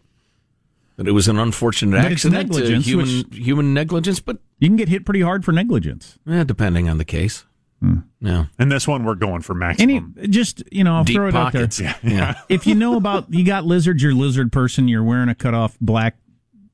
That 0.98 1.08
it 1.08 1.12
was 1.14 1.28
an 1.30 1.40
unfortunate 1.40 2.02
But 2.02 2.12
accident, 2.12 2.52
uh, 2.52 2.58
negligence, 2.58 2.86
human 2.86 3.06
which- 3.30 3.38
human 3.38 3.74
negligence, 3.74 4.20
but 4.20 4.38
You 4.60 4.68
can 4.68 4.76
get 4.76 4.90
hit 4.90 5.06
pretty 5.06 5.22
hard 5.22 5.46
for 5.46 5.52
negligence. 5.54 6.18
eh, 6.30 6.44
depending 6.44 6.90
on 6.90 6.98
the 6.98 7.06
case. 7.06 7.46
Hmm. 7.82 8.00
Yeah, 8.20 8.46
And 8.58 8.70
this 8.70 8.86
one, 8.88 9.06
we're 9.06 9.16
going 9.16 9.42
for 9.42 9.54
maximum. 9.54 10.14
Any, 10.18 10.28
just 10.28 10.64
you 10.72 10.84
know, 10.84 10.96
I'll 10.98 11.04
deep 11.06 11.16
throw 11.16 11.30
it 11.30 11.32
pockets. 11.32 11.82
out 11.82 12.02
there. 12.02 12.12
Yeah. 12.12 12.18
yeah. 12.18 12.42
If 12.50 12.68
you 12.68 12.76
know 12.76 12.98
about, 12.98 13.34
you 13.34 13.46
got 13.46 13.66
lizards. 13.66 14.04
You're 14.04 14.12
a 14.12 14.16
lizard 14.16 14.52
person. 14.52 14.90
You're 14.90 15.04
wearing 15.04 15.30
a 15.30 15.36
cut 15.36 15.54
off 15.54 15.78
black 15.80 16.18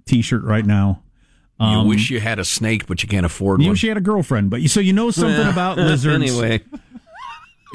T-shirt 0.05 0.43
right 0.43 0.65
now. 0.65 1.03
you 1.59 1.65
um, 1.67 1.87
wish 1.87 2.09
you 2.09 2.19
had 2.19 2.39
a 2.39 2.45
snake, 2.45 2.87
but 2.87 3.03
you 3.03 3.09
can't 3.09 3.25
afford 3.25 3.59
You 3.59 3.63
one. 3.63 3.65
You 3.65 3.69
wish 3.71 3.83
you 3.83 3.89
had 3.89 3.97
a 3.97 4.01
girlfriend, 4.01 4.49
but 4.49 4.61
you, 4.61 4.67
so 4.67 4.79
you 4.79 4.93
know 4.93 5.11
something 5.11 5.47
about 5.47 5.77
lizards. 5.77 6.15
anyway, 6.31 6.63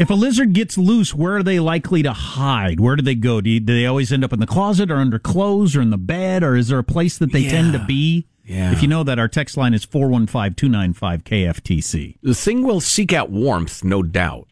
If 0.01 0.09
a 0.11 0.15
lizard 0.15 0.53
gets 0.55 0.77
loose, 0.79 1.15
where 1.15 1.37
are 1.37 1.43
they 1.43 1.61
likely 1.61 2.03
to 2.03 2.13
hide? 2.13 2.81
Where 2.81 2.97
do 2.97 3.03
they 3.03 3.15
go? 3.15 3.41
Do, 3.41 3.51
you, 3.51 3.61
do 3.61 3.75
they 3.75 3.87
always 3.87 4.13
end 4.13 4.25
up 4.25 4.33
in 4.33 4.41
the 4.41 4.47
closet 4.47 4.91
or 4.91 4.97
under 4.97 5.19
clothes 5.19 5.77
or 5.77 5.83
in 5.83 5.91
the 5.91 5.99
bed, 5.99 6.43
or 6.43 6.57
is 6.57 6.69
there 6.69 6.79
a 6.79 6.85
place 6.85 7.19
that 7.19 7.33
they 7.33 7.49
tend 7.49 7.75
to 7.75 7.79
be? 7.79 8.27
Yeah. 8.51 8.73
If 8.73 8.83
you 8.83 8.89
know 8.89 9.05
that, 9.05 9.19
our 9.19 9.29
text 9.29 9.57
line 9.57 9.75
is 9.75 9.85
415 9.85 10.55
295 10.55 11.25
KFTC. 11.25 12.17
the 12.23 12.35
thing 12.35 12.63
will 12.65 12.81
seek 12.81 13.13
out 13.13 13.31
warmth, 13.31 13.85
no 13.85 14.03
doubt. 14.03 14.49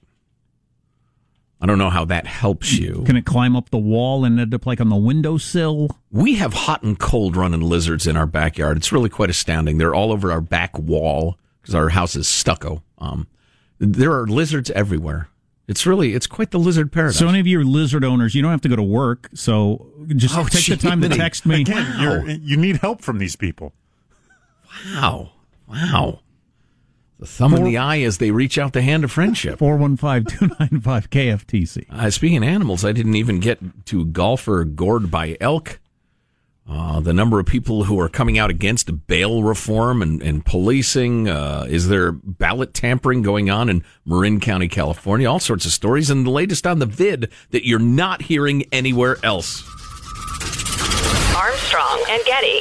I 1.60 1.66
don't 1.66 1.78
know 1.78 1.90
how 1.90 2.04
that 2.04 2.24
helps 2.26 2.74
you. 2.74 3.02
Can 3.04 3.16
it 3.16 3.26
climb 3.26 3.56
up 3.56 3.70
the 3.70 3.78
wall 3.78 4.24
and 4.24 4.38
end 4.38 4.54
up 4.54 4.64
like 4.64 4.80
on 4.80 4.88
the 4.90 4.96
windowsill? 4.96 5.88
We 6.12 6.36
have 6.36 6.52
hot 6.54 6.84
and 6.84 6.96
cold 6.96 7.34
running 7.36 7.60
lizards 7.62 8.06
in 8.06 8.16
our 8.16 8.26
backyard. 8.26 8.76
It's 8.76 8.92
really 8.92 9.08
quite 9.08 9.30
astounding. 9.30 9.78
They're 9.78 9.94
all 9.94 10.12
over 10.12 10.30
our 10.30 10.40
back 10.40 10.78
wall 10.78 11.36
because 11.60 11.74
our 11.74 11.88
house 11.88 12.14
is 12.14 12.28
stucco. 12.28 12.84
Um, 12.98 13.26
there 13.80 14.12
are 14.12 14.26
lizards 14.28 14.70
everywhere. 14.70 15.28
It's 15.66 15.84
really, 15.84 16.14
it's 16.14 16.28
quite 16.28 16.52
the 16.52 16.58
lizard 16.60 16.92
paradise. 16.92 17.18
So, 17.18 17.28
any 17.28 17.40
of 17.40 17.46
you 17.46 17.62
lizard 17.62 18.02
owners, 18.04 18.34
you 18.34 18.40
don't 18.40 18.52
have 18.52 18.62
to 18.62 18.68
go 18.70 18.76
to 18.76 18.82
work. 18.82 19.28
So, 19.34 19.90
just 20.16 20.34
Oh, 20.38 20.44
take 20.44 20.64
the 20.64 20.76
time 20.76 21.00
to 21.02 21.08
text 21.08 21.44
me. 21.44 21.60
Again, 21.62 22.00
you're, 22.00 22.26
you 22.30 22.56
need 22.56 22.76
help 22.76 23.02
from 23.02 23.18
these 23.18 23.36
people. 23.36 23.74
Wow, 24.86 25.30
wow. 25.68 26.20
The 27.18 27.26
thumb 27.26 27.54
in 27.54 27.64
the 27.64 27.78
eye 27.78 28.00
as 28.02 28.18
they 28.18 28.30
reach 28.30 28.58
out 28.58 28.72
the 28.72 28.82
hand 28.82 29.02
of 29.02 29.10
friendship. 29.10 29.58
415 29.58 30.38
295 30.38 31.10
KFTC. 31.10 31.86
Uh, 31.90 32.10
speaking 32.10 32.38
of 32.38 32.44
animals, 32.44 32.84
I 32.84 32.92
didn't 32.92 33.16
even 33.16 33.40
get 33.40 33.58
to 33.86 34.04
golfer 34.04 34.64
gored 34.64 35.10
by 35.10 35.36
elk. 35.40 35.80
Uh, 36.70 37.00
the 37.00 37.14
number 37.14 37.40
of 37.40 37.46
people 37.46 37.84
who 37.84 37.98
are 37.98 38.10
coming 38.10 38.38
out 38.38 38.50
against 38.50 39.06
bail 39.06 39.42
reform 39.42 40.02
and, 40.02 40.22
and 40.22 40.44
policing. 40.44 41.28
Uh, 41.28 41.66
is 41.68 41.88
there 41.88 42.12
ballot 42.12 42.74
tampering 42.74 43.22
going 43.22 43.48
on 43.48 43.68
in 43.68 43.82
Marin 44.04 44.38
County, 44.38 44.68
California? 44.68 45.28
All 45.28 45.40
sorts 45.40 45.64
of 45.64 45.72
stories. 45.72 46.10
And 46.10 46.26
the 46.26 46.30
latest 46.30 46.66
on 46.66 46.78
the 46.78 46.86
vid 46.86 47.32
that 47.50 47.66
you're 47.66 47.78
not 47.78 48.22
hearing 48.22 48.64
anywhere 48.70 49.16
else. 49.24 49.64
Armstrong 51.34 52.04
and 52.10 52.22
Getty. 52.26 52.60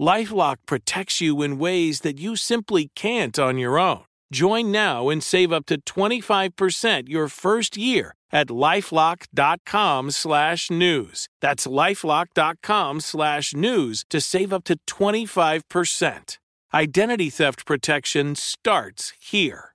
Lifelock 0.00 0.56
protects 0.66 1.20
you 1.20 1.42
in 1.42 1.58
ways 1.58 2.00
that 2.00 2.18
you 2.18 2.36
simply 2.36 2.90
can't 2.94 3.38
on 3.38 3.58
your 3.58 3.78
own. 3.78 4.04
Join 4.32 4.72
now 4.72 5.10
and 5.10 5.22
save 5.22 5.52
up 5.52 5.66
to 5.66 5.80
25% 5.80 7.08
your 7.08 7.28
first 7.28 7.76
year 7.76 8.14
at 8.32 8.48
lifelock.com 8.48 10.10
slash 10.10 10.70
news. 10.70 11.28
That's 11.40 11.66
lifelock.com 11.66 13.00
slash 13.00 13.54
news 13.54 14.04
to 14.10 14.20
save 14.20 14.52
up 14.52 14.64
to 14.64 14.76
25%. 14.88 16.38
Identity 16.74 17.30
theft 17.30 17.64
protection 17.64 18.34
starts 18.34 19.12
here. 19.20 19.74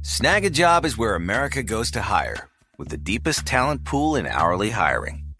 Snag 0.00 0.46
a 0.46 0.50
job 0.50 0.86
is 0.86 0.96
where 0.96 1.14
America 1.14 1.62
goes 1.62 1.90
to 1.90 2.00
hire, 2.00 2.48
with 2.78 2.88
the 2.88 2.96
deepest 2.96 3.46
talent 3.46 3.84
pool 3.84 4.16
in 4.16 4.26
hourly 4.26 4.70
hiring. 4.70 5.21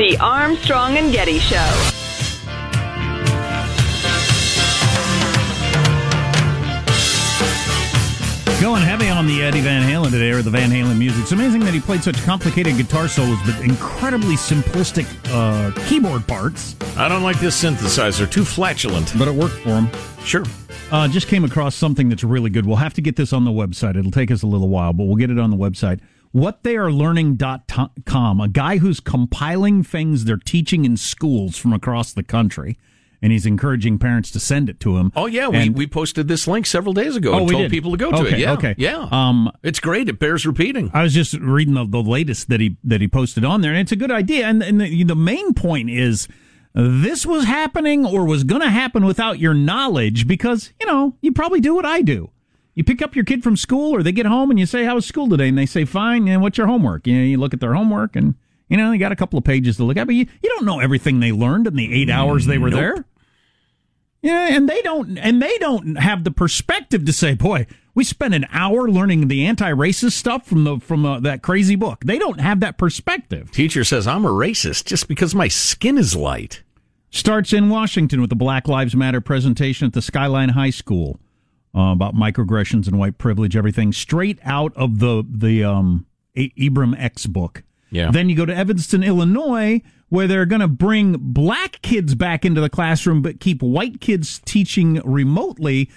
The 0.00 0.16
Armstrong 0.16 0.96
and 0.96 1.12
Getty 1.12 1.38
Show. 1.38 1.56
Going 8.62 8.80
heavy 8.80 9.10
on 9.10 9.26
the 9.26 9.42
Eddie 9.42 9.60
Van 9.60 9.86
Halen 9.86 10.10
today, 10.10 10.30
or 10.30 10.40
the 10.40 10.48
Van 10.48 10.70
Halen 10.70 10.96
music. 10.96 11.20
It's 11.20 11.32
amazing 11.32 11.60
that 11.66 11.74
he 11.74 11.80
played 11.80 12.02
such 12.02 12.16
complicated 12.24 12.78
guitar 12.78 13.08
solos, 13.08 13.38
but 13.44 13.60
incredibly 13.60 14.36
simplistic 14.36 15.06
uh, 15.34 15.70
keyboard 15.86 16.26
parts. 16.26 16.76
I 16.96 17.06
don't 17.06 17.22
like 17.22 17.38
this 17.38 17.62
synthesizer. 17.62 18.30
Too 18.30 18.46
flatulent. 18.46 19.12
But 19.18 19.28
it 19.28 19.34
worked 19.34 19.56
for 19.56 19.80
him. 19.80 19.90
Sure. 20.24 20.44
Uh, 20.90 21.08
just 21.08 21.28
came 21.28 21.44
across 21.44 21.74
something 21.74 22.08
that's 22.08 22.24
really 22.24 22.48
good. 22.48 22.64
We'll 22.64 22.76
have 22.76 22.94
to 22.94 23.02
get 23.02 23.16
this 23.16 23.34
on 23.34 23.44
the 23.44 23.50
website. 23.50 23.98
It'll 23.98 24.10
take 24.10 24.30
us 24.30 24.42
a 24.42 24.46
little 24.46 24.70
while, 24.70 24.94
but 24.94 25.04
we'll 25.04 25.16
get 25.16 25.30
it 25.30 25.38
on 25.38 25.50
the 25.50 25.58
website. 25.58 26.00
WhatTheyAreLearning.com, 26.34 28.40
a 28.40 28.48
guy 28.48 28.78
who's 28.78 29.00
compiling 29.00 29.82
things 29.82 30.24
they're 30.24 30.36
teaching 30.36 30.84
in 30.84 30.96
schools 30.96 31.56
from 31.56 31.72
across 31.72 32.12
the 32.12 32.22
country 32.22 32.78
and 33.22 33.32
he's 33.32 33.44
encouraging 33.44 33.98
parents 33.98 34.30
to 34.30 34.40
send 34.40 34.70
it 34.70 34.80
to 34.80 34.96
him. 34.96 35.12
Oh 35.14 35.26
yeah, 35.26 35.48
we, 35.48 35.56
And- 35.58 35.76
we 35.76 35.86
posted 35.86 36.26
this 36.26 36.48
link 36.48 36.64
several 36.64 36.94
days 36.94 37.16
ago 37.16 37.32
Oh, 37.32 37.38
and 37.38 37.46
we 37.46 37.52
told 37.52 37.64
did? 37.64 37.70
people 37.70 37.90
to 37.90 37.98
go 37.98 38.10
to 38.10 38.16
Okay, 38.18 38.32
it. 38.34 38.38
Yeah, 38.38 38.52
okay. 38.54 38.74
yeah. 38.78 39.08
Um, 39.10 39.52
it's 39.62 39.78
great. 39.80 40.08
It 40.08 40.18
bears 40.18 40.46
repeating. 40.46 40.90
I 40.94 41.02
was 41.02 41.12
just 41.12 41.34
reading 41.34 41.74
the, 41.74 41.84
the 41.86 42.02
latest 42.02 42.48
that 42.48 42.60
he 42.60 42.78
that 42.84 43.02
he 43.02 43.08
posted 43.08 43.44
on 43.44 43.60
there, 43.60 43.72
and 43.72 43.80
it's 43.80 43.92
a 43.92 43.96
good 43.96 44.10
idea. 44.10 44.46
And, 44.46 44.62
and 44.62 44.80
the, 44.80 45.04
the 45.04 45.14
main 45.14 45.52
point 45.52 45.90
is 45.90 46.28
this 46.72 47.26
was 47.26 47.44
happening 47.44 48.06
or 48.06 48.24
was 48.24 48.42
going 48.44 48.62
to 48.62 48.70
happen 48.70 49.04
without 49.04 49.38
your 49.38 49.52
knowledge 49.52 50.26
because 50.26 50.72
you 50.80 50.86
know 50.86 51.14
you 51.20 51.32
probably 51.32 51.60
do 51.60 51.74
what 51.74 51.84
I 51.84 52.00
do. 52.00 52.30
You 52.80 52.84
pick 52.84 53.02
up 53.02 53.14
your 53.14 53.26
kid 53.26 53.42
from 53.42 53.58
school, 53.58 53.94
or 53.94 54.02
they 54.02 54.10
get 54.10 54.24
home, 54.24 54.48
and 54.48 54.58
you 54.58 54.64
say, 54.64 54.86
"How 54.86 54.94
was 54.94 55.04
school 55.04 55.28
today?" 55.28 55.48
And 55.48 55.58
they 55.58 55.66
say, 55.66 55.84
"Fine." 55.84 56.26
And 56.28 56.40
what's 56.40 56.56
your 56.56 56.66
homework? 56.66 57.06
You 57.06 57.14
know, 57.18 57.24
you 57.24 57.36
look 57.36 57.52
at 57.52 57.60
their 57.60 57.74
homework, 57.74 58.16
and 58.16 58.36
you 58.70 58.78
know, 58.78 58.90
you 58.90 58.98
got 58.98 59.12
a 59.12 59.16
couple 59.16 59.38
of 59.38 59.44
pages 59.44 59.76
to 59.76 59.84
look 59.84 59.98
at, 59.98 60.06
but 60.06 60.14
you, 60.14 60.24
you 60.42 60.48
don't 60.48 60.64
know 60.64 60.80
everything 60.80 61.20
they 61.20 61.30
learned 61.30 61.66
in 61.66 61.76
the 61.76 61.92
eight 61.92 62.08
hours 62.08 62.46
they 62.46 62.56
were 62.56 62.70
Nope. 62.70 62.80
there. 62.80 63.04
Yeah, 64.22 64.48
and 64.56 64.66
they 64.66 64.80
don't 64.80 65.18
and 65.18 65.42
they 65.42 65.58
don't 65.58 65.96
have 65.96 66.24
the 66.24 66.30
perspective 66.30 67.04
to 67.04 67.12
say, 67.12 67.34
"Boy, 67.34 67.66
we 67.94 68.02
spent 68.02 68.32
an 68.32 68.46
hour 68.50 68.88
learning 68.90 69.28
the 69.28 69.44
anti-racist 69.44 70.12
stuff 70.12 70.46
from 70.46 70.64
the 70.64 70.78
from 70.80 71.04
uh, 71.04 71.20
that 71.20 71.42
crazy 71.42 71.76
book." 71.76 72.02
They 72.06 72.18
don't 72.18 72.40
have 72.40 72.60
that 72.60 72.78
perspective. 72.78 73.50
Teacher 73.50 73.84
says 73.84 74.06
I'm 74.06 74.24
a 74.24 74.30
racist 74.30 74.86
just 74.86 75.06
because 75.06 75.34
my 75.34 75.48
skin 75.48 75.98
is 75.98 76.16
light. 76.16 76.62
Starts 77.10 77.52
in 77.52 77.68
Washington 77.68 78.22
with 78.22 78.30
the 78.30 78.36
Black 78.36 78.68
Lives 78.68 78.96
Matter 78.96 79.20
presentation 79.20 79.86
at 79.86 79.92
the 79.92 80.00
Skyline 80.00 80.48
High 80.50 80.70
School 80.70 81.20
uh, 81.74 81.92
about 81.92 82.14
microaggressions 82.14 82.86
and 82.86 82.98
white 82.98 83.18
privilege, 83.18 83.56
everything 83.56 83.92
straight 83.92 84.38
out 84.44 84.76
of 84.76 84.98
the 84.98 85.24
the 85.28 85.64
um, 85.64 86.06
Ibram 86.36 86.98
X 86.98 87.26
book. 87.26 87.62
Yeah. 87.90 88.10
Then 88.10 88.28
you 88.28 88.36
go 88.36 88.46
to 88.46 88.54
Evanston, 88.54 89.02
Illinois, 89.02 89.82
where 90.08 90.26
they're 90.26 90.46
going 90.46 90.60
to 90.60 90.68
bring 90.68 91.16
black 91.18 91.82
kids 91.82 92.14
back 92.14 92.44
into 92.44 92.60
the 92.60 92.70
classroom, 92.70 93.20
but 93.22 93.40
keep 93.40 93.62
white 93.62 94.00
kids 94.00 94.40
teaching 94.44 95.00
remotely 95.04 95.90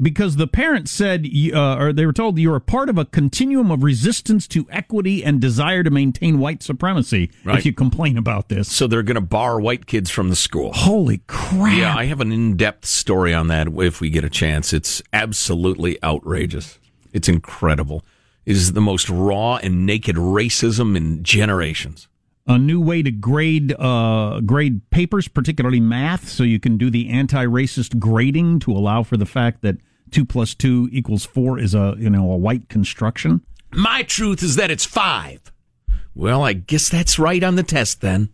because 0.00 0.36
the 0.36 0.46
parents 0.46 0.90
said, 0.90 1.26
uh, 1.54 1.76
or 1.76 1.92
they 1.92 2.04
were 2.06 2.12
told, 2.12 2.38
you're 2.38 2.56
a 2.56 2.60
part 2.60 2.88
of 2.88 2.98
a 2.98 3.04
continuum 3.04 3.70
of 3.70 3.82
resistance 3.82 4.46
to 4.48 4.66
equity 4.70 5.24
and 5.24 5.40
desire 5.40 5.82
to 5.82 5.90
maintain 5.90 6.38
white 6.38 6.62
supremacy. 6.62 7.30
Right. 7.44 7.58
If 7.58 7.66
you 7.66 7.72
complain 7.72 8.18
about 8.18 8.48
this, 8.48 8.70
So 8.70 8.86
they're 8.86 9.02
going 9.02 9.14
to 9.16 9.20
bar 9.20 9.58
white 9.60 9.86
kids 9.86 10.10
from 10.10 10.28
the 10.28 10.36
school. 10.36 10.72
holy 10.74 11.22
crap! 11.26 11.76
Yeah, 11.78 11.96
I 11.96 12.04
have 12.06 12.20
an 12.20 12.30
in-depth 12.32 12.84
story 12.84 13.32
on 13.32 13.48
that 13.48 13.68
if 13.68 14.00
we 14.00 14.10
get 14.10 14.24
a 14.24 14.30
chance. 14.30 14.72
It's 14.72 15.02
absolutely 15.12 16.02
outrageous. 16.02 16.78
It's 17.12 17.28
incredible. 17.28 18.04
It 18.44 18.54
is 18.56 18.74
the 18.74 18.80
most 18.80 19.08
raw 19.08 19.56
and 19.56 19.86
naked 19.86 20.16
racism 20.16 20.96
in 20.96 21.22
generations. 21.24 22.06
A 22.46 22.58
new 22.58 22.80
way 22.80 23.02
to 23.02 23.10
grade 23.10 23.74
uh, 23.78 24.40
grade 24.40 24.88
papers, 24.90 25.28
particularly 25.28 25.80
math, 25.80 26.28
so 26.28 26.42
you 26.44 26.60
can 26.60 26.76
do 26.76 26.90
the 26.90 27.08
anti-racist 27.10 27.98
grading 27.98 28.60
to 28.60 28.72
allow 28.72 29.02
for 29.02 29.16
the 29.16 29.26
fact 29.26 29.62
that 29.62 29.76
two 30.10 30.24
plus 30.24 30.54
two 30.54 30.88
equals 30.92 31.24
four 31.24 31.58
is 31.58 31.74
a 31.74 31.94
you 31.98 32.10
know 32.10 32.30
a 32.30 32.36
white 32.36 32.68
construction. 32.68 33.40
My 33.72 34.02
truth 34.02 34.42
is 34.42 34.56
that 34.56 34.70
it's 34.70 34.84
five. 34.84 35.52
Well, 36.14 36.44
I 36.44 36.54
guess 36.54 36.88
that's 36.88 37.18
right 37.18 37.42
on 37.42 37.56
the 37.56 37.62
test 37.62 38.00
then. 38.00 38.30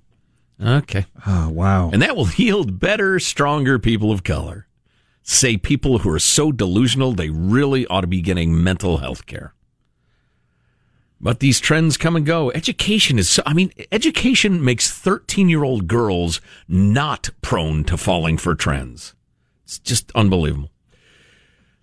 Okay. 0.62 1.06
Oh 1.26 1.48
wow! 1.48 1.90
And 1.90 2.02
that 2.02 2.14
will 2.16 2.28
yield 2.36 2.78
better, 2.78 3.18
stronger 3.18 3.78
people 3.78 4.12
of 4.12 4.22
color. 4.22 4.66
Say 5.24 5.56
people 5.56 5.98
who 5.98 6.10
are 6.10 6.18
so 6.18 6.50
delusional 6.52 7.12
they 7.12 7.30
really 7.30 7.86
ought 7.86 8.00
to 8.02 8.06
be 8.08 8.20
getting 8.20 8.62
mental 8.62 8.98
health 8.98 9.26
care. 9.26 9.54
But 11.22 11.38
these 11.38 11.60
trends 11.60 11.96
come 11.96 12.16
and 12.16 12.26
go. 12.26 12.50
Education 12.50 13.18
is, 13.18 13.30
so, 13.30 13.42
I 13.46 13.52
mean, 13.52 13.72
education 13.92 14.64
makes 14.64 14.90
13 14.90 15.48
year 15.48 15.62
old 15.62 15.86
girls 15.86 16.40
not 16.66 17.30
prone 17.40 17.84
to 17.84 17.96
falling 17.96 18.36
for 18.36 18.56
trends. 18.56 19.14
It's 19.64 19.78
just 19.78 20.10
unbelievable. 20.16 20.70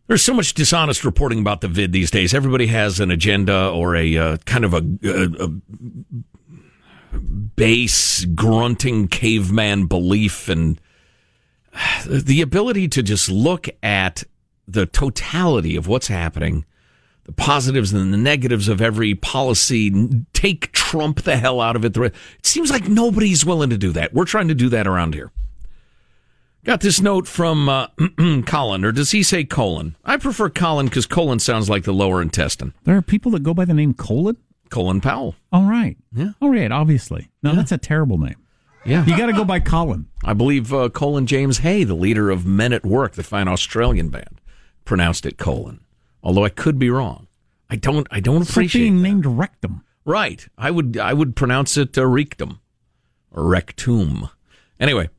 There's 0.07 0.23
so 0.23 0.33
much 0.33 0.55
dishonest 0.55 1.05
reporting 1.05 1.39
about 1.39 1.61
the 1.61 1.67
vid 1.67 1.91
these 1.91 2.11
days. 2.11 2.33
Everybody 2.33 2.67
has 2.67 2.99
an 2.99 3.11
agenda 3.11 3.69
or 3.69 3.95
a 3.95 4.17
uh, 4.17 4.37
kind 4.45 4.65
of 4.65 4.73
a, 4.73 4.83
a, 5.03 5.45
a 5.45 7.19
base 7.55 8.25
grunting 8.25 9.07
caveman 9.07 9.85
belief 9.85 10.49
and 10.49 10.81
the 12.05 12.41
ability 12.41 12.87
to 12.89 13.03
just 13.03 13.29
look 13.29 13.69
at 13.81 14.23
the 14.67 14.85
totality 14.85 15.75
of 15.75 15.87
what's 15.87 16.07
happening, 16.07 16.65
the 17.29 17.33
positives 17.35 17.93
and 17.93 18.11
the 18.11 18.17
negatives 18.17 18.67
of 18.67 18.81
every 18.81 19.13
policy, 19.13 20.09
take 20.33 20.71
Trump 20.71 21.21
the 21.21 21.37
hell 21.37 21.61
out 21.61 21.75
of 21.75 21.85
it. 21.85 21.95
It 21.95 22.15
seems 22.41 22.71
like 22.71 22.87
nobody's 22.87 23.45
willing 23.45 23.69
to 23.69 23.77
do 23.77 23.91
that. 23.91 24.15
We're 24.15 24.25
trying 24.25 24.47
to 24.47 24.55
do 24.55 24.67
that 24.69 24.87
around 24.87 25.13
here. 25.13 25.31
Got 26.63 26.81
this 26.81 26.99
note 26.99 27.27
from 27.27 27.69
uh, 27.69 27.87
Colin, 28.47 28.83
or 28.83 28.91
does 28.91 29.11
he 29.11 29.21
say 29.21 29.43
colon? 29.43 29.95
I 30.03 30.17
prefer 30.17 30.49
Colin 30.49 30.87
because 30.87 31.05
colon 31.05 31.37
sounds 31.37 31.69
like 31.69 31.83
the 31.83 31.93
lower 31.93 32.19
intestine. 32.19 32.73
There 32.83 32.97
are 32.97 33.03
people 33.03 33.31
that 33.33 33.43
go 33.43 33.53
by 33.53 33.65
the 33.65 33.75
name 33.75 33.93
colon. 33.93 34.37
Colin 34.71 34.99
Powell. 34.99 35.35
All 35.51 35.69
right. 35.69 35.97
Yeah. 36.11 36.31
All 36.41 36.49
right. 36.49 36.71
Obviously, 36.71 37.29
no, 37.43 37.53
that's 37.53 37.71
a 37.71 37.77
terrible 37.77 38.17
name. 38.17 38.37
Yeah. 38.85 39.05
You 39.05 39.15
got 39.15 39.27
to 39.27 39.33
go 39.33 39.45
by 39.45 39.59
Colin. 39.59 40.07
I 40.23 40.33
believe 40.33 40.73
uh, 40.73 40.89
Colin 40.89 41.27
James 41.27 41.59
Hay, 41.59 41.83
the 41.83 41.93
leader 41.95 42.31
of 42.31 42.45
Men 42.47 42.73
at 42.73 42.85
Work, 42.85 43.13
the 43.13 43.23
fine 43.23 43.47
Australian 43.47 44.09
band, 44.09 44.41
pronounced 44.83 45.27
it 45.27 45.37
colon. 45.37 45.81
Although 46.23 46.45
I 46.45 46.49
could 46.49 46.77
be 46.79 46.89
wrong. 46.89 47.27
I 47.69 47.75
don't. 47.75 48.07
I 48.11 48.19
don't 48.19 48.41
It's 48.41 48.51
appreciate. 48.51 48.81
being 48.81 48.97
that. 48.97 49.03
named 49.03 49.25
Rectum. 49.25 49.83
Right. 50.05 50.47
I 50.57 50.71
would. 50.71 50.97
I 50.97 51.13
would 51.13 51.35
pronounce 51.35 51.77
it 51.77 51.97
uh, 51.97 52.05
rectum 52.05 52.59
or 53.31 53.45
rectum. 53.45 54.29
Anyway, 54.79 55.09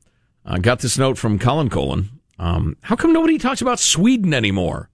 I 0.44 0.58
got 0.58 0.80
this 0.80 0.98
note 0.98 1.16
from 1.18 1.38
Colin 1.38 1.70
Colin. 1.70 2.08
Um, 2.38 2.76
how 2.82 2.96
come 2.96 3.12
nobody 3.12 3.38
talks 3.38 3.60
about 3.60 3.78
Sweden 3.78 4.32
anymore? 4.34 4.90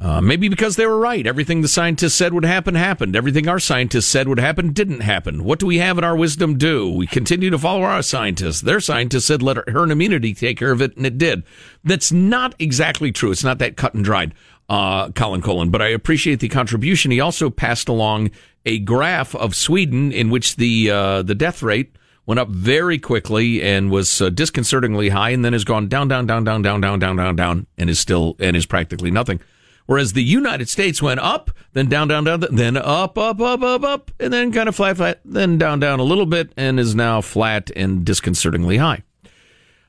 Uh, 0.00 0.18
maybe 0.18 0.48
because 0.48 0.76
they 0.76 0.86
were 0.86 0.98
right. 0.98 1.26
Everything 1.26 1.60
the 1.60 1.68
scientists 1.68 2.14
said 2.14 2.32
would 2.32 2.44
happen 2.44 2.74
happened. 2.74 3.14
Everything 3.14 3.46
our 3.46 3.58
scientists 3.58 4.06
said 4.06 4.28
would 4.28 4.38
happen 4.38 4.72
didn't 4.72 5.00
happen. 5.00 5.44
What 5.44 5.58
do 5.58 5.66
we 5.66 5.76
have 5.76 5.98
in 5.98 6.04
our 6.04 6.16
wisdom 6.16 6.56
do? 6.56 6.88
We 6.88 7.06
continue 7.06 7.50
to 7.50 7.58
follow 7.58 7.82
our 7.82 8.00
scientists. 8.00 8.62
Their 8.62 8.80
scientists 8.80 9.26
said 9.26 9.42
let 9.42 9.68
herd 9.68 9.90
immunity 9.90 10.32
take 10.32 10.58
care 10.58 10.72
of 10.72 10.80
it, 10.80 10.96
and 10.96 11.04
it 11.04 11.18
did. 11.18 11.42
That's 11.84 12.10
not 12.10 12.54
exactly 12.58 13.12
true. 13.12 13.30
It's 13.30 13.44
not 13.44 13.58
that 13.58 13.76
cut 13.76 13.92
and 13.92 14.02
dried, 14.02 14.32
uh, 14.70 15.10
Colin 15.10 15.42
Colin. 15.42 15.68
But 15.68 15.82
I 15.82 15.88
appreciate 15.88 16.40
the 16.40 16.48
contribution. 16.48 17.10
He 17.10 17.20
also 17.20 17.50
passed 17.50 17.86
along 17.90 18.30
a 18.64 18.78
graph 18.78 19.34
of 19.34 19.54
Sweden 19.54 20.12
in 20.12 20.30
which 20.30 20.56
the 20.56 20.90
uh, 20.90 21.22
the 21.22 21.34
death 21.34 21.62
rate 21.62 21.94
went 22.24 22.40
up 22.40 22.48
very 22.48 22.98
quickly 22.98 23.62
and 23.62 23.90
was 23.90 24.22
uh, 24.22 24.30
disconcertingly 24.30 25.10
high, 25.10 25.30
and 25.30 25.44
then 25.44 25.52
has 25.52 25.64
gone 25.64 25.88
down, 25.88 26.08
down, 26.08 26.24
down, 26.26 26.42
down, 26.42 26.62
down, 26.62 26.80
down, 26.80 26.98
down, 26.98 27.16
down, 27.16 27.36
down, 27.36 27.66
and 27.76 27.90
is 27.90 27.98
still 27.98 28.34
and 28.38 28.56
is 28.56 28.64
practically 28.64 29.10
nothing. 29.10 29.40
Whereas 29.90 30.12
the 30.12 30.22
United 30.22 30.68
States 30.68 31.02
went 31.02 31.18
up, 31.18 31.50
then 31.72 31.88
down, 31.88 32.06
down, 32.06 32.22
down, 32.22 32.44
then 32.52 32.76
up, 32.76 33.18
up, 33.18 33.40
up, 33.40 33.60
up, 33.60 33.82
up, 33.82 34.12
and 34.20 34.32
then 34.32 34.52
kind 34.52 34.68
of 34.68 34.76
flat, 34.76 34.98
flat, 34.98 35.20
then 35.24 35.58
down, 35.58 35.80
down 35.80 35.98
a 35.98 36.04
little 36.04 36.26
bit, 36.26 36.52
and 36.56 36.78
is 36.78 36.94
now 36.94 37.20
flat 37.20 37.72
and 37.74 38.04
disconcertingly 38.04 38.76
high. 38.76 39.02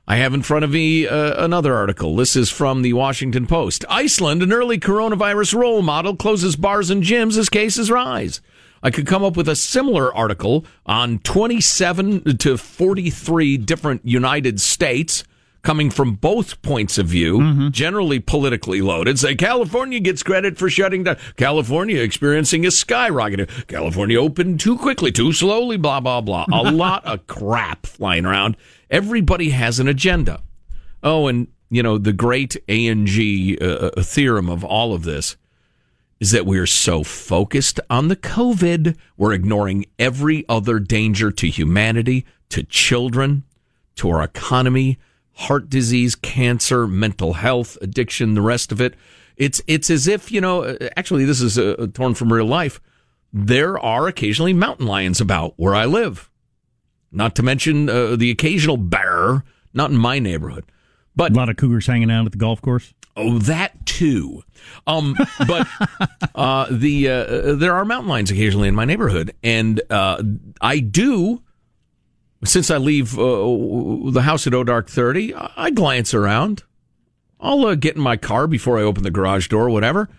I 0.07 0.15
have 0.15 0.33
in 0.33 0.41
front 0.41 0.65
of 0.65 0.71
me 0.71 1.07
uh, 1.07 1.45
another 1.45 1.75
article. 1.75 2.15
This 2.15 2.35
is 2.35 2.49
from 2.49 2.81
the 2.81 2.93
Washington 2.93 3.45
Post. 3.45 3.85
Iceland, 3.89 4.41
an 4.41 4.51
early 4.51 4.79
coronavirus 4.79 5.53
role 5.53 5.83
model, 5.83 6.15
closes 6.15 6.55
bars 6.55 6.89
and 6.89 7.03
gyms 7.03 7.37
as 7.37 7.47
cases 7.47 7.91
rise. 7.91 8.41
I 8.81 8.89
could 8.89 9.05
come 9.05 9.23
up 9.23 9.37
with 9.37 9.47
a 9.47 9.55
similar 9.55 10.11
article 10.15 10.65
on 10.87 11.19
27 11.19 12.39
to 12.39 12.57
43 12.57 13.57
different 13.57 14.01
United 14.03 14.59
States 14.59 15.23
coming 15.61 15.89
from 15.89 16.15
both 16.15 16.61
points 16.61 16.97
of 16.97 17.07
view, 17.07 17.69
generally 17.69 18.19
politically 18.19 18.81
loaded. 18.81 19.19
Say 19.19 19.35
California 19.35 19.99
gets 19.99 20.23
credit 20.23 20.57
for 20.57 20.69
shutting 20.69 21.03
down. 21.03 21.17
California 21.37 22.01
experiencing 22.01 22.65
a 22.65 22.71
skyrocket. 22.71 23.49
California 23.67 24.19
opened 24.19 24.59
too 24.59 24.77
quickly, 24.77 25.11
too 25.11 25.33
slowly, 25.33 25.77
blah, 25.77 25.99
blah, 25.99 26.21
blah. 26.21 26.45
A 26.51 26.71
lot 26.71 27.05
of 27.05 27.27
crap 27.27 27.85
flying 27.85 28.25
around. 28.25 28.57
Everybody 28.89 29.51
has 29.51 29.79
an 29.79 29.87
agenda. 29.87 30.41
Oh, 31.03 31.27
and, 31.27 31.47
you 31.69 31.83
know, 31.83 31.97
the 31.97 32.13
great 32.13 32.57
A&G 32.67 33.57
uh, 33.59 34.01
theorem 34.01 34.49
of 34.49 34.63
all 34.63 34.93
of 34.93 35.03
this 35.03 35.37
is 36.19 36.31
that 36.31 36.45
we're 36.45 36.67
so 36.67 37.03
focused 37.03 37.79
on 37.89 38.07
the 38.07 38.15
COVID, 38.15 38.95
we're 39.17 39.33
ignoring 39.33 39.85
every 39.97 40.45
other 40.47 40.77
danger 40.77 41.31
to 41.31 41.47
humanity, 41.47 42.25
to 42.49 42.61
children, 42.61 43.43
to 43.95 44.09
our 44.09 44.21
economy, 44.21 44.99
heart 45.33 45.69
disease, 45.69 46.15
cancer, 46.15 46.87
mental 46.87 47.33
health, 47.33 47.77
addiction, 47.81 48.33
the 48.33 48.41
rest 48.41 48.71
of 48.71 48.81
it. 48.81 48.95
It's 49.37 49.61
it's 49.67 49.89
as 49.89 50.07
if 50.07 50.31
you 50.31 50.41
know. 50.41 50.77
Actually, 50.95 51.25
this 51.25 51.41
is 51.41 51.57
uh, 51.57 51.87
torn 51.93 52.13
from 52.13 52.31
real 52.31 52.45
life. 52.45 52.79
There 53.33 53.79
are 53.79 54.07
occasionally 54.07 54.53
mountain 54.53 54.85
lions 54.85 55.21
about 55.21 55.53
where 55.55 55.73
I 55.73 55.85
live. 55.85 56.29
Not 57.11 57.35
to 57.35 57.43
mention 57.43 57.89
uh, 57.89 58.15
the 58.15 58.29
occasional 58.31 58.77
bear. 58.77 59.43
Not 59.73 59.89
in 59.89 59.97
my 59.97 60.19
neighborhood, 60.19 60.65
but 61.15 61.31
A 61.31 61.35
lot 61.35 61.49
of 61.49 61.55
cougars 61.55 61.87
hanging 61.87 62.11
out 62.11 62.25
at 62.25 62.33
the 62.33 62.37
golf 62.37 62.61
course. 62.61 62.93
Oh, 63.15 63.39
that 63.39 63.85
too. 63.85 64.43
Um, 64.87 65.15
but 65.47 65.67
uh, 66.35 66.67
the 66.69 67.09
uh, 67.09 67.55
there 67.55 67.73
are 67.73 67.85
mountain 67.85 68.09
lions 68.09 68.31
occasionally 68.31 68.67
in 68.67 68.75
my 68.75 68.85
neighborhood, 68.85 69.33
and 69.43 69.81
uh, 69.89 70.21
I 70.61 70.79
do. 70.79 71.41
Since 72.43 72.71
I 72.71 72.77
leave 72.77 73.17
uh, 73.19 73.21
the 74.11 74.23
house 74.23 74.47
at 74.47 74.53
Odark 74.53 74.89
Thirty, 74.89 75.33
I 75.35 75.51
I 75.57 75.69
glance 75.69 76.13
around. 76.13 76.63
I'll 77.39 77.65
uh, 77.65 77.75
get 77.75 77.95
in 77.95 78.01
my 78.01 78.17
car 78.17 78.47
before 78.47 78.79
I 78.79 78.83
open 78.83 79.03
the 79.03 79.11
garage 79.11 79.47
door, 79.47 79.69
whatever. 79.69 80.09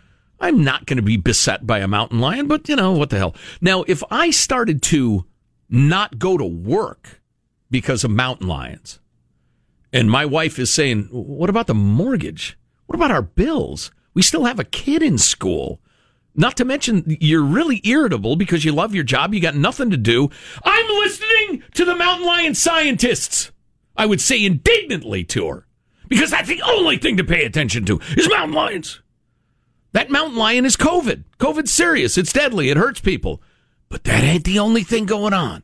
I'm 0.40 0.64
not 0.64 0.86
going 0.86 0.96
to 0.96 1.02
be 1.02 1.16
beset 1.16 1.66
by 1.66 1.78
a 1.78 1.88
mountain 1.88 2.18
lion, 2.18 2.48
but 2.48 2.68
you 2.68 2.74
know 2.74 2.92
what 2.92 3.10
the 3.10 3.18
hell. 3.18 3.34
Now, 3.60 3.84
if 3.86 4.02
I 4.10 4.30
started 4.30 4.82
to 4.82 5.24
not 5.68 6.18
go 6.18 6.36
to 6.36 6.44
work 6.44 7.20
because 7.70 8.02
of 8.02 8.10
mountain 8.10 8.48
lions, 8.48 8.98
and 9.92 10.10
my 10.10 10.24
wife 10.24 10.58
is 10.58 10.72
saying, 10.72 11.08
"What 11.10 11.50
about 11.50 11.66
the 11.66 11.74
mortgage? 11.74 12.56
What 12.86 12.96
about 12.96 13.10
our 13.10 13.22
bills? 13.22 13.90
We 14.14 14.22
still 14.22 14.44
have 14.44 14.60
a 14.60 14.64
kid 14.64 15.02
in 15.02 15.18
school." 15.18 15.80
Not 16.34 16.56
to 16.56 16.64
mention, 16.64 17.18
you're 17.20 17.42
really 17.42 17.80
irritable 17.84 18.36
because 18.36 18.64
you 18.64 18.72
love 18.72 18.94
your 18.94 19.04
job. 19.04 19.34
You 19.34 19.40
got 19.40 19.54
nothing 19.54 19.90
to 19.90 19.96
do. 19.96 20.30
I'm 20.64 20.88
listening 20.88 21.62
to 21.74 21.84
the 21.84 21.94
mountain 21.94 22.26
lion 22.26 22.54
scientists. 22.54 23.50
I 23.96 24.06
would 24.06 24.20
say 24.20 24.42
indignantly 24.44 25.24
to 25.24 25.48
her 25.48 25.66
because 26.08 26.30
that's 26.30 26.48
the 26.48 26.62
only 26.62 26.96
thing 26.96 27.18
to 27.18 27.24
pay 27.24 27.44
attention 27.44 27.84
to 27.86 28.00
is 28.16 28.28
mountain 28.28 28.54
lions. 28.54 29.00
That 29.92 30.10
mountain 30.10 30.36
lion 30.36 30.64
is 30.64 30.76
COVID. 30.76 31.24
COVID's 31.38 31.72
serious. 31.72 32.16
It's 32.16 32.32
deadly. 32.32 32.70
It 32.70 32.78
hurts 32.78 33.00
people. 33.00 33.42
But 33.90 34.04
that 34.04 34.24
ain't 34.24 34.44
the 34.44 34.58
only 34.58 34.84
thing 34.84 35.04
going 35.04 35.34
on. 35.34 35.62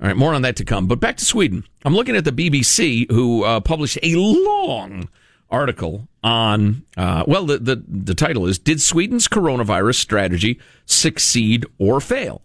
All 0.00 0.08
right, 0.08 0.16
more 0.16 0.34
on 0.34 0.42
that 0.42 0.56
to 0.56 0.64
come. 0.64 0.88
But 0.88 0.98
back 0.98 1.16
to 1.18 1.24
Sweden. 1.24 1.64
I'm 1.84 1.94
looking 1.94 2.16
at 2.16 2.24
the 2.24 2.32
BBC, 2.32 3.08
who 3.08 3.44
uh, 3.44 3.60
published 3.60 3.98
a 4.02 4.16
long 4.16 5.08
article 5.48 6.08
on, 6.22 6.84
uh, 6.96 7.24
well, 7.26 7.46
the, 7.46 7.58
the, 7.58 7.82
the 7.86 8.14
title 8.14 8.46
is 8.46 8.58
Did 8.58 8.80
Sweden's 8.80 9.28
Coronavirus 9.28 9.96
Strategy 9.96 10.60
Succeed 10.86 11.66
or 11.78 12.00
Fail? 12.00 12.42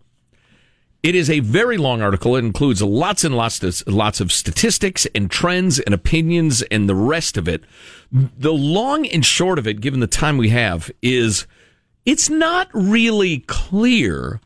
It 1.04 1.16
is 1.16 1.30
a 1.30 1.40
very 1.42 1.78
long 1.78 2.02
article. 2.02 2.36
It 2.36 2.44
includes 2.44 2.82
lots 2.82 3.24
and 3.24 3.38
lots 3.38 3.62
of, 3.64 3.88
lots 3.88 4.20
of 4.20 4.32
statistics 4.32 5.06
and 5.14 5.30
trends 5.30 5.80
and 5.80 5.94
opinions 5.94 6.64
and 6.64 6.90
the 6.90 6.96
rest 6.96 7.38
of 7.38 7.48
it. 7.48 7.64
The 8.12 8.52
long 8.52 9.06
and 9.06 9.24
short 9.26 9.60
of 9.60 9.68
it, 9.68 9.80
given 9.80 10.00
the 10.00 10.08
time 10.08 10.38
we 10.38 10.50
have, 10.50 10.92
is 11.02 11.46
it's 12.06 12.30
not 12.30 12.68
really 12.74 13.40
clear, 13.42 14.42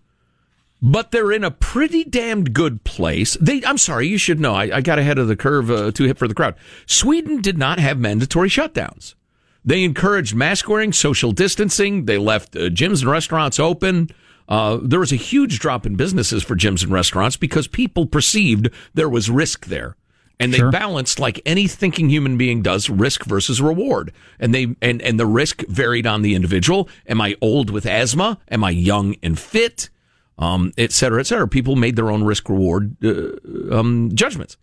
but 0.81 1.11
they're 1.11 1.31
in 1.31 1.43
a 1.43 1.51
pretty 1.51 2.03
damned 2.03 2.53
good 2.53 2.83
place. 2.83 3.37
They, 3.39 3.63
I'm 3.63 3.77
sorry, 3.77 4.07
you 4.07 4.17
should 4.17 4.39
know. 4.39 4.53
I, 4.53 4.77
I 4.77 4.81
got 4.81 4.99
ahead 4.99 5.19
of 5.19 5.29
the 5.29 5.37
curve, 5.37 5.71
uh, 5.71 5.91
too 5.91 6.03
hip 6.03 6.17
for 6.17 6.27
the 6.27 6.35
crowd. 6.35 6.55
Sweden 6.85 7.41
did 7.41 7.57
not 7.57 7.79
have 7.79 7.97
mandatory 7.97 8.49
shutdowns. 8.49 9.15
They 9.63 9.83
encouraged 9.83 10.33
mask 10.35 10.67
wearing, 10.67 10.91
social 10.93 11.31
distancing. 11.31 12.05
They 12.05 12.17
left 12.17 12.55
uh, 12.55 12.69
gyms 12.69 13.01
and 13.01 13.11
restaurants 13.11 13.59
open. 13.59 14.09
Uh, 14.49 14.79
there 14.81 14.99
was 14.99 15.11
a 15.11 15.17
huge 15.17 15.59
drop 15.59 15.85
in 15.85 15.95
businesses 15.95 16.43
for 16.43 16.55
gyms 16.55 16.83
and 16.83 16.91
restaurants 16.91 17.37
because 17.37 17.67
people 17.67 18.05
perceived 18.05 18.69
there 18.93 19.09
was 19.09 19.29
risk 19.29 19.67
there. 19.67 19.95
And 20.39 20.51
they 20.51 20.57
Sure. 20.57 20.71
balanced 20.71 21.19
like 21.19 21.39
any 21.45 21.67
thinking 21.67 22.09
human 22.09 22.35
being 22.35 22.63
does 22.63 22.89
risk 22.89 23.25
versus 23.25 23.61
reward. 23.61 24.11
And 24.39 24.55
they, 24.55 24.75
and, 24.81 24.99
and 25.03 25.19
the 25.19 25.27
risk 25.27 25.63
varied 25.67 26.07
on 26.07 26.23
the 26.23 26.33
individual. 26.33 26.89
Am 27.07 27.21
I 27.21 27.35
old 27.41 27.69
with 27.69 27.85
asthma? 27.85 28.39
Am 28.49 28.63
I 28.63 28.71
young 28.71 29.15
and 29.21 29.37
fit? 29.37 29.91
Um, 30.39 30.73
et 30.79 30.91
cetera, 30.91 31.19
et 31.19 31.27
cetera. 31.27 31.47
People 31.47 31.75
made 31.75 31.95
their 31.95 32.09
own 32.09 32.23
risk 32.23 32.49
reward, 32.49 32.95
uh, 33.05 33.77
um, 33.77 34.09
judgments. 34.15 34.57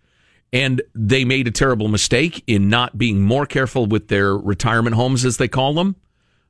And 0.53 0.81
they 0.95 1.25
made 1.25 1.47
a 1.47 1.51
terrible 1.51 1.89
mistake 1.89 2.43
in 2.47 2.69
not 2.69 2.97
being 2.97 3.23
more 3.23 3.45
careful 3.45 3.87
with 3.87 4.09
their 4.09 4.37
retirement 4.37 4.97
homes, 4.97 5.25
as 5.25 5.37
they 5.37 5.49
call 5.49 5.75
them 5.75 5.97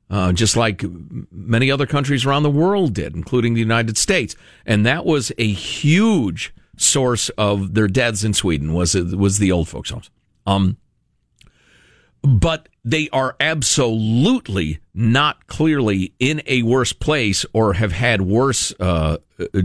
uh, 0.09 0.31
just 0.31 0.55
like 0.55 0.83
many 1.31 1.69
other 1.69 1.85
countries 1.85 2.25
around 2.25 2.43
the 2.43 2.49
world 2.49 2.93
did, 2.93 3.15
including 3.15 3.53
the 3.53 3.59
United 3.59 3.97
States. 3.97 4.35
And 4.65 4.85
that 4.85 5.05
was 5.05 5.31
a 5.37 5.51
huge 5.51 6.53
source 6.77 7.29
of 7.29 7.73
their 7.73 7.87
deaths 7.87 8.23
in 8.23 8.33
Sweden 8.33 8.73
was 8.73 8.95
was 8.95 9.37
the 9.37 9.51
old 9.51 9.67
folks' 9.67 9.89
homes. 9.91 10.09
Um, 10.47 10.77
but 12.21 12.69
they 12.83 13.09
are 13.09 13.35
absolutely 13.39 14.79
not 14.93 15.47
clearly 15.47 16.13
in 16.19 16.41
a 16.45 16.63
worse 16.63 16.91
place 16.91 17.45
or 17.53 17.73
have 17.73 17.91
had 17.91 18.21
worse 18.21 18.73
uh, 18.79 19.17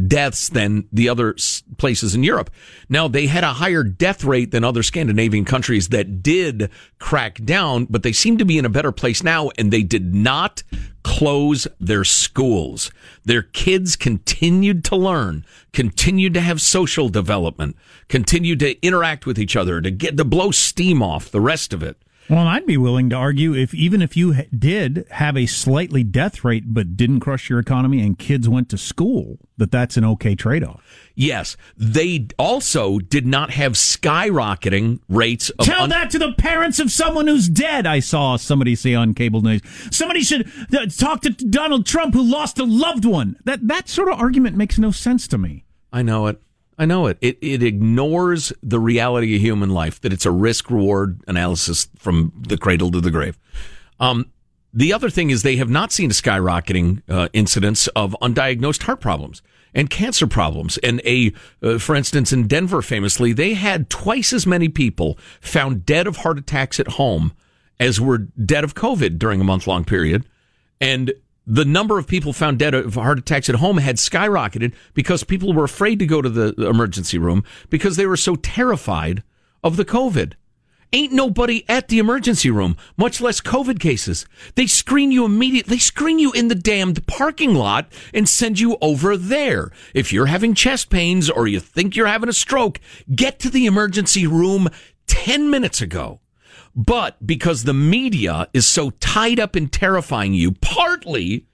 deaths 0.06 0.48
than 0.50 0.86
the 0.92 1.08
other 1.08 1.34
places 1.78 2.14
in 2.14 2.22
Europe. 2.22 2.50
Now, 2.88 3.08
they 3.08 3.26
had 3.26 3.44
a 3.44 3.54
higher 3.54 3.82
death 3.82 4.24
rate 4.24 4.50
than 4.50 4.62
other 4.62 4.82
Scandinavian 4.82 5.44
countries 5.44 5.88
that 5.88 6.22
did 6.22 6.70
crack 6.98 7.42
down, 7.44 7.86
but 7.86 8.02
they 8.02 8.12
seem 8.12 8.38
to 8.38 8.44
be 8.44 8.58
in 8.58 8.64
a 8.64 8.70
better 8.70 8.92
place 8.92 9.22
now, 9.22 9.50
and 9.58 9.72
they 9.72 9.82
did 9.82 10.14
not 10.14 10.62
close 11.02 11.66
their 11.80 12.04
schools. 12.04 12.90
Their 13.24 13.42
kids 13.42 13.96
continued 13.96 14.84
to 14.84 14.96
learn, 14.96 15.44
continued 15.72 16.34
to 16.34 16.40
have 16.40 16.60
social 16.60 17.08
development, 17.08 17.76
continued 18.08 18.60
to 18.60 18.80
interact 18.86 19.26
with 19.26 19.38
each 19.38 19.56
other, 19.56 19.80
to 19.80 19.90
get 19.90 20.16
to 20.16 20.24
blow 20.24 20.50
steam 20.50 21.02
off 21.02 21.30
the 21.30 21.40
rest 21.40 21.72
of 21.72 21.82
it. 21.82 21.96
Well, 22.30 22.46
I'd 22.46 22.66
be 22.66 22.78
willing 22.78 23.10
to 23.10 23.16
argue 23.16 23.54
if 23.54 23.74
even 23.74 24.00
if 24.00 24.16
you 24.16 24.34
did 24.56 25.06
have 25.10 25.36
a 25.36 25.44
slightly 25.44 26.02
death 26.02 26.42
rate 26.42 26.64
but 26.66 26.96
didn't 26.96 27.20
crush 27.20 27.50
your 27.50 27.58
economy 27.58 28.00
and 28.00 28.18
kids 28.18 28.48
went 28.48 28.70
to 28.70 28.78
school, 28.78 29.38
that 29.58 29.70
that's 29.70 29.98
an 29.98 30.04
okay 30.06 30.34
trade-off. 30.34 30.82
Yes, 31.14 31.56
they 31.76 32.28
also 32.38 32.98
did 32.98 33.26
not 33.26 33.50
have 33.50 33.72
skyrocketing 33.72 35.00
rates 35.08 35.50
of 35.50 35.66
Tell 35.66 35.82
un- 35.82 35.90
that 35.90 36.10
to 36.10 36.18
the 36.18 36.32
parents 36.32 36.78
of 36.78 36.90
someone 36.90 37.26
who's 37.26 37.48
dead. 37.48 37.86
I 37.86 38.00
saw 38.00 38.36
somebody 38.36 38.74
say 38.74 38.94
on 38.94 39.12
cable 39.12 39.42
news. 39.42 39.60
Somebody 39.90 40.22
should 40.22 40.50
uh, 40.74 40.86
talk 40.86 41.20
to 41.22 41.30
Donald 41.30 41.84
Trump 41.86 42.14
who 42.14 42.22
lost 42.22 42.58
a 42.58 42.64
loved 42.64 43.04
one. 43.04 43.36
That 43.44 43.68
that 43.68 43.88
sort 43.88 44.08
of 44.08 44.18
argument 44.18 44.56
makes 44.56 44.78
no 44.78 44.90
sense 44.90 45.28
to 45.28 45.38
me. 45.38 45.64
I 45.92 46.02
know 46.02 46.26
it. 46.26 46.40
I 46.78 46.86
know 46.86 47.06
it. 47.06 47.18
It 47.20 47.38
it 47.40 47.62
ignores 47.62 48.52
the 48.62 48.80
reality 48.80 49.36
of 49.36 49.40
human 49.40 49.70
life 49.70 50.00
that 50.00 50.12
it's 50.12 50.26
a 50.26 50.30
risk 50.30 50.70
reward 50.70 51.20
analysis 51.28 51.88
from 51.96 52.32
the 52.36 52.56
cradle 52.56 52.90
to 52.90 53.00
the 53.00 53.10
grave. 53.10 53.38
Um, 54.00 54.30
the 54.72 54.92
other 54.92 55.08
thing 55.08 55.30
is 55.30 55.42
they 55.42 55.56
have 55.56 55.70
not 55.70 55.92
seen 55.92 56.10
a 56.10 56.14
skyrocketing 56.14 57.02
uh, 57.08 57.28
incidence 57.32 57.86
of 57.88 58.16
undiagnosed 58.20 58.82
heart 58.82 59.00
problems 59.00 59.40
and 59.72 59.88
cancer 59.88 60.26
problems. 60.26 60.78
And 60.78 61.00
a, 61.04 61.32
uh, 61.62 61.78
for 61.78 61.94
instance, 61.94 62.32
in 62.32 62.46
Denver, 62.46 62.82
famously, 62.82 63.32
they 63.32 63.54
had 63.54 63.90
twice 63.90 64.32
as 64.32 64.46
many 64.46 64.68
people 64.68 65.18
found 65.40 65.86
dead 65.86 66.06
of 66.06 66.18
heart 66.18 66.38
attacks 66.38 66.80
at 66.80 66.88
home 66.88 67.32
as 67.80 68.00
were 68.00 68.18
dead 68.18 68.64
of 68.64 68.74
COVID 68.74 69.18
during 69.18 69.40
a 69.40 69.44
month 69.44 69.66
long 69.66 69.84
period. 69.84 70.26
And 70.80 71.12
the 71.46 71.64
number 71.64 71.98
of 71.98 72.06
people 72.06 72.32
found 72.32 72.58
dead 72.58 72.74
of 72.74 72.94
heart 72.94 73.18
attacks 73.18 73.48
at 73.48 73.56
home 73.56 73.78
had 73.78 73.96
skyrocketed 73.96 74.72
because 74.94 75.24
people 75.24 75.52
were 75.52 75.64
afraid 75.64 75.98
to 75.98 76.06
go 76.06 76.22
to 76.22 76.28
the 76.28 76.54
emergency 76.66 77.18
room 77.18 77.44
because 77.70 77.96
they 77.96 78.06
were 78.06 78.16
so 78.16 78.36
terrified 78.36 79.22
of 79.62 79.76
the 79.76 79.84
COVID. 79.84 80.34
Ain't 80.92 81.12
nobody 81.12 81.64
at 81.68 81.88
the 81.88 81.98
emergency 81.98 82.50
room, 82.50 82.76
much 82.96 83.20
less 83.20 83.40
COVID 83.40 83.80
cases. 83.80 84.26
They 84.54 84.68
screen 84.68 85.10
you 85.10 85.24
immediately. 85.24 85.74
They 85.74 85.80
screen 85.80 86.20
you 86.20 86.30
in 86.30 86.46
the 86.46 86.54
damned 86.54 87.04
parking 87.08 87.54
lot 87.54 87.92
and 88.14 88.28
send 88.28 88.60
you 88.60 88.78
over 88.80 89.16
there. 89.16 89.72
If 89.92 90.12
you're 90.12 90.26
having 90.26 90.54
chest 90.54 90.90
pains 90.90 91.28
or 91.28 91.48
you 91.48 91.58
think 91.58 91.96
you're 91.96 92.06
having 92.06 92.28
a 92.28 92.32
stroke, 92.32 92.78
get 93.12 93.40
to 93.40 93.50
the 93.50 93.66
emergency 93.66 94.26
room 94.28 94.68
10 95.08 95.50
minutes 95.50 95.82
ago. 95.82 96.20
But 96.74 97.24
because 97.24 97.64
the 97.64 97.74
media 97.74 98.48
is 98.52 98.66
so 98.66 98.90
tied 98.90 99.38
up 99.38 99.56
in 99.56 99.68
terrifying 99.68 100.34
you, 100.34 100.52
partly 100.52 101.46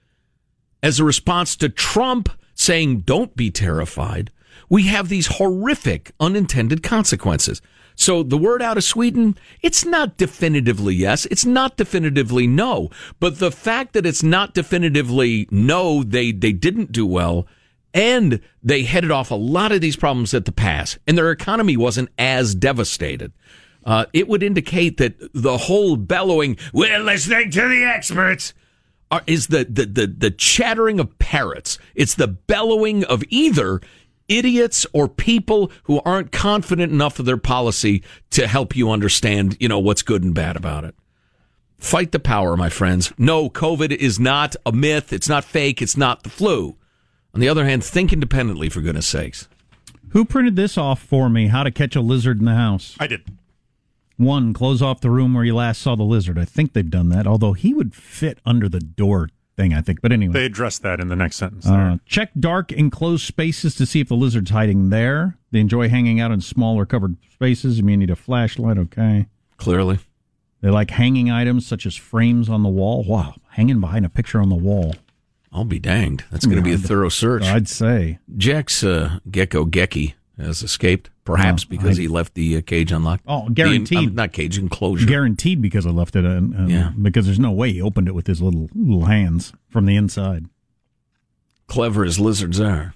as 0.81 0.99
a 0.99 1.03
response 1.03 1.55
to 1.57 1.69
Trump 1.69 2.29
saying, 2.55 3.01
don't 3.01 3.35
be 3.35 3.51
terrified, 3.51 4.31
we 4.69 4.83
have 4.83 5.09
these 5.09 5.37
horrific 5.37 6.11
unintended 6.19 6.81
consequences. 6.81 7.61
So 7.95 8.23
the 8.23 8.37
word 8.37 8.61
out 8.61 8.77
of 8.77 8.83
Sweden, 8.83 9.37
it's 9.61 9.85
not 9.85 10.17
definitively 10.17 10.95
yes, 10.95 11.25
it's 11.27 11.45
not 11.45 11.77
definitively 11.77 12.47
no, 12.47 12.89
but 13.19 13.39
the 13.39 13.51
fact 13.51 13.93
that 13.93 14.05
it's 14.05 14.23
not 14.23 14.53
definitively 14.53 15.47
no, 15.51 16.03
they, 16.03 16.31
they 16.31 16.53
didn't 16.53 16.91
do 16.91 17.05
well, 17.05 17.45
and 17.93 18.39
they 18.63 18.83
headed 18.83 19.11
off 19.11 19.29
a 19.29 19.35
lot 19.35 19.71
of 19.71 19.81
these 19.81 19.97
problems 19.97 20.33
at 20.33 20.45
the 20.45 20.51
pass, 20.51 20.97
and 21.05 21.17
their 21.17 21.31
economy 21.31 21.75
wasn't 21.75 22.09
as 22.17 22.55
devastated. 22.55 23.33
Uh, 23.83 24.05
it 24.13 24.27
would 24.27 24.43
indicate 24.43 24.97
that 24.97 25.15
the 25.33 25.57
whole 25.57 25.95
bellowing, 25.95 26.57
we're 26.71 26.99
listening 26.99 27.49
to 27.51 27.67
the 27.67 27.83
experts, 27.83 28.53
are, 29.09 29.23
is 29.27 29.47
the, 29.47 29.65
the, 29.65 29.85
the, 29.85 30.07
the 30.07 30.31
chattering 30.31 30.99
of 30.99 31.17
parrots. 31.19 31.79
It's 31.95 32.15
the 32.15 32.27
bellowing 32.27 33.03
of 33.05 33.23
either 33.29 33.81
idiots 34.27 34.85
or 34.93 35.07
people 35.07 35.71
who 35.83 35.99
aren't 36.05 36.31
confident 36.31 36.91
enough 36.91 37.19
of 37.19 37.25
their 37.25 37.37
policy 37.37 38.03
to 38.29 38.47
help 38.47 38.75
you 38.75 38.89
understand, 38.91 39.57
you 39.59 39.67
know, 39.67 39.79
what's 39.79 40.03
good 40.03 40.23
and 40.23 40.33
bad 40.33 40.55
about 40.55 40.85
it. 40.85 40.95
Fight 41.77 42.11
the 42.11 42.19
power, 42.19 42.55
my 42.55 42.69
friends. 42.69 43.11
No, 43.17 43.49
COVID 43.49 43.91
is 43.91 44.19
not 44.19 44.55
a 44.65 44.71
myth. 44.71 45.11
It's 45.11 45.27
not 45.27 45.43
fake. 45.43 45.81
It's 45.81 45.97
not 45.97 46.23
the 46.23 46.29
flu. 46.29 46.77
On 47.33 47.41
the 47.41 47.49
other 47.49 47.65
hand, 47.65 47.83
think 47.83 48.13
independently, 48.13 48.69
for 48.69 48.81
goodness 48.81 49.07
sakes. 49.07 49.47
Who 50.09 50.23
printed 50.23 50.55
this 50.55 50.77
off 50.77 51.01
for 51.01 51.29
me? 51.29 51.47
How 51.47 51.63
to 51.63 51.71
catch 51.71 51.95
a 51.95 52.01
lizard 52.01 52.39
in 52.39 52.45
the 52.45 52.55
house? 52.55 52.95
I 52.99 53.07
did. 53.07 53.23
One, 54.21 54.53
close 54.53 54.83
off 54.83 55.01
the 55.01 55.09
room 55.09 55.33
where 55.33 55.43
you 55.43 55.55
last 55.55 55.81
saw 55.81 55.95
the 55.95 56.03
lizard. 56.03 56.37
I 56.37 56.45
think 56.45 56.73
they've 56.73 56.87
done 56.89 57.09
that, 57.09 57.25
although 57.25 57.53
he 57.53 57.73
would 57.73 57.95
fit 57.95 58.37
under 58.45 58.69
the 58.69 58.79
door 58.79 59.29
thing, 59.57 59.73
I 59.73 59.81
think. 59.81 59.99
But 59.99 60.11
anyway. 60.11 60.33
They 60.33 60.45
address 60.45 60.77
that 60.79 60.99
in 60.99 61.07
the 61.07 61.15
next 61.15 61.37
sentence. 61.37 61.65
There. 61.65 61.75
Uh, 61.75 61.97
check 62.05 62.29
dark, 62.39 62.71
enclosed 62.71 63.25
spaces 63.25 63.73
to 63.75 63.85
see 63.87 63.99
if 63.99 64.09
the 64.09 64.15
lizard's 64.15 64.51
hiding 64.51 64.91
there. 64.91 65.37
They 65.49 65.59
enjoy 65.59 65.89
hanging 65.89 66.19
out 66.19 66.31
in 66.31 66.39
smaller 66.39 66.85
covered 66.85 67.17
spaces. 67.31 67.79
You 67.79 67.83
may 67.83 67.97
need 67.97 68.11
a 68.11 68.15
flashlight, 68.15 68.77
okay. 68.77 69.25
Clearly. 69.57 69.97
They 70.61 70.69
like 70.69 70.91
hanging 70.91 71.31
items 71.31 71.65
such 71.65 71.87
as 71.87 71.95
frames 71.95 72.47
on 72.47 72.61
the 72.61 72.69
wall. 72.69 73.03
Wow, 73.03 73.33
hanging 73.49 73.79
behind 73.79 74.05
a 74.05 74.09
picture 74.09 74.39
on 74.39 74.49
the 74.49 74.55
wall. 74.55 74.93
I'll 75.51 75.65
be 75.65 75.79
danged. 75.79 76.25
That's 76.31 76.45
going 76.45 76.57
to 76.57 76.63
be 76.63 76.73
a 76.73 76.77
thorough 76.77 77.09
search. 77.09 77.43
I'd 77.43 77.67
say. 77.67 78.19
Jack's 78.37 78.83
uh, 78.83 79.17
gecko 79.29 79.65
Geki 79.65 80.13
has 80.41 80.63
escaped, 80.63 81.09
perhaps 81.25 81.63
Oh, 81.65 81.67
because 81.69 81.97
I- 81.97 82.03
he 82.03 82.07
left 82.07 82.33
the 82.33 82.57
uh, 82.57 82.61
cage 82.61 82.91
unlocked. 82.91 83.23
Oh, 83.27 83.47
The- 83.47 83.53
guaranteed. 83.53 83.97
um, 84.09 84.15
not 84.15 84.33
cage, 84.33 84.57
enclosure. 84.57 85.05
Guaranteed 85.05 85.61
because 85.61 85.85
I 85.85 85.89
left 85.91 86.15
it 86.15 86.25
in. 86.25 86.55
Um, 86.55 86.69
Yeah. 86.69 86.91
Because 87.01 87.25
there's 87.25 87.39
no 87.39 87.51
way 87.51 87.71
he 87.73 87.81
opened 87.81 88.07
it 88.07 88.15
with 88.15 88.27
his 88.27 88.41
little 88.41 88.69
little 88.75 89.05
hands 89.05 89.53
from 89.69 89.85
the 89.85 89.95
inside. 89.95 90.45
Clever 91.67 92.03
as 92.03 92.19
lizards 92.19 92.59
are. 92.59 92.93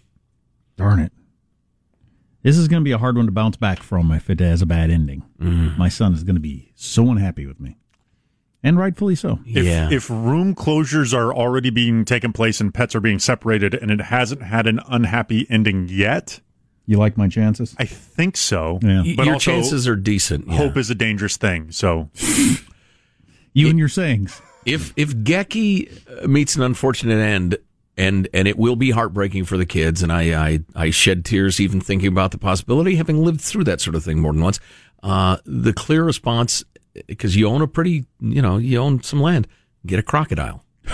Darn 0.78 1.00
it. 1.00 1.12
This 2.44 2.58
is 2.58 2.68
going 2.68 2.82
to 2.82 2.86
be 2.86 2.92
a 2.92 2.98
hard 2.98 3.16
one 3.16 3.26
to 3.26 3.32
bounce 3.32 3.58
back 3.58 3.82
from 3.82 4.12
if 4.12 4.30
it 4.30 4.40
has 4.40 4.62
a 4.62 4.66
bad 4.68 4.92
ending. 4.92 5.24
Mm-hmm. 5.42 5.78
My 5.80 5.90
son 5.90 6.14
is 6.14 6.24
going 6.24 6.36
to 6.36 6.42
be 6.42 6.72
so 6.76 7.10
unhappy 7.10 7.46
with 7.48 7.60
me. 7.60 7.78
And 8.62 8.78
rightfully 8.78 9.16
so. 9.16 9.40
If, 9.46 9.92
if 9.92 10.10
room 10.10 10.54
closures 10.56 11.14
are 11.14 11.34
already 11.34 11.70
being 11.70 12.04
taken 12.04 12.34
place 12.34 12.60
and 12.60 12.74
pets 12.74 12.96
are 12.96 13.00
being 13.00 13.20
separated 13.20 13.74
and 13.76 13.90
it 13.92 14.02
hasn't 14.02 14.42
had 14.42 14.68
an 14.68 14.80
unhappy 14.88 15.46
ending 15.50 15.88
yet, 15.90 16.40
You 16.88 16.98
like 16.98 17.18
my 17.18 17.28
chances? 17.28 17.76
I 17.80 17.86
think 17.86 18.38
so. 18.38 18.80
Yeah. 18.82 19.04
But 19.18 19.26
Your 19.26 19.36
also, 19.36 19.52
chances 19.52 19.88
are 19.88 19.96
decent. 19.96 20.48
yeah. 20.48 20.58
Hope 20.58 20.78
is 20.78 20.90
a 20.90 20.96
dangerous 20.96 21.38
thing. 21.38 21.72
So 21.72 22.10
You 23.54 23.70
and 23.70 23.80
your 23.80 23.88
sayings. 23.90 24.42
If 24.66 24.94
if 24.98 25.16
Geki 25.16 26.24
uh, 26.24 26.28
meets 26.28 26.56
an 26.56 26.62
unfortunate 26.64 27.18
end, 27.20 27.58
and 27.98 28.28
and 28.34 28.48
it 28.48 28.58
will 28.58 28.76
be 28.76 28.92
heartbreaking 28.92 29.46
for 29.46 29.58
the 29.58 29.66
kids. 29.66 30.04
And 30.04 30.12
I 30.12 30.48
I, 30.48 30.60
I 30.76 30.90
shed 30.90 31.24
tears 31.24 31.60
even 31.60 31.80
thinking 31.80 32.08
about 32.10 32.32
the 32.32 32.38
possibility, 32.38 32.96
having 32.96 33.24
lived 33.24 33.42
through 33.42 33.64
that 33.66 33.80
sort 33.82 33.96
of 33.96 34.04
thing 34.04 34.20
more 34.20 34.34
than 34.34 34.42
once. 34.42 34.60
Uh, 35.02 35.38
the 35.46 35.72
clear 35.72 36.04
response, 36.04 36.64
because 37.08 37.36
you 37.36 37.48
own 37.48 37.62
a 37.62 37.68
pretty, 37.68 38.06
you 38.20 38.42
know, 38.42 38.58
you 38.58 38.78
own 38.80 39.02
some 39.04 39.22
land, 39.22 39.48
get 39.86 40.00
a 40.00 40.04
crocodile. 40.04 40.64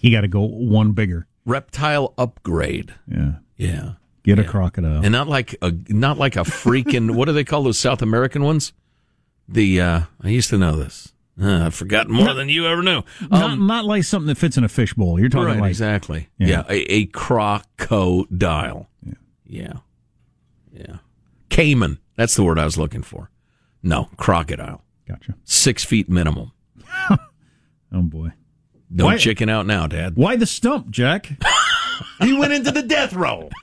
You 0.00 0.10
got 0.10 0.22
to 0.22 0.28
go 0.28 0.40
one 0.40 0.92
bigger. 0.92 1.28
Reptile 1.46 2.12
upgrade. 2.18 2.92
Yeah. 3.06 3.34
Yeah. 3.56 3.92
Get 4.24 4.38
a 4.38 4.44
crocodile. 4.44 5.02
and 5.02 5.10
not 5.12 5.26
like 5.28 5.56
a 5.62 5.72
not 5.88 6.16
like 6.18 6.36
a 6.36 6.40
freaking 6.40 7.10
what 7.16 7.24
do 7.26 7.32
they 7.32 7.44
call 7.44 7.62
those 7.64 7.78
South 7.78 8.02
American 8.02 8.42
ones? 8.44 8.72
The 9.48 9.80
uh, 9.80 10.00
I 10.22 10.28
used 10.28 10.50
to 10.50 10.58
know 10.58 10.76
this. 10.76 11.12
Uh, 11.40 11.66
I've 11.66 11.74
forgotten 11.74 12.12
more 12.12 12.34
than 12.34 12.48
you 12.48 12.66
ever 12.66 12.82
knew. 12.82 13.02
not, 13.30 13.58
not 13.58 13.84
like 13.86 14.04
something 14.04 14.26
that 14.28 14.36
fits 14.38 14.56
in 14.58 14.64
a 14.64 14.68
fishbowl. 14.68 15.18
You're 15.18 15.28
talking 15.30 15.46
Um, 15.46 15.52
right, 15.54 15.60
like 15.62 15.70
exactly. 15.70 16.28
Yeah. 16.38 16.46
Yeah, 16.48 16.62
a, 16.68 16.92
a 16.92 17.06
crocodile. 17.06 18.88
Yeah. 19.04 19.14
yeah, 19.46 19.72
yeah. 20.72 20.96
Caiman. 21.50 21.98
That's 22.16 22.34
the 22.36 22.44
word 22.44 22.58
I 22.58 22.64
was 22.64 22.76
looking 22.78 23.02
for. 23.02 23.30
No, 23.82 24.08
crocodile. 24.18 24.84
Gotcha. 25.08 25.34
Six 25.44 25.84
feet 25.84 26.08
minimum. 26.08 26.52
Oh 27.94 28.00
boy. 28.00 28.32
Don't 28.94 29.06
Why- 29.06 29.16
chicken 29.18 29.50
out 29.50 29.66
now, 29.66 29.86
Dad. 29.86 30.16
Why 30.16 30.36
the 30.36 30.46
stump, 30.46 30.90
Jack? 30.90 31.28
he 32.20 32.32
went 32.36 32.52
into 32.52 32.70
the 32.70 32.82
death 32.82 33.12
row. 33.12 33.48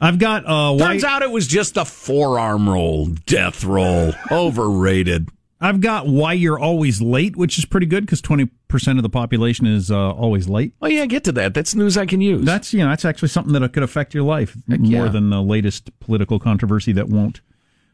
I've 0.00 0.18
got 0.18 0.44
uh 0.46 0.74
why 0.74 0.92
Turns 0.92 1.04
out 1.04 1.22
it 1.22 1.30
was 1.30 1.46
just 1.46 1.76
a 1.76 1.84
forearm 1.84 2.68
roll. 2.68 3.06
Death 3.06 3.64
roll. 3.64 4.12
Overrated. 4.30 5.28
I've 5.58 5.80
got 5.80 6.06
why 6.06 6.34
you're 6.34 6.58
always 6.58 7.00
late, 7.00 7.34
which 7.34 7.58
is 7.58 7.64
pretty 7.64 7.86
good 7.86 8.04
because 8.04 8.20
twenty 8.20 8.46
percent 8.68 8.98
of 8.98 9.02
the 9.02 9.08
population 9.08 9.66
is 9.66 9.90
uh, 9.90 10.10
always 10.12 10.48
late. 10.48 10.74
Oh 10.82 10.86
yeah, 10.86 11.06
get 11.06 11.24
to 11.24 11.32
that. 11.32 11.54
That's 11.54 11.74
news 11.74 11.96
I 11.96 12.04
can 12.04 12.20
use. 12.20 12.44
That's 12.44 12.74
you 12.74 12.80
know 12.80 12.90
that's 12.90 13.06
actually 13.06 13.28
something 13.28 13.54
that 13.54 13.72
could 13.72 13.82
affect 13.82 14.12
your 14.12 14.24
life 14.24 14.54
Heck 14.68 14.80
more 14.80 15.06
yeah. 15.06 15.10
than 15.10 15.30
the 15.30 15.42
latest 15.42 15.98
political 15.98 16.38
controversy 16.38 16.92
that 16.92 17.08
won't. 17.08 17.40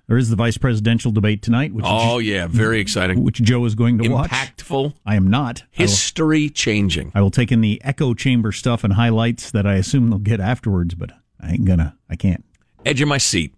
There 0.09 0.19
is 0.19 0.31
the 0.31 0.37
vice 0.37 0.59
presidential 0.59 1.13
debate 1.13 1.43
tonight, 1.43 1.73
which 1.73 1.85
oh 1.89 2.19
is, 2.19 2.27
yeah, 2.27 2.47
very 2.49 2.81
exciting. 2.81 3.23
which 3.23 3.41
Joe 3.41 3.65
is 3.65 3.75
going 3.75 3.99
to 3.99 4.09
watch. 4.09 4.31
Impactful. 4.31 4.95
I 5.07 5.15
am 5.15 5.29
not. 5.29 5.63
I 5.63 5.65
will, 5.65 5.89
History 5.89 6.49
changing. 6.51 7.13
I 7.15 7.23
will 7.23 7.31
take 7.31 7.53
in 7.53 7.61
the 7.61 7.81
echo 7.85 8.13
chamber 8.13 8.53
stuff 8.53 8.85
and 8.85 8.95
highlights 8.95 9.51
that 9.53 9.67
I 9.67 9.75
assume 9.75 10.11
they'll 10.11 10.19
get 10.19 10.41
afterwards, 10.41 10.95
but 10.95 11.13
I 11.41 11.53
ain't 11.53 11.65
gonna. 11.65 11.97
I 12.11 12.17
can't. 12.17 12.45
Edge 12.85 13.01
of 13.01 13.09
my 13.09 13.19
seat. 13.19 13.55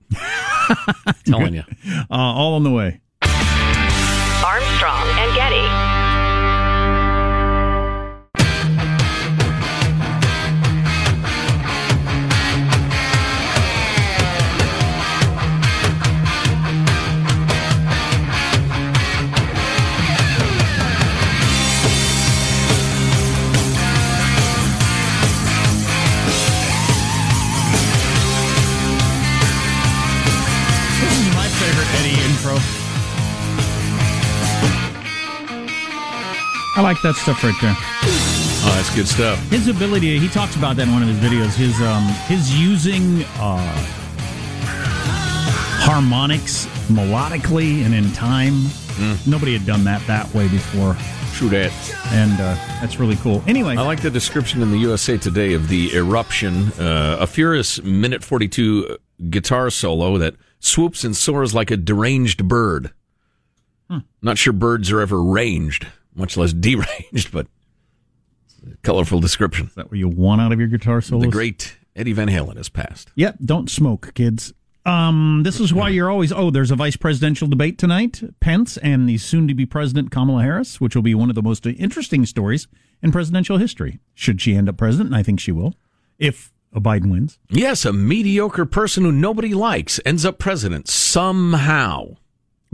Telling 1.25 1.55
you. 1.55 1.65
Uh, 1.89 2.05
all 2.11 2.55
on 2.55 2.63
the 2.63 2.71
way. 2.71 3.01
Armstrong 4.45 5.09
and 5.19 5.35
Getty. 5.35 5.94
That 37.05 37.15
stuff 37.17 37.45
right 37.45 37.55
there. 37.63 37.75
Oh, 38.67 38.73
that's 38.77 38.95
good 38.95 39.07
stuff. 39.07 39.39
His 39.51 39.69
ability, 39.69 40.19
he 40.19 40.29
talks 40.29 40.57
about 40.57 40.77
that 40.77 40.89
in 40.89 40.93
one 40.93 41.03
of 41.03 41.09
his 41.09 41.19
videos. 41.19 41.55
His 41.55 41.81
um, 41.83 42.03
his 42.27 42.53
using 42.59 43.23
uh, 43.39 43.87
harmonics 45.85 46.67
melodically 46.89 47.85
and 47.85 47.95
in 47.95 48.11
time. 48.13 48.65
Nobody 49.27 49.53
had 49.57 49.67
done 49.67 49.85
that 49.85 50.07
that 50.07 50.33
way 50.35 50.49
before, 50.49 50.97
True 51.35 51.49
that. 51.49 51.73
and 52.13 52.33
uh, 52.35 52.55
that's 52.81 52.99
really 53.01 53.17
cool. 53.17 53.43
Anyway, 53.47 53.77
I 53.77 53.83
like 53.83 54.01
the 54.01 54.11
description 54.11 54.63
in 54.63 54.71
the 54.71 54.79
USA 54.79 55.19
Today 55.19 55.53
of 55.55 55.69
the 55.69 55.93
eruption. 55.95 56.69
Uh, 56.79 57.17
a 57.21 57.27
furious 57.27 57.83
minute 57.83 58.23
42 58.23 58.97
guitar 59.31 59.69
solo 59.71 60.17
that 60.19 60.37
swoops 60.61 61.03
and 61.05 61.17
soars 61.17 61.55
like 61.55 61.71
a 61.73 61.77
deranged 61.77 62.47
bird. 62.49 62.93
Not 64.23 64.39
sure 64.39 64.53
birds 64.53 64.91
are 64.91 65.01
ever 65.01 65.23
ranged, 65.23 65.87
much 66.15 66.37
less 66.37 66.53
deranged, 66.53 67.31
but 67.33 67.47
colorful 68.83 69.21
description. 69.21 69.67
is 69.67 69.75
that 69.75 69.91
what 69.91 69.99
you 69.99 70.09
want 70.09 70.41
out 70.41 70.53
of 70.53 70.59
your 70.59 70.69
guitar 70.69 71.01
solos? 71.01 71.25
The 71.25 71.31
great 71.31 71.77
Eddie 71.97 72.13
Van 72.13 72.29
Halen 72.29 72.57
has 72.57 72.69
passed. 72.69 73.11
Yep, 73.15 73.39
don't 73.45 73.71
smoke, 73.71 74.13
kids. 74.15 74.53
Um, 74.87 75.43
this 75.45 75.61
is 75.61 75.73
why 75.73 75.89
you're 75.89 76.11
always. 76.11 76.31
Oh, 76.31 76.51
there's 76.51 76.71
a 76.71 76.77
vice 76.77 76.97
presidential 76.97 77.49
debate 77.49 77.79
tonight. 77.79 78.23
Pence 78.41 78.77
and 78.79 79.09
the 79.09 79.17
soon-to-be 79.17 79.65
president 79.65 80.11
Kamala 80.11 80.43
Harris, 80.43 80.79
which 80.79 80.95
will 80.95 81.03
be 81.03 81.15
one 81.15 81.31
of 81.31 81.35
the 81.35 81.43
most 81.43 81.65
interesting 81.67 82.27
stories 82.27 82.69
in 83.03 83.11
presidential 83.11 83.57
history. 83.57 83.99
Should 84.15 84.43
she 84.43 84.55
end 84.55 84.69
up 84.69 84.77
president, 84.77 85.09
and 85.09 85.17
I 85.17 85.23
think 85.23 85.41
she 85.41 85.53
will, 85.53 85.75
if 86.19 86.53
Biden 86.81 87.11
wins. 87.11 87.39
Yes, 87.49 87.85
a 87.85 87.93
mediocre 87.93 88.67
person 88.67 89.05
who 89.05 89.13
nobody 89.13 89.55
likes 89.55 90.01
ends 90.05 90.25
up 90.25 90.39
president 90.39 90.89
somehow. 90.89 92.17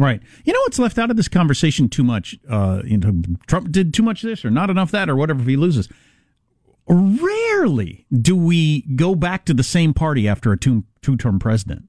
Right. 0.01 0.23
You 0.45 0.55
know 0.55 0.61
what's 0.61 0.79
left 0.79 0.97
out 0.99 1.11
of 1.11 1.19
this 1.19 1.29
conversation 1.29 1.91
too 1.91 2.03
much? 2.03 2.35
Uh, 2.49 2.81
you 2.87 2.97
know, 2.97 3.21
Trump 3.47 3.71
did 3.71 3.93
too 3.93 4.03
much 4.03 4.23
this 4.23 4.47
or 4.47 4.51
not 4.51 4.71
enough 4.71 4.91
that 4.93 5.11
or 5.11 5.15
whatever 5.15 5.43
if 5.43 5.47
he 5.47 5.57
loses. 5.57 5.91
Rarely 6.89 8.07
do 8.11 8.35
we 8.35 8.81
go 8.97 9.15
back 9.15 9.45
to 9.45 9.53
the 9.53 9.63
same 9.63 9.93
party 9.93 10.27
after 10.27 10.53
a 10.53 10.59
two 10.59 10.85
term 11.19 11.39
president. 11.39 11.83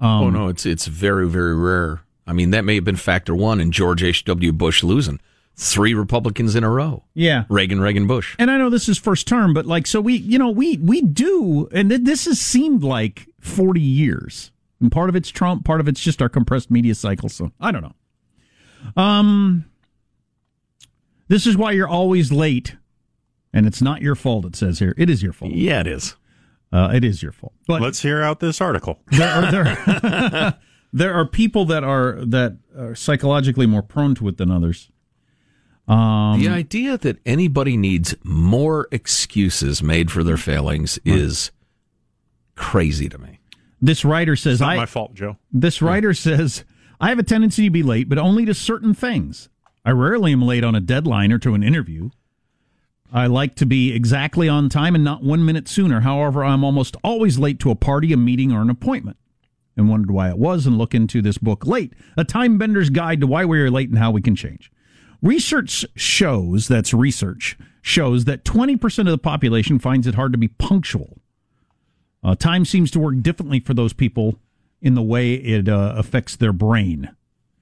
Um, 0.00 0.08
oh 0.08 0.30
no, 0.30 0.48
it's 0.48 0.64
it's 0.64 0.86
very 0.86 1.28
very 1.28 1.54
rare. 1.54 2.00
I 2.26 2.32
mean, 2.32 2.50
that 2.50 2.64
may 2.64 2.76
have 2.76 2.84
been 2.84 2.96
factor 2.96 3.34
one 3.34 3.60
in 3.60 3.72
George 3.72 4.02
H. 4.02 4.24
W. 4.24 4.50
Bush 4.50 4.82
losing 4.82 5.20
three 5.54 5.92
Republicans 5.92 6.54
in 6.54 6.64
a 6.64 6.70
row. 6.70 7.04
Yeah. 7.14 7.44
Reagan, 7.50 7.80
Reagan, 7.80 8.06
Bush. 8.06 8.36
And 8.38 8.50
I 8.50 8.56
know 8.56 8.70
this 8.70 8.88
is 8.88 8.96
first 8.96 9.26
term, 9.26 9.52
but 9.52 9.66
like, 9.66 9.86
so 9.86 10.00
we, 10.00 10.14
you 10.14 10.38
know, 10.38 10.50
we 10.50 10.78
we 10.78 11.02
do, 11.02 11.68
and 11.72 11.90
th- 11.90 12.02
this 12.04 12.24
has 12.24 12.40
seemed 12.40 12.82
like 12.82 13.28
forty 13.38 13.82
years. 13.82 14.50
And 14.80 14.92
part 14.92 15.08
of 15.08 15.16
it's 15.16 15.28
Trump, 15.28 15.64
part 15.64 15.80
of 15.80 15.88
it's 15.88 16.00
just 16.00 16.22
our 16.22 16.28
compressed 16.28 16.70
media 16.70 16.94
cycle. 16.94 17.28
So 17.28 17.52
I 17.60 17.72
don't 17.72 17.82
know. 17.82 19.02
Um, 19.02 19.64
this 21.26 21.46
is 21.46 21.56
why 21.56 21.72
you're 21.72 21.88
always 21.88 22.30
late, 22.30 22.76
and 23.52 23.66
it's 23.66 23.82
not 23.82 24.02
your 24.02 24.14
fault. 24.14 24.44
It 24.44 24.56
says 24.56 24.78
here, 24.78 24.94
it 24.96 25.10
is 25.10 25.22
your 25.22 25.32
fault. 25.32 25.52
Yeah, 25.52 25.80
it 25.80 25.86
is. 25.86 26.16
Uh, 26.72 26.90
it 26.94 27.04
is 27.04 27.22
your 27.22 27.32
fault. 27.32 27.54
But 27.66 27.80
Let's 27.80 28.02
hear 28.02 28.22
out 28.22 28.40
this 28.40 28.60
article. 28.60 29.00
there 29.10 29.28
are 29.28 29.50
there, 29.50 30.58
there 30.92 31.14
are 31.14 31.26
people 31.26 31.64
that 31.66 31.82
are 31.82 32.24
that 32.24 32.58
are 32.76 32.94
psychologically 32.94 33.66
more 33.66 33.82
prone 33.82 34.14
to 34.16 34.28
it 34.28 34.36
than 34.36 34.50
others. 34.50 34.90
Um, 35.86 36.38
the 36.38 36.50
idea 36.50 36.98
that 36.98 37.18
anybody 37.24 37.76
needs 37.78 38.14
more 38.22 38.88
excuses 38.92 39.82
made 39.82 40.10
for 40.10 40.22
their 40.22 40.36
failings 40.36 40.98
is 41.04 41.50
crazy 42.56 43.08
to 43.08 43.16
me. 43.16 43.37
This 43.80 44.04
writer 44.04 44.36
says, 44.36 44.54
It's 44.54 44.60
not 44.60 44.70
"I 44.70 44.76
my 44.76 44.86
fault, 44.86 45.14
Joe. 45.14 45.36
This 45.52 45.80
writer 45.80 46.12
says, 46.14 46.64
I 47.00 47.10
have 47.10 47.18
a 47.18 47.22
tendency 47.22 47.64
to 47.64 47.70
be 47.70 47.82
late, 47.82 48.08
but 48.08 48.18
only 48.18 48.44
to 48.44 48.54
certain 48.54 48.92
things. 48.94 49.48
I 49.84 49.92
rarely 49.92 50.32
am 50.32 50.42
late 50.42 50.64
on 50.64 50.74
a 50.74 50.80
deadline 50.80 51.32
or 51.32 51.38
to 51.38 51.54
an 51.54 51.62
interview. 51.62 52.10
I 53.12 53.26
like 53.26 53.54
to 53.56 53.66
be 53.66 53.92
exactly 53.94 54.48
on 54.48 54.68
time 54.68 54.94
and 54.94 55.04
not 55.04 55.22
one 55.22 55.44
minute 55.44 55.68
sooner. 55.68 56.00
However, 56.00 56.44
I'm 56.44 56.64
almost 56.64 56.96
always 57.02 57.38
late 57.38 57.58
to 57.60 57.70
a 57.70 57.74
party, 57.74 58.12
a 58.12 58.16
meeting, 58.16 58.52
or 58.52 58.60
an 58.60 58.68
appointment. 58.68 59.16
And 59.76 59.88
wondered 59.88 60.10
why 60.10 60.28
it 60.28 60.38
was 60.38 60.66
and 60.66 60.76
look 60.76 60.92
into 60.92 61.22
this 61.22 61.38
book, 61.38 61.64
Late, 61.64 61.94
A 62.16 62.24
Time 62.24 62.58
Bender's 62.58 62.90
Guide 62.90 63.20
to 63.20 63.26
Why 63.28 63.44
We 63.44 63.60
Are 63.60 63.70
Late 63.70 63.88
and 63.88 63.98
How 63.98 64.10
We 64.10 64.20
Can 64.20 64.34
Change. 64.34 64.72
Research 65.22 65.86
shows, 65.94 66.66
that's 66.68 66.92
research, 66.92 67.56
shows 67.80 68.24
that 68.24 68.44
20% 68.44 68.98
of 68.98 69.06
the 69.06 69.18
population 69.18 69.78
finds 69.78 70.06
it 70.06 70.16
hard 70.16 70.32
to 70.32 70.38
be 70.38 70.48
punctual. 70.48 71.18
Uh, 72.22 72.34
time 72.34 72.64
seems 72.64 72.90
to 72.90 72.98
work 72.98 73.20
differently 73.22 73.60
for 73.60 73.74
those 73.74 73.92
people 73.92 74.38
in 74.80 74.94
the 74.94 75.02
way 75.02 75.34
it 75.34 75.68
uh, 75.68 75.94
affects 75.96 76.36
their 76.36 76.52
brain. 76.52 77.10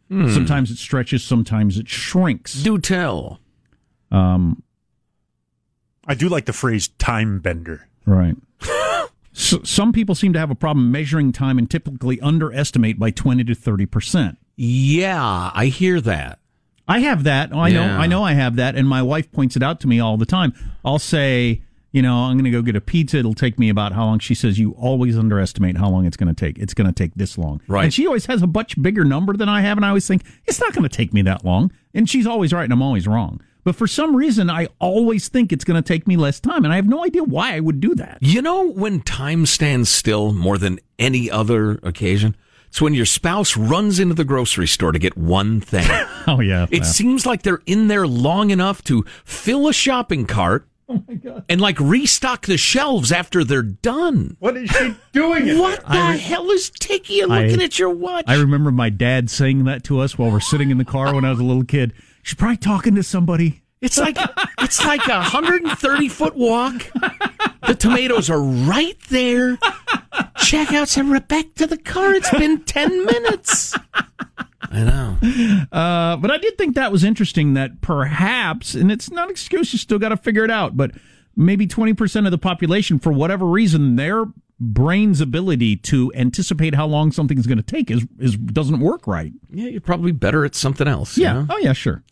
Sometimes 0.09 0.71
it 0.71 0.79
stretches, 0.79 1.25
sometimes 1.25 1.79
it 1.79 1.89
shrinks. 1.89 2.55
Do 2.63 2.79
tell. 2.79 3.41
Um, 4.13 4.63
I 6.07 6.15
do 6.15 6.29
like 6.29 6.45
the 6.45 6.53
phrase 6.53 6.89
time 6.89 7.41
bender. 7.41 7.89
right. 8.07 8.37
so, 9.33 9.61
some 9.65 9.93
people 9.93 10.15
seem 10.15 10.33
to 10.33 10.39
have 10.39 10.51
a 10.51 10.55
problem 10.55 10.93
measuring 10.93 11.33
time 11.33 11.59
and 11.59 11.69
typically 11.69 12.21
underestimate 12.21 13.01
by 13.01 13.11
20 13.11 13.43
to 13.45 13.53
30%. 13.55 14.37
Yeah, 14.55 15.51
I 15.53 15.67
hear 15.67 16.01
that. 16.01 16.39
I 16.87 17.01
have 17.01 17.25
that. 17.25 17.53
I 17.53 17.71
know. 17.71 17.83
I 17.83 18.07
know 18.07 18.23
I 18.23 18.35
have 18.35 18.55
that, 18.57 18.77
and 18.77 18.89
my 18.89 19.03
wife 19.03 19.33
points 19.33 19.57
it 19.57 19.63
out 19.63 19.81
to 19.81 19.89
me 19.89 19.99
all 19.99 20.17
the 20.17 20.25
time. 20.25 20.55
I'll 20.85 21.01
say, 21.01 21.63
you 21.97 22.03
know, 22.03 22.15
I'm 22.25 22.37
going 22.37 22.45
to 22.45 22.51
go 22.51 22.61
get 22.61 22.77
a 22.77 22.81
pizza. 22.81 23.17
It'll 23.17 23.33
take 23.33 23.59
me 23.59 23.71
about 23.71 23.93
how 23.93 24.05
long? 24.05 24.19
She 24.19 24.35
says 24.35 24.59
you 24.59 24.73
always 24.73 25.17
underestimate 25.19 25.79
how 25.79 25.89
long 25.89 26.05
it's 26.05 26.17
going 26.17 26.33
to 26.33 26.39
take. 26.39 26.59
It's 26.59 26.75
going 26.75 26.87
to 26.87 26.93
take 26.93 27.15
this 27.15 27.39
long, 27.39 27.63
Right. 27.69 27.85
And 27.85 27.95
she 27.95 28.07
always 28.07 28.27
has 28.27 28.43
a 28.43 28.47
much 28.47 28.81
bigger 28.83 29.03
number 29.05 29.35
than 29.35 29.49
I 29.49 29.63
have, 29.63 29.79
and 29.79 29.85
I 29.85 29.89
always 29.89 30.07
think 30.07 30.23
it's 30.45 30.61
not 30.61 30.75
going 30.75 30.83
to 30.87 30.95
take 30.95 31.15
me 31.15 31.23
that 31.23 31.45
long. 31.45 31.73
And 31.95 32.09
she's 32.09 32.27
always 32.27 32.53
right, 32.53 32.65
and 32.65 32.73
I'm 32.73 32.83
always 32.83 33.07
wrong. 33.09 33.41
But 33.65 33.75
for 33.77 33.87
some 33.87 34.15
reason, 34.15 34.49
I 34.51 34.69
always 34.79 35.29
think 35.29 35.53
it's 35.53 35.65
going 35.65 35.83
to 35.83 35.87
take 35.87 36.07
me 36.07 36.17
less 36.17 36.39
time, 36.39 36.65
and 36.65 36.73
I 36.73 36.77
have 36.77 36.87
no 36.87 37.03
idea 37.03 37.25
why 37.25 37.57
I 37.57 37.61
would 37.61 37.81
do 37.81 37.95
that. 37.95 38.19
You 38.21 38.43
know 38.43 38.69
when 38.71 39.01
time 39.01 39.47
stands 39.47 39.89
still 39.89 40.33
more 40.35 40.59
than 40.59 40.79
any 40.99 41.31
other 41.31 41.73
occasion? 41.83 42.37
It's 42.69 42.81
when 42.83 42.93
your 42.95 43.07
spouse 43.07 43.57
runs 43.57 43.99
into 43.99 44.15
the 44.15 44.25
grocery 44.25 44.67
store 44.67 44.93
to 44.93 44.99
get 44.99 45.17
one 45.17 45.61
thing. 45.63 45.89
Oh 46.29 46.41
yeah, 46.41 46.67
It 46.73 46.79
yeah. 46.79 46.83
seems 46.83 47.25
like 47.25 47.43
they're 47.43 47.63
in 47.67 47.87
there 47.87 48.05
long 48.07 48.51
enough 48.51 48.83
to 48.85 49.05
fill 49.25 49.69
a 49.69 49.73
shopping 49.73 50.27
cart 50.27 50.67
Oh, 51.29 51.43
and 51.49 51.61
like 51.61 51.81
restock 51.81 52.47
the 52.47 52.57
shelves 52.57 53.11
after 53.11 53.43
they're 53.43 53.63
done. 53.63 54.37
What 54.39 54.57
is 54.57 54.71
she 54.71 54.95
doing? 55.13 55.59
What 55.59 55.85
the 55.85 56.13
hell 56.17 56.49
is 56.53 56.71
Tiki 56.71 57.25
looking 57.25 57.61
I- 57.61 57.65
at 57.65 57.77
your 57.79 57.91
watch? 57.91 58.25
I 58.29 58.37
remember 58.37 58.71
my 58.71 58.89
dad 58.91 59.29
saying 59.29 59.65
that 59.65 59.83
to 59.85 59.99
us 59.99 60.17
while 60.17 60.31
we're 60.31 60.39
sitting 60.41 60.71
in 60.71 60.79
the 60.79 60.85
car 60.85 61.13
when 61.15 61.25
I 61.25 61.31
was 61.31 61.41
a 61.41 61.45
little 61.45 61.65
kid. 61.65 61.93
She's 62.23 62.35
probably 62.35 62.59
talking 62.59 62.95
to 62.95 63.03
somebody. 63.03 63.63
It's 63.81 63.99
like 63.99 64.17
it's 64.61 64.85
like 64.85 65.07
a 65.09 65.17
130 65.19 66.09
foot 66.09 66.37
walk. 66.37 66.75
The 67.67 67.75
tomatoes 67.75 68.31
are 68.31 68.41
right 68.41 68.99
there. 69.11 69.57
Checkouts 70.39 70.97
and 70.97 71.11
we're 71.11 71.21
back 71.21 71.55
to 71.57 71.67
the 71.67 71.77
car. 71.79 72.15
It's 72.15 72.31
been 72.31 72.63
10 72.63 73.05
minutes. 73.07 73.75
I 74.77 74.85
know. 74.85 75.67
Uh, 75.73 76.17
but 76.17 76.31
I 76.31 76.39
did 76.39 76.59
think 76.59 76.75
that 76.75 76.93
was 76.93 77.03
interesting 77.05 77.55
that 77.55 77.81
perhaps, 77.81 78.75
and 78.75 78.93
it's 78.93 79.11
not 79.11 79.25
an 79.25 79.31
excuse, 79.31 79.73
you 79.73 79.79
still 79.79 79.99
got 79.99 80.11
to 80.11 80.17
figure 80.17 80.45
it 80.45 80.51
out, 80.51 80.77
but 80.77 80.91
maybe 81.35 81.67
20% 81.67 82.25
of 82.27 82.31
the 82.31 82.39
population, 82.39 82.99
for 82.99 83.13
whatever 83.13 83.47
reason, 83.47 83.97
their 83.97 84.25
brain's 84.59 85.21
ability 85.21 85.77
to 85.77 86.11
anticipate 86.15 86.75
how 86.75 86.87
long 86.87 87.13
something's 87.13 87.47
going 87.47 87.59
to 87.59 87.63
take 87.65 87.91
is, 87.91 88.07
is 88.19 88.37
doesn't 88.37 88.81
work 88.81 89.07
right. 89.07 89.33
Yeah, 89.51 89.69
you're 89.69 89.81
probably 89.83 90.13
better 90.13 90.45
at 90.45 90.55
something 90.55 90.89
else. 90.89 91.17
you 91.19 91.25
Yeah. 91.25 91.33
know? 91.35 91.47
Oh, 91.51 91.59
yeah, 91.59 91.73
sure. 91.75 92.03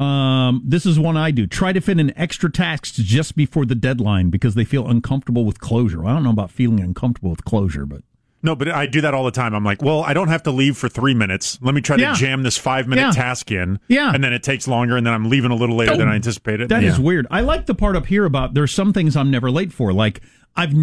Um, 0.00 0.62
this 0.64 0.84
is 0.84 0.98
one 0.98 1.16
I 1.16 1.30
do. 1.30 1.46
Try 1.46 1.72
to 1.72 1.80
fit 1.80 2.00
in 2.00 2.16
extra 2.18 2.50
tasks 2.50 2.90
just 2.92 3.36
before 3.36 3.64
the 3.64 3.76
deadline 3.76 4.30
because 4.30 4.56
they 4.56 4.64
feel 4.64 4.88
uncomfortable 4.88 5.44
with 5.44 5.60
closure. 5.60 6.04
I 6.04 6.12
don't 6.12 6.24
know 6.24 6.30
about 6.30 6.50
feeling 6.50 6.80
uncomfortable 6.80 7.30
with 7.30 7.44
closure, 7.44 7.86
but 7.86 8.02
No, 8.42 8.56
but 8.56 8.68
I 8.68 8.86
do 8.86 9.00
that 9.02 9.14
all 9.14 9.24
the 9.24 9.30
time. 9.30 9.54
I'm 9.54 9.64
like, 9.64 9.82
well, 9.82 10.02
I 10.02 10.14
don't 10.14 10.28
have 10.28 10.42
to 10.44 10.50
leave 10.50 10.76
for 10.76 10.88
three 10.88 11.14
minutes. 11.14 11.58
Let 11.62 11.74
me 11.74 11.80
try 11.80 11.96
Yeah. 11.96 12.12
to 12.12 12.18
jam 12.18 12.42
this 12.42 12.58
five 12.58 12.88
minute 12.88 13.02
Yeah. 13.02 13.10
task 13.12 13.50
in. 13.52 13.78
Yeah. 13.88 14.10
And 14.12 14.22
then 14.24 14.32
it 14.32 14.42
takes 14.42 14.66
longer, 14.66 14.96
and 14.96 15.06
then 15.06 15.14
I'm 15.14 15.28
leaving 15.30 15.50
a 15.52 15.54
little 15.54 15.76
later 15.76 15.96
than 15.96 16.08
I 16.08 16.14
anticipated. 16.16 16.68
That 16.68 16.82
is 16.82 16.98
Yeah. 16.98 17.04
weird. 17.04 17.26
I 17.30 17.40
like 17.42 17.66
the 17.66 17.74
part 17.74 17.94
up 17.96 18.06
here 18.06 18.24
about 18.24 18.54
there's 18.54 18.72
some 18.72 18.92
things 18.92 19.16
I'm 19.16 19.30
never 19.30 19.50
late 19.50 19.72
for. 19.72 19.92
Like 19.92 20.20
I've 20.56 20.74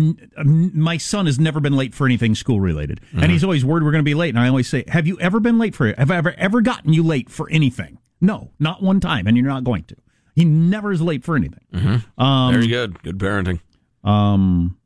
my 0.43 0.97
son 0.97 1.25
has 1.27 1.37
never 1.39 1.59
been 1.59 1.75
late 1.75 1.93
for 1.93 2.05
anything 2.05 2.33
school 2.33 2.59
related, 2.61 3.01
and 3.13 3.31
he's 3.31 3.43
always 3.43 3.63
worried 3.65 3.83
we're 3.83 3.91
going 3.91 4.03
to 4.03 4.09
be 4.09 4.15
late. 4.15 4.29
And 4.29 4.39
I 4.39 4.47
always 4.47 4.67
say, 4.67 4.83
"Have 4.87 5.05
you 5.05 5.19
ever 5.19 5.39
been 5.39 5.57
late 5.59 5.75
for 5.75 5.85
it? 5.85 5.99
Have 5.99 6.09
I 6.11 6.15
ever 6.17 6.33
ever 6.37 6.61
gotten 6.61 6.93
you 6.93 7.03
late 7.03 7.29
for 7.29 7.47
anything? 7.51 7.99
No, 8.21 8.51
not 8.59 8.81
one 8.81 8.99
time, 8.99 9.27
and 9.27 9.37
you're 9.37 9.45
not 9.45 9.63
going 9.63 9.83
to." 9.83 9.95
He 10.33 10.43
never 10.45 10.91
is 10.91 11.01
late 11.01 11.23
for 11.23 11.35
anything. 11.35 12.03
Um, 12.17 12.53
Very 12.53 12.67
good. 12.67 13.03
Good 13.03 13.17
parenting. 13.19 13.59
um, 14.03 14.77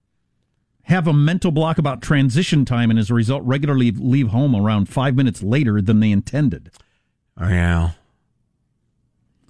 have 0.83 1.07
a 1.07 1.13
mental 1.13 1.51
block 1.51 1.77
about 1.77 2.01
transition 2.01 2.65
time, 2.65 2.89
and 2.89 2.99
as 2.99 3.09
a 3.09 3.13
result, 3.13 3.43
regularly 3.43 3.91
leave 3.91 4.29
home 4.29 4.55
around 4.55 4.89
five 4.89 5.15
minutes 5.15 5.41
later 5.41 5.81
than 5.81 5.99
they 5.99 6.11
intended. 6.11 6.69
Oh, 7.39 7.47
yeah. 7.47 7.91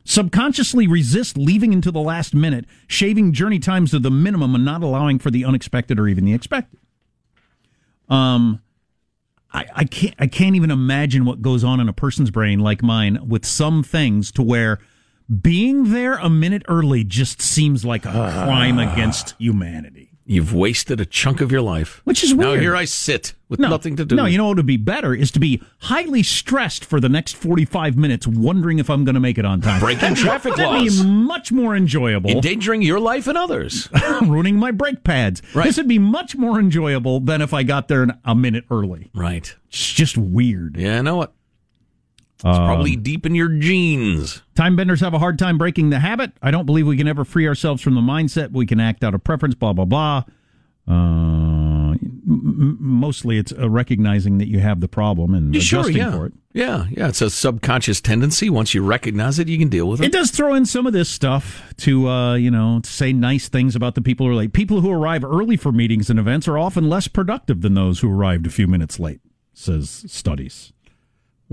Subconsciously 0.05 0.85
resist 0.85 1.37
leaving 1.37 1.73
into 1.73 1.89
the 1.89 2.01
last 2.01 2.35
minute, 2.35 2.65
shaving 2.87 3.31
journey 3.31 3.57
times 3.57 3.91
to 3.91 3.99
the 3.99 4.11
minimum, 4.11 4.53
and 4.53 4.65
not 4.65 4.83
allowing 4.83 5.17
for 5.17 5.31
the 5.31 5.45
unexpected 5.45 5.97
or 5.97 6.07
even 6.07 6.25
the 6.25 6.33
expected. 6.33 6.79
Um, 8.09 8.61
I, 9.53 9.65
I 9.75 9.83
can't 9.85 10.15
I 10.19 10.27
can't 10.27 10.55
even 10.55 10.71
imagine 10.71 11.25
what 11.25 11.41
goes 11.41 11.63
on 11.63 11.79
in 11.79 11.87
a 11.87 11.93
person's 11.93 12.31
brain 12.31 12.59
like 12.59 12.83
mine 12.83 13.19
with 13.27 13.45
some 13.45 13.81
things 13.81 14.31
to 14.33 14.41
where 14.41 14.79
being 15.41 15.91
there 15.91 16.15
a 16.15 16.29
minute 16.29 16.63
early 16.67 17.03
just 17.03 17.41
seems 17.41 17.85
like 17.85 18.05
a 18.05 18.11
crime 18.11 18.77
against 18.93 19.35
humanity. 19.39 20.12
You've 20.25 20.53
wasted 20.53 21.01
a 21.01 21.05
chunk 21.05 21.41
of 21.41 21.51
your 21.51 21.61
life. 21.61 22.01
Which 22.05 22.23
is 22.23 22.33
weird. 22.33 22.55
Now 22.55 22.59
here 22.61 22.75
I 22.75 22.85
sit 22.85 23.33
with 23.49 23.59
No, 23.59 23.67
nothing 23.69 23.97
to 23.97 24.05
do. 24.05 24.15
No, 24.15 24.25
you 24.25 24.37
know 24.37 24.47
what 24.47 24.55
would 24.57 24.65
be 24.65 24.77
better 24.77 25.13
is 25.13 25.31
to 25.31 25.39
be 25.39 25.61
highly 25.79 26.23
stressed 26.23 26.85
for 26.85 27.01
the 27.01 27.09
next 27.09 27.35
45 27.35 27.97
minutes, 27.97 28.25
wondering 28.25 28.79
if 28.79 28.89
I'm 28.89 29.03
going 29.03 29.15
to 29.15 29.19
make 29.19 29.37
it 29.37 29.43
on 29.45 29.59
time. 29.59 29.81
Breaking 29.81 30.15
traffic 30.15 30.55
That'd 30.55 30.81
laws. 30.83 31.01
be 31.01 31.07
much 31.07 31.51
more 31.51 31.75
enjoyable. 31.75 32.29
Endangering 32.29 32.81
your 32.81 33.01
life 33.01 33.27
and 33.27 33.37
others. 33.37 33.89
ruining 34.21 34.55
my 34.57 34.71
brake 34.71 35.03
pads. 35.03 35.41
Right. 35.53 35.65
This 35.65 35.75
would 35.77 35.89
be 35.89 35.99
much 35.99 36.37
more 36.37 36.57
enjoyable 36.59 37.19
than 37.19 37.41
if 37.41 37.53
I 37.53 37.63
got 37.63 37.89
there 37.89 38.07
a 38.23 38.33
minute 38.35 38.63
early. 38.71 39.11
Right. 39.13 39.53
It's 39.67 39.91
just 39.93 40.17
weird. 40.17 40.77
Yeah, 40.77 40.99
I 40.99 41.01
know 41.01 41.21
it. 41.23 41.31
It's 42.45 42.57
Um, 42.57 42.65
probably 42.65 42.95
deep 42.97 43.25
in 43.25 43.35
your 43.35 43.47
genes. 43.49 44.41
Time 44.55 44.75
benders 44.75 44.99
have 44.99 45.13
a 45.13 45.19
hard 45.19 45.39
time 45.39 45.57
breaking 45.57 45.89
the 45.91 45.99
habit. 45.99 46.33
I 46.41 46.51
don't 46.51 46.65
believe 46.65 46.85
we 46.85 46.97
can 46.97 47.07
ever 47.07 47.23
free 47.23 47.47
ourselves 47.47 47.81
from 47.81 47.95
the 47.95 48.01
mindset 48.01 48.51
we 48.51 48.65
can 48.65 48.79
act 48.81 49.03
out 49.03 49.13
of 49.15 49.23
preference, 49.23 49.55
blah, 49.55 49.71
blah, 49.73 49.85
blah. 49.85 50.23
Uh, 50.85 50.93
m- 50.93 51.97
m- 52.27 52.77
mostly 52.81 53.37
it's 53.37 53.53
uh, 53.57 53.69
recognizing 53.69 54.37
that 54.39 54.47
you 54.49 54.59
have 54.59 54.81
the 54.81 54.89
problem 54.89 55.33
and 55.33 55.55
Sure, 55.61 55.79
adjusting 55.79 55.97
yeah. 55.97 56.11
for 56.11 56.25
it. 56.25 56.33
Yeah, 56.53 56.85
yeah. 56.91 57.07
It's 57.07 57.21
a 57.21 57.29
subconscious 57.29 58.01
tendency. 58.01 58.49
Once 58.49 58.73
you 58.73 58.83
recognize 58.83 59.39
it, 59.39 59.47
you 59.47 59.57
can 59.57 59.69
deal 59.69 59.87
with 59.87 60.01
it. 60.01 60.07
It 60.07 60.11
does 60.11 60.29
throw 60.29 60.53
in 60.53 60.65
some 60.65 60.85
of 60.85 60.91
this 60.91 61.07
stuff 61.09 61.73
to, 61.77 62.09
uh, 62.09 62.35
you 62.35 62.51
know, 62.51 62.81
to 62.81 62.89
say 62.89 63.13
nice 63.13 63.47
things 63.47 63.75
about 63.75 63.95
the 63.95 64.01
people 64.01 64.25
who 64.25 64.33
are 64.33 64.35
late. 64.35 64.51
People 64.51 64.81
who 64.81 64.91
arrive 64.91 65.23
early 65.23 65.55
for 65.55 65.71
meetings 65.71 66.09
and 66.09 66.19
events 66.19 66.47
are 66.49 66.57
often 66.57 66.89
less 66.89 67.07
productive 67.07 67.61
than 67.61 67.73
those 67.73 68.01
who 68.01 68.11
arrived 68.11 68.45
a 68.45 68.49
few 68.51 68.67
minutes 68.67 68.99
late, 68.99 69.21
says 69.53 70.03
studies. 70.07 70.73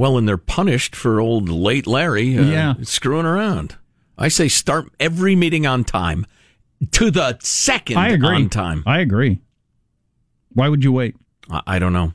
Well, 0.01 0.17
and 0.17 0.27
they're 0.27 0.39
punished 0.39 0.97
for 0.97 1.21
old 1.21 1.51
late 1.51 1.87
Larry 1.87 2.39
uh, 2.39 2.43
Yeah. 2.45 2.75
screwing 2.85 3.27
around. 3.27 3.77
I 4.17 4.29
say 4.29 4.49
start 4.49 4.91
every 4.99 5.37
meeting 5.37 5.67
on 5.67 5.85
time 5.85 6.25
to 6.93 7.11
the 7.11 7.37
second 7.43 7.99
I 7.99 8.09
agree. 8.09 8.35
on 8.37 8.49
time. 8.49 8.83
I 8.87 9.01
agree. 9.01 9.41
Why 10.55 10.71
would 10.71 10.83
you 10.83 10.91
wait? 10.93 11.17
I, 11.51 11.61
I 11.67 11.79
don't 11.79 11.93
know. 11.93 12.15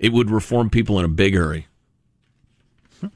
It 0.00 0.12
would 0.12 0.28
reform 0.28 0.70
people 0.70 0.98
in 0.98 1.04
a 1.04 1.08
big 1.08 1.36
hurry. 1.36 1.68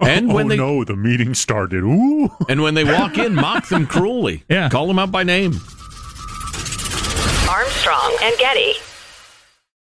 And 0.00 0.30
oh 0.30 0.34
when 0.36 0.46
they 0.46 0.56
no, 0.56 0.84
the 0.84 0.94
meeting 0.94 1.34
started. 1.34 1.82
Ooh. 1.82 2.30
and 2.48 2.62
when 2.62 2.74
they 2.74 2.84
walk 2.84 3.18
in, 3.18 3.34
mock 3.34 3.66
them 3.68 3.84
cruelly. 3.88 4.44
Yeah. 4.48 4.68
Call 4.68 4.86
them 4.86 5.00
out 5.00 5.10
by 5.10 5.24
name. 5.24 5.54
Armstrong 7.50 8.16
and 8.22 8.38
Getty. 8.38 8.74